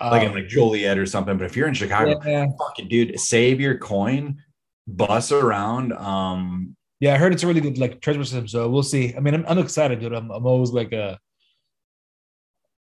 Like 0.00 0.22
in 0.22 0.28
Um, 0.28 0.34
like 0.34 0.48
Joliet 0.48 0.98
or 0.98 1.06
something. 1.06 1.38
But 1.38 1.44
if 1.44 1.56
you're 1.56 1.68
in 1.68 1.74
Chicago, 1.74 2.20
yeah, 2.26 2.46
fucking 2.58 2.88
dude, 2.88 3.18
save 3.18 3.60
your 3.60 3.78
coin, 3.78 4.42
bus 4.86 5.32
around. 5.32 5.92
Um, 5.94 6.76
yeah, 7.00 7.14
I 7.14 7.18
heard 7.18 7.32
it's 7.32 7.44
a 7.44 7.46
really 7.46 7.60
good 7.60 7.78
like 7.78 8.00
transport 8.00 8.26
system. 8.26 8.48
So 8.48 8.68
we'll 8.68 8.82
see. 8.82 9.14
I 9.16 9.20
mean, 9.20 9.34
I'm, 9.34 9.44
I'm 9.46 9.58
excited, 9.58 10.00
dude. 10.00 10.12
I'm, 10.12 10.30
I'm 10.30 10.44
always 10.44 10.70
like 10.70 10.92
a 10.92 11.18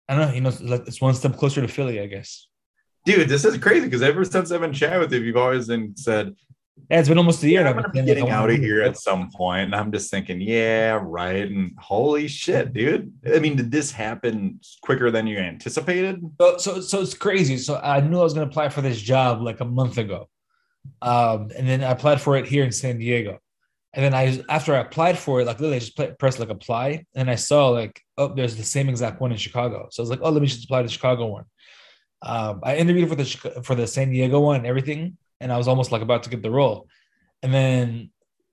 I 0.08 0.14
don't 0.14 0.28
know. 0.28 0.34
You 0.34 0.40
know, 0.40 0.48
it's 0.50 0.60
like 0.60 0.86
it's 0.86 1.00
one 1.00 1.14
step 1.14 1.36
closer 1.36 1.60
to 1.62 1.68
Philly, 1.68 2.00
I 2.00 2.06
guess. 2.06 2.48
Dude, 3.06 3.28
this 3.28 3.44
is 3.44 3.56
crazy 3.58 3.86
because 3.86 4.02
ever 4.02 4.24
since 4.24 4.50
I've 4.50 4.60
been 4.60 4.72
chatting 4.72 4.98
with 4.98 5.12
you, 5.12 5.20
you've 5.20 5.36
always 5.36 5.68
been 5.68 5.96
said, 5.96 6.34
Yeah, 6.90 6.98
it's 6.98 7.08
been 7.08 7.18
almost 7.18 7.40
a 7.44 7.48
year. 7.48 7.60
yeah, 7.60 7.68
and 7.68 7.68
I'm 7.68 7.78
I've 7.78 7.82
gonna 7.84 7.92
been 7.94 8.04
be 8.04 8.10
getting 8.14 8.30
out 8.30 8.50
of 8.50 8.56
here 8.56 8.82
at 8.82 8.96
some 8.96 9.30
point. 9.30 9.66
And 9.66 9.76
I'm 9.76 9.92
just 9.92 10.10
thinking, 10.10 10.40
yeah, 10.40 10.98
right. 11.00 11.46
And 11.48 11.70
holy 11.78 12.26
shit, 12.26 12.72
dude. 12.72 13.12
I 13.32 13.38
mean, 13.38 13.54
did 13.54 13.70
this 13.70 13.92
happen 13.92 14.58
quicker 14.82 15.12
than 15.12 15.28
you 15.28 15.38
anticipated? 15.38 16.20
So, 16.40 16.58
so, 16.58 16.80
so 16.80 17.00
it's 17.00 17.14
crazy. 17.14 17.58
So 17.58 17.76
I 17.76 18.00
knew 18.00 18.18
I 18.18 18.24
was 18.24 18.34
going 18.34 18.44
to 18.44 18.50
apply 18.50 18.70
for 18.70 18.82
this 18.82 19.00
job 19.00 19.40
like 19.40 19.60
a 19.60 19.64
month 19.64 19.98
ago, 19.98 20.28
um, 21.00 21.52
and 21.56 21.68
then 21.68 21.84
I 21.84 21.92
applied 21.92 22.20
for 22.20 22.36
it 22.36 22.46
here 22.46 22.64
in 22.64 22.72
San 22.72 22.98
Diego. 22.98 23.38
And 23.94 24.04
then 24.04 24.14
I, 24.14 24.42
after 24.50 24.74
I 24.74 24.80
applied 24.80 25.16
for 25.16 25.40
it, 25.40 25.46
like 25.46 25.58
literally, 25.58 25.76
I 25.76 25.78
just 25.78 25.96
play, 25.96 26.12
pressed 26.18 26.38
like 26.40 26.50
apply, 26.50 27.06
and 27.14 27.30
I 27.30 27.36
saw 27.36 27.68
like, 27.68 28.02
oh, 28.18 28.34
there's 28.34 28.56
the 28.56 28.64
same 28.64 28.88
exact 28.88 29.20
one 29.20 29.30
in 29.32 29.38
Chicago. 29.38 29.88
So 29.90 30.02
I 30.02 30.04
was 30.04 30.10
like, 30.10 30.18
oh, 30.22 30.30
let 30.30 30.42
me 30.42 30.48
just 30.48 30.64
apply 30.64 30.82
to 30.82 30.88
the 30.88 30.92
Chicago 30.92 31.26
one. 31.26 31.44
Um, 32.22 32.60
I 32.62 32.76
interviewed 32.76 33.08
for 33.08 33.14
the 33.14 33.24
for 33.62 33.74
the 33.74 33.86
San 33.86 34.10
Diego 34.10 34.40
one 34.40 34.56
and 34.56 34.66
everything, 34.66 35.16
and 35.40 35.52
I 35.52 35.58
was 35.58 35.68
almost 35.68 35.92
like 35.92 36.02
about 36.02 36.22
to 36.24 36.30
get 36.30 36.42
the 36.42 36.50
role. 36.50 36.88
And 37.42 37.52
then, 37.52 38.10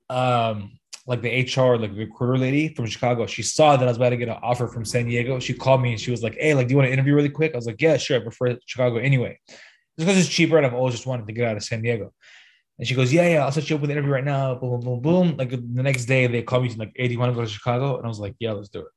um, 0.09 0.79
like 1.07 1.21
the 1.21 1.29
HR, 1.29 1.77
like 1.77 1.91
recruiter 1.95 2.37
lady 2.37 2.73
from 2.73 2.85
Chicago, 2.85 3.25
she 3.25 3.41
saw 3.41 3.75
that 3.75 3.83
I 3.83 3.91
was 3.91 3.97
about 3.97 4.09
to 4.09 4.17
get 4.17 4.29
an 4.29 4.37
offer 4.41 4.67
from 4.67 4.85
San 4.85 5.05
Diego. 5.05 5.39
She 5.39 5.53
called 5.53 5.81
me 5.81 5.91
and 5.91 5.99
she 5.99 6.11
was 6.11 6.23
like, 6.23 6.35
"Hey, 6.39 6.53
like, 6.53 6.67
do 6.67 6.73
you 6.73 6.77
want 6.77 6.87
to 6.87 6.93
interview 6.93 7.15
really 7.15 7.29
quick?" 7.29 7.53
I 7.53 7.57
was 7.57 7.65
like, 7.65 7.81
"Yeah, 7.81 7.97
sure. 7.97 8.17
I 8.17 8.23
prefer 8.23 8.57
Chicago 8.65 8.97
anyway, 8.97 9.39
just 9.47 9.59
because 9.97 10.17
it's 10.17 10.29
cheaper, 10.29 10.57
and 10.57 10.65
I've 10.65 10.73
always 10.73 10.95
just 10.95 11.07
wanted 11.07 11.27
to 11.27 11.33
get 11.33 11.47
out 11.47 11.57
of 11.57 11.63
San 11.63 11.81
Diego." 11.81 12.13
And 12.79 12.87
she 12.87 12.95
goes, 12.95 13.13
"Yeah, 13.13 13.27
yeah, 13.27 13.45
I'll 13.45 13.51
set 13.51 13.69
you 13.69 13.75
up 13.75 13.81
with 13.81 13.91
an 13.91 13.97
interview 13.97 14.13
right 14.13 14.23
now." 14.23 14.55
Boom, 14.55 14.79
boom, 14.79 14.81
boom, 14.81 15.01
boom. 15.01 15.37
Like 15.37 15.49
the 15.51 15.83
next 15.83 16.05
day, 16.05 16.27
they 16.27 16.41
called 16.41 16.63
me 16.63 16.73
like, 16.75 16.91
"Hey, 16.95 17.07
do 17.07 17.13
you 17.13 17.19
want 17.19 17.31
to 17.31 17.35
go 17.35 17.41
to 17.41 17.49
Chicago?" 17.51 17.97
And 17.97 18.05
I 18.05 18.09
was 18.09 18.19
like, 18.19 18.35
"Yeah, 18.39 18.53
let's 18.53 18.69
do 18.69 18.81
it." 18.81 18.87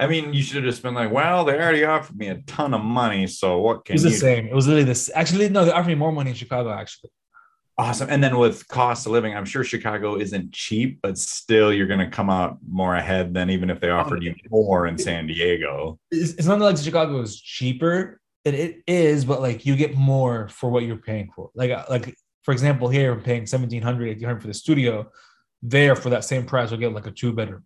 I 0.00 0.06
mean, 0.06 0.32
you 0.32 0.42
should 0.42 0.56
have 0.56 0.64
just 0.64 0.82
been 0.82 0.94
like, 0.94 1.12
well, 1.12 1.44
they 1.44 1.54
already 1.54 1.84
offered 1.84 2.16
me 2.16 2.28
a 2.28 2.36
ton 2.42 2.74
of 2.74 2.82
money. 2.82 3.26
So 3.26 3.58
what 3.58 3.84
can? 3.84 3.94
It 3.94 3.96
was 3.96 4.02
the 4.04 4.10
you 4.10 4.16
same. 4.16 4.46
It 4.48 4.54
was 4.54 4.66
literally 4.66 4.84
this. 4.84 5.10
Actually, 5.14 5.48
no, 5.50 5.64
they 5.64 5.72
offered 5.72 5.88
me 5.88 5.94
more 5.94 6.10
money 6.10 6.30
in 6.30 6.36
Chicago. 6.36 6.70
Actually, 6.70 7.10
Awesome. 7.80 8.10
And 8.10 8.22
then 8.22 8.36
with 8.36 8.68
cost 8.68 9.06
of 9.06 9.12
living, 9.12 9.34
I'm 9.34 9.46
sure 9.46 9.64
Chicago 9.64 10.16
isn't 10.16 10.52
cheap, 10.52 10.98
but 11.00 11.16
still 11.16 11.72
you're 11.72 11.86
going 11.86 12.00
to 12.00 12.10
come 12.10 12.28
out 12.28 12.58
more 12.68 12.94
ahead 12.94 13.32
than 13.32 13.48
even 13.48 13.70
if 13.70 13.80
they 13.80 13.88
offered 13.88 14.22
you 14.22 14.34
more 14.50 14.86
in 14.86 14.98
San 14.98 15.26
Diego. 15.26 15.98
it's, 16.10 16.34
it's 16.34 16.46
not 16.46 16.60
like 16.60 16.76
Chicago 16.76 17.18
is 17.22 17.40
cheaper. 17.40 18.20
It, 18.44 18.54
it 18.54 18.82
is, 18.86 19.24
but 19.24 19.40
like 19.40 19.64
you 19.64 19.76
get 19.76 19.96
more 19.96 20.50
for 20.50 20.68
what 20.68 20.82
you're 20.82 20.98
paying 20.98 21.30
for. 21.34 21.48
Like 21.54 21.70
uh, 21.70 21.86
like 21.88 22.14
for 22.42 22.52
example, 22.52 22.90
here 22.90 23.12
I'm 23.12 23.22
paying 23.22 23.42
1700 23.42 24.08
1800 24.08 24.40
for 24.42 24.48
the 24.48 24.54
studio. 24.54 25.10
There 25.62 25.96
for 25.96 26.10
that 26.10 26.24
same 26.24 26.44
price, 26.44 26.70
you'll 26.70 26.80
get 26.80 26.92
like 26.92 27.06
a 27.06 27.10
two 27.10 27.32
bedroom, 27.32 27.64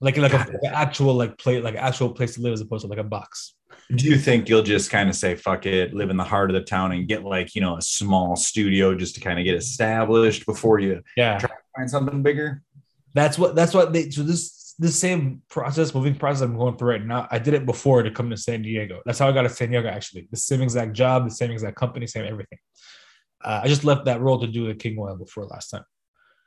like 0.00 0.16
like 0.16 0.32
a, 0.32 0.38
Got 0.38 0.48
it. 0.48 0.52
like 0.54 0.62
an 0.64 0.74
actual 0.74 1.14
like 1.14 1.38
play 1.38 1.60
like 1.60 1.74
actual 1.76 2.10
place 2.10 2.34
to 2.34 2.40
live 2.42 2.52
as 2.52 2.60
opposed 2.60 2.82
to 2.84 2.88
like 2.88 2.98
a 2.98 3.04
box. 3.04 3.54
Do 3.94 4.04
you 4.08 4.16
think 4.16 4.48
you'll 4.48 4.62
just 4.62 4.90
kind 4.90 5.08
of 5.08 5.14
say, 5.14 5.34
fuck 5.36 5.64
it, 5.66 5.94
live 5.94 6.10
in 6.10 6.16
the 6.16 6.24
heart 6.24 6.50
of 6.50 6.54
the 6.54 6.62
town 6.62 6.92
and 6.92 7.06
get 7.06 7.24
like, 7.24 7.54
you 7.54 7.60
know, 7.60 7.76
a 7.76 7.82
small 7.82 8.34
studio 8.36 8.94
just 8.94 9.14
to 9.14 9.20
kind 9.20 9.38
of 9.38 9.44
get 9.44 9.54
established 9.54 10.44
before 10.46 10.78
you 10.80 11.02
Yeah, 11.16 11.38
try 11.38 11.48
to 11.48 11.54
find 11.76 11.90
something 11.90 12.22
bigger? 12.22 12.62
that's 13.14 13.38
what 13.38 13.54
that's 13.54 13.72
what 13.72 13.92
they 13.94 14.10
so 14.10 14.22
this 14.22 14.74
this 14.78 14.98
same 14.98 15.40
process 15.48 15.94
moving 15.94 16.14
process 16.14 16.42
I'm 16.42 16.58
going 16.58 16.76
through 16.76 16.90
right 16.90 17.04
now. 17.06 17.26
I 17.30 17.38
did 17.38 17.54
it 17.54 17.64
before 17.64 18.02
to 18.02 18.10
come 18.10 18.28
to 18.28 18.36
San 18.36 18.60
Diego. 18.60 19.00
That's 19.06 19.18
how 19.18 19.26
I 19.28 19.32
got 19.32 19.42
to 19.42 19.48
San 19.48 19.70
Diego. 19.70 19.88
Actually, 19.88 20.28
the 20.30 20.36
same 20.36 20.60
exact 20.60 20.92
job, 20.92 21.24
the 21.24 21.34
same 21.34 21.50
exact 21.50 21.76
company, 21.76 22.06
same 22.06 22.26
everything. 22.26 22.58
Uh, 23.42 23.60
I 23.64 23.68
just 23.68 23.84
left 23.84 24.04
that 24.04 24.20
role 24.20 24.38
to 24.40 24.46
do 24.46 24.66
the 24.66 24.74
King 24.74 24.96
Oil 24.98 25.16
before 25.16 25.44
last 25.46 25.68
time. 25.70 25.84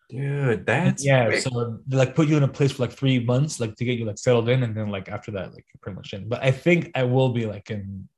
Dude, 0.10 0.65
that's 0.65 1.06
yeah. 1.06 1.30
big. 1.30 1.41
So 1.41 1.80
they 1.86 1.98
like 1.98 2.15
put 2.15 2.28
you 2.28 2.36
in 2.36 2.43
a 2.43 2.48
place 2.48 2.72
for 2.72 2.84
like 2.84 2.91
three 2.91 3.19
months, 3.24 3.60
like 3.60 3.76
to 3.76 3.86
get 3.86 4.00
you 4.00 4.06
like 4.06 4.17
settled 4.17 4.50
in, 4.50 4.63
and 4.63 4.76
then 4.76 4.89
like 4.89 5.08
after 5.08 5.32
that, 5.32 5.54
like 5.54 5.65
you're 5.72 5.80
pretty 5.82 5.95
much 5.98 6.13
in. 6.13 6.28
But 6.28 6.43
I 6.43 6.50
think 6.52 6.91
I 6.95 7.04
will 7.04 7.30
be 7.30 7.45
like 7.45 7.69
in 7.69 8.10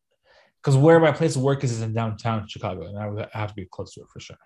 because 0.61 0.77
where 0.77 0.99
my 0.99 1.11
place 1.11 1.35
of 1.35 1.41
work 1.41 1.63
is 1.63 1.71
is 1.71 1.81
in 1.81 1.93
downtown 1.93 2.47
Chicago, 2.47 2.87
and 2.87 2.97
I 2.97 3.07
would 3.07 3.27
have 3.33 3.49
to 3.49 3.55
be 3.55 3.65
close 3.65 3.93
to 3.95 4.01
it 4.01 4.07
for 4.11 4.21
sure. 4.21 4.37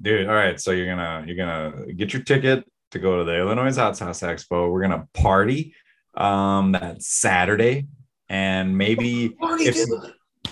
dude. 0.00 0.28
All 0.28 0.34
right. 0.34 0.60
So 0.60 0.70
you're 0.70 0.86
gonna 0.86 1.24
you're 1.26 1.36
gonna 1.36 1.92
get 1.92 2.12
your 2.12 2.22
ticket 2.22 2.64
to 2.92 2.98
go 2.98 3.18
to 3.18 3.24
the 3.24 3.36
Illinois 3.36 3.74
Hot 3.76 3.96
Sauce 3.96 4.20
Expo. 4.20 4.70
We're 4.70 4.82
gonna 4.82 5.08
party 5.12 5.74
um 6.14 6.72
that 6.72 7.02
Saturday. 7.02 7.86
And 8.28 8.78
maybe 8.78 9.36
if, 9.42 9.88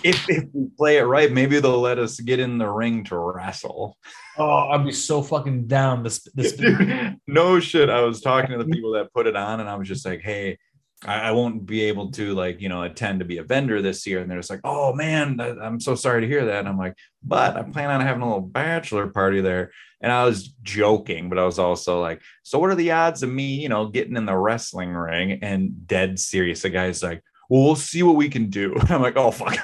if 0.03 0.29
if 0.29 0.45
we 0.53 0.67
play 0.77 0.97
it 0.97 1.03
right, 1.03 1.31
maybe 1.31 1.59
they'll 1.59 1.79
let 1.79 1.99
us 1.99 2.19
get 2.19 2.39
in 2.39 2.57
the 2.57 2.69
ring 2.69 3.03
to 3.05 3.17
wrestle. 3.17 3.97
Oh, 4.37 4.69
I'd 4.69 4.85
be 4.85 4.91
so 4.91 5.21
fucking 5.21 5.67
down. 5.67 6.03
This 6.03 6.27
this 6.33 6.53
Dude, 6.57 7.17
no 7.27 7.59
shit. 7.59 7.89
I 7.89 8.01
was 8.01 8.21
talking 8.21 8.51
to 8.51 8.63
the 8.63 8.69
people 8.69 8.91
that 8.93 9.13
put 9.13 9.27
it 9.27 9.35
on, 9.35 9.59
and 9.59 9.69
I 9.69 9.75
was 9.75 9.87
just 9.87 10.05
like, 10.05 10.21
hey, 10.21 10.57
I, 11.05 11.19
I 11.19 11.31
won't 11.31 11.65
be 11.65 11.83
able 11.83 12.11
to 12.11 12.33
like, 12.33 12.61
you 12.61 12.69
know, 12.69 12.83
attend 12.83 13.19
to 13.19 13.25
be 13.25 13.37
a 13.37 13.43
vendor 13.43 13.81
this 13.81 14.05
year. 14.05 14.19
And 14.19 14.29
they're 14.29 14.39
just 14.39 14.49
like, 14.49 14.61
oh 14.63 14.93
man, 14.93 15.39
I'm 15.39 15.79
so 15.79 15.95
sorry 15.95 16.21
to 16.21 16.27
hear 16.27 16.45
that. 16.45 16.59
And 16.59 16.67
I'm 16.67 16.77
like, 16.77 16.95
but 17.23 17.55
I 17.55 17.63
plan 17.63 17.89
on 17.89 18.01
having 18.01 18.21
a 18.21 18.25
little 18.25 18.41
bachelor 18.41 19.07
party 19.07 19.41
there. 19.41 19.71
And 20.01 20.11
I 20.11 20.25
was 20.25 20.49
joking, 20.63 21.29
but 21.29 21.39
I 21.39 21.45
was 21.45 21.59
also 21.59 22.01
like, 22.01 22.21
so 22.43 22.59
what 22.59 22.69
are 22.69 22.75
the 22.75 22.91
odds 22.91 23.23
of 23.23 23.29
me, 23.29 23.55
you 23.55 23.69
know, 23.69 23.87
getting 23.87 24.15
in 24.15 24.25
the 24.25 24.37
wrestling 24.37 24.93
ring 24.93 25.39
and 25.41 25.87
dead 25.87 26.19
serious? 26.19 26.61
The 26.61 26.69
guy's 26.69 27.03
like, 27.03 27.21
well, 27.49 27.63
we'll 27.63 27.75
see 27.75 28.03
what 28.03 28.15
we 28.15 28.29
can 28.29 28.49
do. 28.49 28.75
I'm 28.89 29.01
like, 29.01 29.17
oh 29.17 29.31
fuck. 29.31 29.57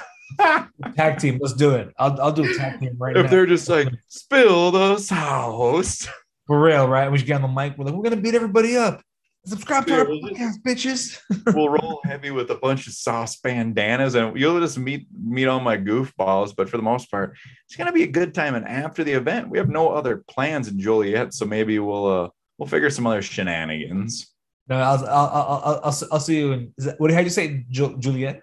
Tag 0.96 1.18
team. 1.18 1.38
Let's 1.40 1.54
do 1.54 1.74
it. 1.74 1.92
I'll 1.98 2.20
I'll 2.20 2.32
do 2.32 2.44
a 2.50 2.54
tag 2.54 2.80
team 2.80 2.96
right 2.98 3.16
if 3.16 3.24
now. 3.24 3.30
they're 3.30 3.46
just 3.46 3.68
like, 3.68 3.88
spill 4.08 4.70
the 4.70 4.98
sauce. 4.98 6.08
for 6.46 6.60
real, 6.60 6.88
right? 6.88 7.10
We 7.10 7.18
should 7.18 7.26
get 7.26 7.42
on 7.42 7.42
the 7.42 7.48
mic. 7.48 7.76
We're 7.78 7.86
like, 7.86 7.94
we're 7.94 8.02
gonna 8.02 8.16
beat 8.20 8.34
everybody 8.34 8.76
up. 8.76 9.02
Subscribe 9.46 9.86
to 9.86 9.98
our 10.00 10.04
we'll 10.08 10.20
just- 10.22 10.34
podcast, 10.34 10.62
bitches. 10.66 11.20
we'll 11.54 11.68
roll 11.68 12.00
heavy 12.04 12.32
with 12.32 12.50
a 12.50 12.56
bunch 12.56 12.88
of 12.88 12.92
sauce 12.94 13.36
bandanas 13.36 14.16
and 14.16 14.36
you'll 14.36 14.58
just 14.58 14.76
meet 14.76 15.06
meet 15.24 15.46
all 15.46 15.60
my 15.60 15.76
goofballs 15.76 16.52
but 16.56 16.68
for 16.68 16.76
the 16.78 16.82
most 16.82 17.08
part 17.12 17.36
it's 17.66 17.76
going 17.76 17.86
to 17.86 17.92
be 17.92 18.02
a 18.02 18.08
good 18.08 18.34
time 18.34 18.56
and 18.56 18.66
after 18.66 19.04
the 19.04 19.12
event 19.12 19.48
we 19.48 19.56
have 19.56 19.68
no 19.68 19.90
other 19.90 20.24
plans 20.28 20.66
in 20.66 20.80
joliet 20.80 21.32
so 21.32 21.44
maybe 21.46 21.78
we'll 21.78 22.06
uh 22.24 22.28
we'll 22.58 22.66
figure 22.68 22.90
some 22.90 23.06
other 23.06 23.22
shenanigans 23.22 24.34
No, 24.68 24.78
I'll 24.78 25.04
I'll 25.06 25.08
I'll, 25.08 25.62
I'll, 25.64 25.80
I'll, 25.84 25.94
I'll 26.12 26.20
see 26.20 26.38
you. 26.38 26.52
In, 26.52 26.74
is 26.76 26.86
that, 26.86 26.98
what? 26.98 27.08
Do 27.12 27.22
you 27.22 27.30
say, 27.30 27.64
Ju- 27.70 27.96
Juliet? 28.00 28.40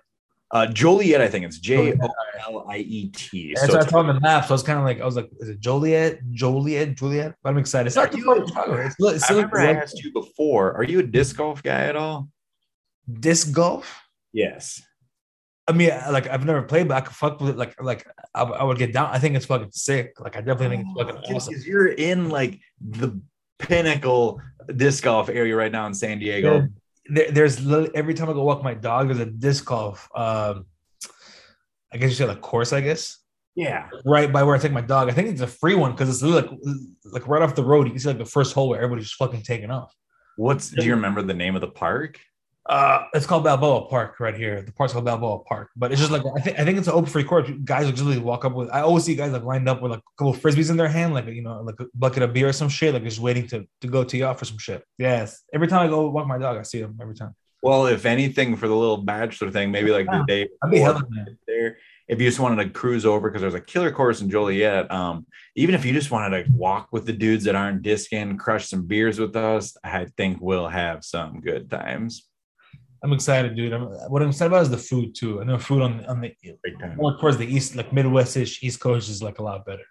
Uh 0.54 0.68
joliet 0.68 1.20
i 1.20 1.28
think 1.28 1.44
it's 1.46 1.60
That's 1.60 1.68
so 1.68 1.74
what 1.74 3.76
I 3.76 3.80
it's- 3.80 3.90
saw 3.90 4.00
on 4.00 4.08
the 4.08 4.20
map. 4.22 4.46
So 4.46 4.50
I 4.50 4.54
was 4.54 4.64
kind 4.64 4.80
of 4.80 4.86
like, 4.86 5.02
I 5.02 5.06
was 5.06 5.16
like, 5.16 5.30
is 5.40 5.50
it 5.50 5.60
Joliet? 5.60 6.20
Joliet? 6.32 6.96
Juliet? 6.96 7.36
But 7.44 7.50
I'm 7.50 7.58
excited. 7.58 7.88
It's 7.88 7.96
not 7.96 8.12
too 8.12 8.24
far 8.24 8.36
from 8.38 8.48
Chicago. 8.48 8.74
It's, 8.86 8.96
it's 9.00 9.30
i 9.30 9.34
remember 9.34 9.60
i 9.60 9.74
asked 9.74 10.00
you 10.04 10.12
before 10.14 10.74
are 10.78 10.84
you 10.84 11.00
a 11.00 11.04
disc 11.04 11.36
golf 11.38 11.62
guy 11.64 11.82
at 11.92 11.96
all 11.96 12.30
disc 13.28 13.52
golf. 13.52 14.00
yes 14.32 14.82
I 15.66 15.72
mean, 15.72 15.92
like 16.12 16.28
I've 16.28 16.46
never 16.46 16.62
played, 16.62 16.90
but 16.90 16.98
I 16.98 17.02
could 17.02 17.16
fuck 17.16 17.40
with 17.40 17.52
it. 17.52 17.58
Like, 17.58 17.82
like 17.82 18.06
I, 18.36 18.42
I 18.44 18.64
would 18.66 18.78
get 18.78 18.92
down. 18.92 19.10
I 19.14 19.18
think 19.20 19.38
it's 19.38 19.46
fucking 19.46 19.72
sick. 19.72 20.20
Like 20.20 20.36
I 20.36 20.42
definitely 20.42 20.76
think 20.76 20.88
it's 20.90 21.00
fucking 21.00 21.22
Because 21.22 21.48
awesome. 21.48 21.64
you're 21.66 21.88
in 21.88 22.28
like 22.30 22.60
the 22.82 23.18
pinnacle 23.60 24.42
disc 24.76 25.06
golf 25.06 25.30
area 25.30 25.56
right 25.56 25.72
now 25.72 25.86
in 25.88 25.94
san 25.94 26.20
diego 26.20 26.68
There, 27.06 27.32
there's 27.32 27.66
li- 27.66 27.90
every 27.94 28.14
time 28.14 28.30
I 28.30 28.34
go 28.34 28.44
walk 28.44 28.64
my 28.64 28.74
dog, 28.74 29.08
there's 29.08 29.20
a 29.20 29.26
disc 29.26 29.66
golf. 29.66 30.10
Um, 30.16 30.66
I 31.92 31.98
guess 31.98 32.10
you 32.10 32.16
say 32.16 32.26
like 32.26 32.42
course. 32.42 32.74
I 32.74 32.82
guess 32.82 33.20
yeah 33.56 33.88
right 34.04 34.34
by 34.34 34.42
where 34.42 34.56
I 34.56 34.58
take 34.58 34.72
my 34.72 34.82
dog. 34.82 35.10
I 35.10 35.12
think 35.12 35.30
it's 35.30 35.42
a 35.42 35.48
free 35.48 35.76
one 35.76 35.92
because 35.92 36.10
it's 36.10 36.24
like 36.24 36.50
like 37.06 37.28
right 37.28 37.42
off 37.42 37.56
the 37.56 37.64
road. 37.64 37.86
You 37.86 37.92
can 37.92 38.00
see 38.00 38.08
like 38.08 38.18
the 38.18 38.26
first 38.26 38.54
hole 38.54 38.70
where 38.70 38.80
everybody's 38.80 39.06
just 39.06 39.18
fucking 39.18 39.44
taking 39.44 39.70
off. 39.70 39.94
what's 40.38 40.70
do 40.72 40.84
you 40.84 40.96
remember 40.96 41.22
the 41.22 41.34
name 41.34 41.56
of 41.56 41.62
the 41.62 41.68
park 41.68 42.20
Uh, 42.66 43.08
it's 43.14 43.26
called 43.26 43.44
Balboa 43.44 43.88
Park 43.88 44.20
right 44.22 44.36
here. 44.36 44.62
The 44.62 44.72
park's 44.72 44.94
called 44.94 45.04
Balboa 45.04 45.40
Park, 45.40 45.70
but 45.76 45.92
it's 45.92 46.00
just 46.00 46.12
like 46.12 46.24
I 46.38 46.40
think 46.40 46.60
I 46.60 46.64
think 46.64 46.78
it's 46.78 46.88
an 46.88 46.94
open 46.94 47.10
free 47.10 47.26
court. 47.26 47.66
Guys 47.66 47.86
will 47.86 47.92
just 47.92 48.04
literally 48.04 48.26
walk 48.26 48.46
up 48.46 48.54
with. 48.54 48.70
I 48.70 48.82
always 48.82 49.04
see 49.04 49.16
guys 49.16 49.34
like 49.34 49.44
lined 49.44 49.68
up 49.68 49.82
with 49.82 49.92
like 49.92 50.00
a 50.00 50.18
couple 50.18 50.34
of 50.34 50.40
frisbees 50.40 50.70
in 50.70 50.78
their 50.78 50.88
hand, 50.88 51.14
like 51.14 51.26
you 51.28 51.42
know, 51.42 51.62
like 51.62 51.80
a 51.82 51.88
bucket 51.94 52.24
of 52.24 52.32
beer 52.32 52.48
or 52.48 52.54
some 52.54 52.70
shit, 52.70 52.94
like 52.94 53.04
just 53.04 53.20
waiting 53.20 53.48
to 53.48 53.68
to 53.82 53.88
go 53.88 54.06
tee 54.06 54.24
off 54.24 54.40
for 54.40 54.46
some 54.46 54.58
shit. 54.58 54.86
Yes, 54.98 55.44
every 55.54 55.68
time 55.68 55.82
I 55.82 55.88
go 55.90 56.10
walk 56.10 56.26
my 56.26 56.38
dog, 56.38 56.58
I 56.58 56.62
see 56.62 56.82
them 56.82 56.98
every 57.02 57.16
time. 57.16 57.36
Well, 57.62 57.88
if 57.88 58.06
anything, 58.06 58.56
for 58.56 58.68
the 58.68 58.76
little 58.76 58.98
bachelor 58.98 59.52
thing, 59.52 59.72
maybe 59.72 59.92
like 59.92 60.06
the 60.06 60.24
day 60.26 60.48
I'd 60.62 60.72
be 60.72 60.78
before 60.78 60.94
hella 60.94 61.06
man. 61.10 61.38
there, 61.48 61.78
if 62.08 62.20
you 62.20 62.28
just 62.28 62.40
wanted 62.40 62.64
to 62.64 62.70
cruise 62.70 63.06
over 63.06 63.30
because 63.30 63.42
there's 63.42 63.54
a 63.54 63.62
killer 63.62 63.92
course 63.92 64.22
in 64.22 64.30
Joliet, 64.30 64.90
um, 64.92 65.26
even 65.56 65.76
if 65.76 65.86
you 65.86 65.94
just 65.94 66.12
wanted 66.12 66.46
to 66.46 66.52
walk 66.52 66.90
with 66.92 67.06
the 67.06 67.14
dudes 67.14 67.44
that 67.46 67.56
aren't 67.56 67.82
discing, 67.82 68.38
crush 68.38 68.68
some 68.68 68.86
beers 68.86 69.20
with 69.20 69.36
us, 69.36 69.76
I 69.84 70.06
think 70.18 70.40
we'll 70.42 70.68
have 70.68 71.04
some 71.04 71.42
good 71.42 71.70
times. 71.70 72.30
I'm 73.04 73.12
excited, 73.12 73.56
dude. 73.56 73.74
I'm, 73.74 73.84
what 74.10 74.22
I'm 74.22 74.30
excited 74.30 74.52
about 74.52 74.62
is 74.64 74.70
the 74.70 74.78
food 74.78 75.14
too. 75.14 75.42
I 75.42 75.44
know 75.44 75.60
food 75.60 75.82
on 75.82 76.06
on 76.06 76.22
the 76.22 76.34
more 76.96 77.18
towards 77.20 77.38
the 77.38 77.46
east, 77.46 77.76
like 77.76 77.92
Midwestish, 77.92 78.64
East 78.64 78.80
Coast 78.80 79.10
is 79.10 79.22
like 79.22 79.40
a 79.40 79.44
lot 79.44 79.66
better. 79.66 79.84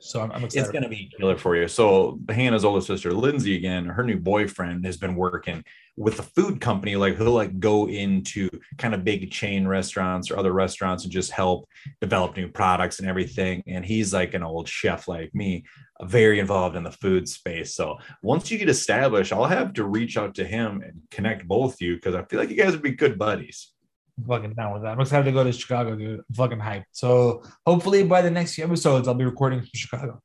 So 0.00 0.20
I'm, 0.20 0.32
I'm 0.32 0.44
excited. 0.44 0.62
It's 0.62 0.72
going 0.72 0.82
to 0.82 0.88
be 0.88 1.12
killer 1.16 1.36
for 1.36 1.56
you. 1.56 1.68
So 1.68 2.18
Hannah's 2.28 2.64
older 2.64 2.80
sister, 2.80 3.12
Lindsay, 3.12 3.56
again, 3.56 3.84
her 3.84 4.02
new 4.02 4.18
boyfriend 4.18 4.84
has 4.86 4.96
been 4.96 5.14
working 5.14 5.62
with 5.96 6.18
a 6.18 6.22
food 6.22 6.60
company. 6.60 6.96
Like 6.96 7.18
he'll 7.18 7.32
like 7.32 7.60
go 7.60 7.86
into 7.86 8.48
kind 8.78 8.94
of 8.94 9.04
big 9.04 9.30
chain 9.30 9.68
restaurants 9.68 10.30
or 10.30 10.38
other 10.38 10.52
restaurants 10.52 11.04
and 11.04 11.12
just 11.12 11.30
help 11.30 11.68
develop 12.00 12.36
new 12.36 12.48
products 12.48 12.98
and 12.98 13.08
everything. 13.08 13.62
And 13.66 13.84
he's 13.84 14.14
like 14.14 14.32
an 14.32 14.42
old 14.42 14.68
chef 14.68 15.06
like 15.06 15.34
me, 15.34 15.64
very 16.02 16.40
involved 16.40 16.76
in 16.76 16.82
the 16.82 16.92
food 16.92 17.28
space. 17.28 17.74
So 17.74 17.98
once 18.22 18.50
you 18.50 18.56
get 18.56 18.70
established, 18.70 19.32
I'll 19.32 19.44
have 19.44 19.74
to 19.74 19.84
reach 19.84 20.16
out 20.16 20.34
to 20.36 20.44
him 20.44 20.82
and 20.82 21.02
connect 21.10 21.46
both 21.46 21.74
of 21.74 21.80
you 21.82 21.96
because 21.96 22.14
I 22.14 22.24
feel 22.24 22.40
like 22.40 22.50
you 22.50 22.56
guys 22.56 22.72
would 22.72 22.82
be 22.82 22.92
good 22.92 23.18
buddies. 23.18 23.72
I'm 24.20 24.26
fucking 24.26 24.54
down 24.54 24.72
with 24.72 24.82
that. 24.82 24.92
I'm 24.92 25.00
excited 25.00 25.24
to 25.24 25.32
go 25.32 25.44
to 25.44 25.52
Chicago, 25.52 25.96
dude. 25.96 26.20
I'm 26.20 26.34
fucking 26.34 26.58
hyped. 26.58 26.84
So 26.92 27.42
hopefully 27.66 28.02
by 28.02 28.22
the 28.22 28.30
next 28.30 28.54
few 28.54 28.64
episodes, 28.64 29.08
I'll 29.08 29.14
be 29.14 29.24
recording 29.24 29.60
from 29.60 29.70
Chicago. 29.74 30.20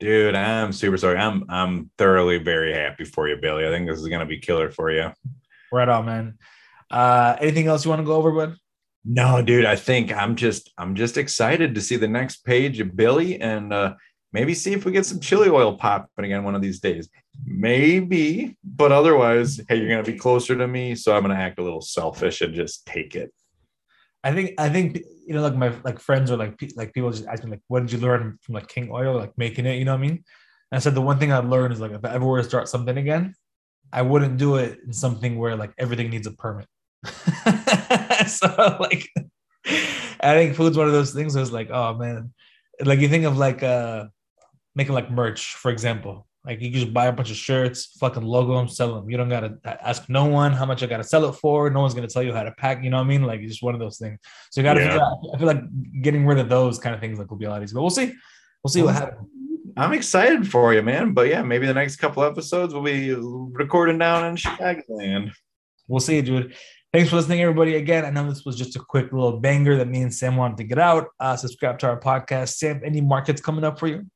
Dude, 0.00 0.34
I'm 0.34 0.72
super 0.72 0.96
sorry. 0.96 1.18
I'm 1.18 1.44
I'm 1.48 1.90
thoroughly 1.98 2.38
very 2.38 2.72
happy 2.72 3.04
for 3.04 3.28
you, 3.28 3.36
Billy. 3.36 3.66
I 3.66 3.70
think 3.70 3.88
this 3.88 3.98
is 3.98 4.08
gonna 4.08 4.26
be 4.26 4.38
killer 4.38 4.70
for 4.70 4.90
you. 4.90 5.12
Right 5.72 5.88
on, 5.88 6.06
man. 6.06 6.38
Uh, 6.90 7.36
anything 7.40 7.66
else 7.66 7.84
you 7.84 7.90
want 7.90 8.00
to 8.00 8.06
go 8.06 8.14
over, 8.14 8.32
bud? 8.32 8.56
No, 9.04 9.42
dude, 9.42 9.64
I 9.64 9.76
think 9.76 10.12
I'm 10.12 10.36
just 10.36 10.72
I'm 10.78 10.94
just 10.94 11.16
excited 11.16 11.74
to 11.74 11.80
see 11.80 11.96
the 11.96 12.08
next 12.08 12.44
page 12.44 12.80
of 12.80 12.96
Billy 12.96 13.40
and 13.40 13.72
uh 13.72 13.94
maybe 14.32 14.54
see 14.54 14.72
if 14.72 14.84
we 14.84 14.92
get 14.92 15.06
some 15.06 15.20
chili 15.20 15.48
oil 15.48 15.76
popping 15.76 16.26
again 16.26 16.44
one 16.44 16.54
of 16.54 16.62
these 16.62 16.80
days. 16.80 17.08
Maybe, 17.44 18.56
but 18.64 18.92
otherwise, 18.92 19.60
hey, 19.68 19.76
you're 19.76 19.88
gonna 19.88 20.02
be 20.02 20.18
closer 20.18 20.56
to 20.56 20.66
me, 20.66 20.94
so 20.94 21.16
I'm 21.16 21.22
gonna 21.22 21.34
act 21.34 21.58
a 21.58 21.62
little 21.62 21.80
selfish 21.80 22.40
and 22.40 22.54
just 22.54 22.86
take 22.86 23.14
it. 23.14 23.32
I 24.24 24.32
think 24.32 24.54
I 24.58 24.68
think 24.68 24.98
you 25.26 25.34
know, 25.34 25.42
like 25.42 25.54
my 25.54 25.72
like 25.84 26.00
friends 26.00 26.30
or 26.30 26.36
like 26.36 26.58
like 26.76 26.92
people 26.92 27.10
just 27.10 27.26
ask 27.26 27.44
me 27.44 27.50
like, 27.50 27.60
what 27.68 27.80
did 27.80 27.92
you 27.92 27.98
learn 27.98 28.38
from 28.42 28.54
like 28.54 28.68
King 28.68 28.90
Oil, 28.90 29.16
like 29.16 29.36
making 29.36 29.66
it? 29.66 29.76
You 29.76 29.84
know 29.84 29.92
what 29.92 29.98
I 29.98 30.08
mean? 30.08 30.24
And 30.70 30.76
I 30.76 30.78
said 30.78 30.94
the 30.94 31.02
one 31.02 31.18
thing 31.18 31.32
I've 31.32 31.48
learned 31.48 31.72
is 31.72 31.80
like 31.80 31.92
if 31.92 32.04
I 32.04 32.14
ever 32.14 32.26
were 32.26 32.42
to 32.42 32.48
start 32.48 32.68
something 32.68 32.96
again, 32.96 33.34
I 33.92 34.02
wouldn't 34.02 34.36
do 34.36 34.56
it 34.56 34.80
in 34.84 34.92
something 34.92 35.38
where 35.38 35.56
like 35.56 35.72
everything 35.78 36.10
needs 36.10 36.26
a 36.26 36.32
permit. 36.32 36.66
so 38.26 38.76
like, 38.80 39.08
I 40.20 40.34
think 40.34 40.56
food's 40.56 40.76
one 40.76 40.86
of 40.86 40.92
those 40.92 41.14
things 41.14 41.34
where 41.34 41.42
it's 41.42 41.52
like, 41.52 41.70
oh 41.70 41.94
man, 41.94 42.32
like 42.84 43.00
you 43.00 43.08
think 43.08 43.24
of 43.24 43.38
like 43.38 43.62
uh 43.62 44.06
making 44.74 44.94
like 44.94 45.10
merch, 45.10 45.54
for 45.54 45.70
example. 45.70 46.27
Like 46.48 46.62
you 46.62 46.70
just 46.70 46.94
buy 46.94 47.06
a 47.06 47.12
bunch 47.12 47.30
of 47.30 47.36
shirts, 47.36 47.94
fucking 48.00 48.22
logo 48.22 48.56
them, 48.56 48.68
sell 48.68 48.94
them. 48.94 49.10
You 49.10 49.18
don't 49.18 49.28
gotta 49.28 49.58
ask 49.86 50.08
no 50.08 50.24
one 50.24 50.52
how 50.52 50.64
much 50.64 50.82
I 50.82 50.86
gotta 50.86 51.04
sell 51.04 51.26
it 51.28 51.32
for. 51.34 51.68
No 51.68 51.80
one's 51.82 51.92
gonna 51.92 52.08
tell 52.08 52.22
you 52.22 52.32
how 52.32 52.42
to 52.42 52.52
pack. 52.52 52.82
You 52.82 52.88
know 52.88 52.96
what 52.96 53.04
I 53.04 53.08
mean? 53.08 53.22
Like 53.24 53.40
it's 53.40 53.50
just 53.52 53.62
one 53.62 53.74
of 53.74 53.80
those 53.80 53.98
things. 53.98 54.18
So 54.50 54.60
you 54.60 54.64
gotta 54.64 54.80
Yeah. 54.80 54.86
figure 54.92 55.04
out. 55.04 55.18
I 55.34 55.38
feel 55.38 55.46
like 55.46 56.02
getting 56.02 56.24
rid 56.26 56.38
of 56.38 56.48
those 56.48 56.78
kind 56.78 56.94
of 56.94 57.02
things 57.02 57.18
like 57.18 57.30
will 57.30 57.36
be 57.36 57.44
a 57.44 57.50
lot 57.50 57.62
easier. 57.62 57.74
But 57.74 57.82
we'll 57.82 57.90
see. 57.90 58.14
We'll 58.64 58.70
see 58.72 58.82
what 58.82 58.94
happens. 58.94 59.28
I'm 59.76 59.92
excited 59.92 60.50
for 60.50 60.72
you, 60.72 60.82
man. 60.82 61.12
But 61.12 61.28
yeah, 61.28 61.42
maybe 61.42 61.66
the 61.66 61.74
next 61.74 61.96
couple 61.96 62.24
episodes 62.24 62.72
we'll 62.72 62.82
be 62.82 63.14
recording 63.14 63.98
down 63.98 64.24
in 64.24 64.36
Chicagoland. 64.36 65.32
We'll 65.86 66.00
see, 66.00 66.22
dude. 66.22 66.54
Thanks 66.94 67.10
for 67.10 67.16
listening, 67.16 67.42
everybody. 67.42 67.74
Again, 67.76 68.06
I 68.06 68.10
know 68.10 68.26
this 68.26 68.46
was 68.46 68.56
just 68.56 68.74
a 68.74 68.80
quick 68.80 69.12
little 69.12 69.38
banger 69.38 69.76
that 69.76 69.86
me 69.88 70.00
and 70.00 70.12
Sam 70.14 70.36
wanted 70.36 70.56
to 70.56 70.64
get 70.64 70.78
out. 70.78 71.08
Uh, 71.20 71.36
subscribe 71.36 71.78
to 71.80 71.88
our 71.88 72.00
podcast. 72.00 72.54
Sam, 72.56 72.80
any 72.82 73.02
markets 73.02 73.42
coming 73.42 73.62
up 73.64 73.78
for 73.78 73.86
you? 73.88 74.06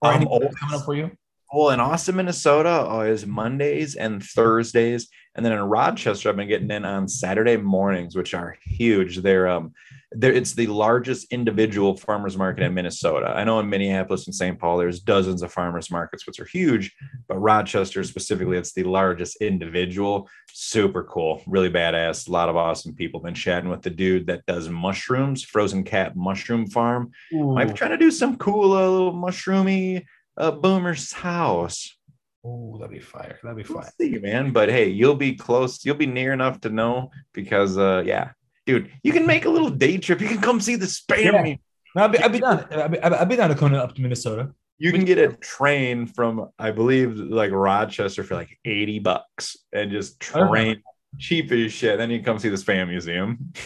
Or 0.00 0.10
Um, 0.12 0.14
any 0.22 0.26
oh, 0.30 0.38
coming 0.38 0.74
up 0.78 0.84
for 0.84 0.94
you? 0.94 1.10
Well, 1.52 1.70
in 1.70 1.80
Austin, 1.80 2.16
Minnesota, 2.16 2.84
oh, 2.88 3.00
is 3.02 3.26
Mondays 3.26 3.94
and 3.94 4.22
Thursdays, 4.22 5.08
and 5.36 5.44
then 5.44 5.52
in 5.52 5.60
Rochester, 5.60 6.28
I've 6.28 6.36
been 6.36 6.48
getting 6.48 6.70
in 6.70 6.84
on 6.84 7.08
Saturday 7.08 7.56
mornings, 7.56 8.16
which 8.16 8.34
are 8.34 8.56
huge. 8.64 9.18
They're 9.18 9.48
um, 9.48 9.72
they're, 10.12 10.32
it's 10.32 10.52
the 10.52 10.68
largest 10.68 11.32
individual 11.32 11.96
farmers 11.96 12.36
market 12.36 12.62
in 12.62 12.74
Minnesota. 12.74 13.32
I 13.34 13.42
know 13.44 13.58
in 13.58 13.68
Minneapolis 13.68 14.26
and 14.26 14.34
St. 14.34 14.58
Paul, 14.58 14.78
there's 14.78 15.00
dozens 15.00 15.42
of 15.42 15.52
farmers 15.52 15.90
markets, 15.90 16.26
which 16.26 16.38
are 16.38 16.44
huge, 16.44 16.94
but 17.26 17.38
Rochester 17.38 18.04
specifically, 18.04 18.56
it's 18.56 18.72
the 18.72 18.84
largest 18.84 19.36
individual. 19.40 20.28
Super 20.52 21.02
cool, 21.04 21.42
really 21.46 21.70
badass. 21.70 22.28
A 22.28 22.32
lot 22.32 22.48
of 22.48 22.56
awesome 22.56 22.94
people. 22.94 23.20
Been 23.20 23.34
chatting 23.34 23.70
with 23.70 23.82
the 23.82 23.90
dude 23.90 24.28
that 24.28 24.46
does 24.46 24.68
mushrooms, 24.68 25.42
Frozen 25.42 25.84
Cat 25.84 26.14
Mushroom 26.14 26.68
Farm. 26.68 27.10
Might 27.32 27.68
be 27.68 27.74
trying 27.74 27.90
to 27.90 27.98
do 27.98 28.10
some 28.10 28.36
cool 28.36 28.72
uh, 28.72 28.88
little 28.88 29.12
mushroomy 29.12 30.04
uh, 30.36 30.50
boomer's 30.50 31.12
house. 31.12 31.96
Oh, 32.44 32.76
that'd 32.78 32.92
be 32.92 33.00
fire. 33.00 33.38
That'd 33.42 33.56
be 33.56 33.72
We'll 33.72 33.82
fire. 33.82 33.92
see, 34.00 34.18
man. 34.18 34.52
But 34.52 34.68
hey, 34.68 34.88
you'll 34.88 35.14
be 35.14 35.34
close. 35.34 35.84
You'll 35.84 35.94
be 35.96 36.06
near 36.06 36.32
enough 36.32 36.60
to 36.62 36.68
know 36.70 37.10
because, 37.32 37.78
uh, 37.78 38.02
yeah, 38.04 38.30
dude, 38.66 38.90
you 39.02 39.12
can 39.12 39.26
make 39.26 39.44
a 39.46 39.50
little 39.50 39.70
day 39.70 39.96
trip. 39.98 40.20
You 40.20 40.28
can 40.28 40.40
come 40.40 40.60
see 40.60 40.76
the 40.76 40.86
spam. 40.86 41.32
Yeah. 41.48 41.54
No, 41.96 42.04
I'd 42.04 42.12
be, 42.12 42.18
I'd 42.18 42.32
be 42.32 42.40
down. 42.40 42.66
I'd 42.72 42.90
be, 42.92 43.00
I'd 43.00 43.28
be 43.28 43.36
down 43.36 43.48
to 43.50 43.54
coming 43.54 43.78
up 43.78 43.94
to 43.94 44.02
Minnesota. 44.02 44.52
You 44.78 44.90
can 44.90 45.04
get 45.04 45.16
a 45.18 45.28
train 45.36 46.06
from, 46.06 46.50
I 46.58 46.72
believe, 46.72 47.16
like 47.16 47.52
Rochester 47.52 48.24
for 48.24 48.34
like 48.34 48.58
eighty 48.64 48.98
bucks, 48.98 49.56
and 49.72 49.90
just 49.90 50.18
train 50.20 50.82
cheap 51.18 51.52
as 51.52 51.72
shit. 51.72 51.96
Then 51.96 52.10
you 52.10 52.22
come 52.22 52.38
see 52.40 52.48
the 52.48 52.56
spam 52.56 52.88
museum. 52.88 53.52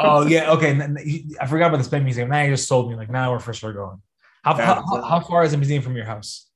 Oh 0.00 0.26
yeah, 0.26 0.50
okay. 0.54 0.72
and 0.72 0.80
then 0.80 0.96
you- 1.04 1.36
I 1.40 1.46
forgot 1.46 1.72
about 1.72 1.80
the 1.84 1.88
spam 1.88 2.02
museum. 2.02 2.28
Now 2.28 2.42
you 2.42 2.50
just 2.50 2.66
sold 2.66 2.90
me. 2.90 2.96
Like 2.96 3.10
now 3.10 3.30
we're 3.30 3.38
for 3.38 3.54
sure 3.54 3.72
going. 3.72 4.02
How, 4.42 4.54
how, 4.54 4.84
how, 4.86 5.02
how 5.02 5.20
far 5.20 5.44
is 5.44 5.52
the 5.52 5.58
museum 5.58 5.82
from 5.82 5.96
your 5.96 6.06
house? 6.06 6.48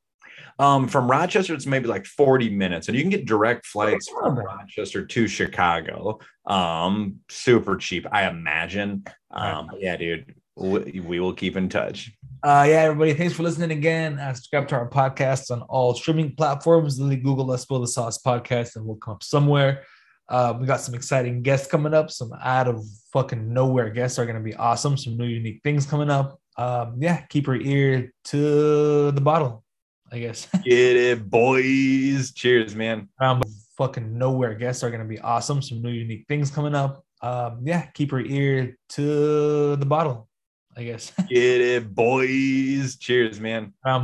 Um, 0.59 0.87
from 0.87 1.11
Rochester, 1.11 1.55
it's 1.55 1.67
maybe 1.67 1.87
like 1.87 2.07
40 2.07 2.51
minutes, 2.51 2.89
and 2.89 2.97
you 2.97 3.03
can 3.03 3.11
get 3.11 3.27
direct 3.27 3.67
flights 3.67 4.09
from. 4.09 4.39
Rochester 4.39 5.05
to 5.05 5.27
Chicago. 5.27 6.21
Um, 6.47 7.21
super 7.29 7.77
cheap, 7.77 8.07
I 8.13 8.29
imagine. 8.29 9.05
Um, 9.31 9.71
yeah, 9.79 9.97
dude, 9.97 10.35
we, 10.57 11.01
we 11.01 11.21
will 11.21 11.33
keep 11.33 11.57
in 11.57 11.69
touch. 11.69 12.13
Uh, 12.43 12.67
yeah, 12.69 12.83
everybody, 12.83 13.15
thanks 13.15 13.35
for 13.35 13.45
listening 13.45 13.71
again. 13.71 14.19
Uh, 14.19 14.35
subscribe 14.35 14.69
to 14.69 14.75
our 14.75 14.89
podcast 14.89 15.51
on 15.51 15.63
all 15.63 15.95
streaming 15.95 16.35
platforms. 16.35 16.99
Literally 16.99 17.23
Google 17.23 17.47
Let's 17.47 17.63
Spill 17.63 17.81
the 17.81 17.87
Sauce 17.87 18.19
podcast 18.19 18.77
and 18.77 18.85
we'll 18.85 18.97
come 18.97 19.15
up 19.15 19.23
somewhere. 19.23 19.85
Uh, 20.29 20.57
we 20.59 20.67
got 20.67 20.81
some 20.81 20.95
exciting 20.95 21.43
guests 21.43 21.71
coming 21.71 21.95
up. 21.95 22.11
Some 22.11 22.33
out 22.43 22.67
of 22.67 22.85
fucking 23.13 23.53
nowhere 23.53 23.91
guests 23.91 24.19
are 24.19 24.25
going 24.27 24.37
to 24.37 24.43
be 24.43 24.55
awesome. 24.55 24.97
Some 24.97 25.17
new 25.17 25.27
unique 25.27 25.61
things 25.63 25.87
coming 25.87 26.11
up. 26.11 26.41
Um, 26.57 26.97
yeah, 26.99 27.23
keep 27.29 27.47
your 27.47 27.61
ear 27.61 28.13
to 28.27 29.11
the 29.11 29.21
bottle, 29.21 29.65
I 30.11 30.19
guess. 30.19 30.49
Get 30.65 30.97
it, 30.97 31.29
boys. 31.29 32.33
Cheers, 32.33 32.75
man. 32.75 33.09
um, 33.21 33.43
fucking 33.77 34.17
nowhere 34.17 34.55
guests 34.55 34.83
are 34.83 34.91
going 34.91 35.03
to 35.03 35.09
be 35.09 35.19
awesome. 35.21 35.63
Some 35.63 35.83
new 35.83 35.91
unique 35.91 36.27
things 36.29 36.51
coming 36.51 36.75
up. 36.75 37.05
Um, 37.23 37.61
yeah, 37.63 37.87
keep 37.95 38.11
your 38.11 38.21
ear 38.21 38.77
to 38.91 39.77
the 39.77 39.87
bottle, 39.87 40.29
I 40.77 40.85
guess. 40.85 41.13
Get 41.29 41.61
it, 41.61 41.95
boys. 41.95 42.97
Cheers, 42.97 43.41
man. 43.41 43.73
Um, 43.85 44.01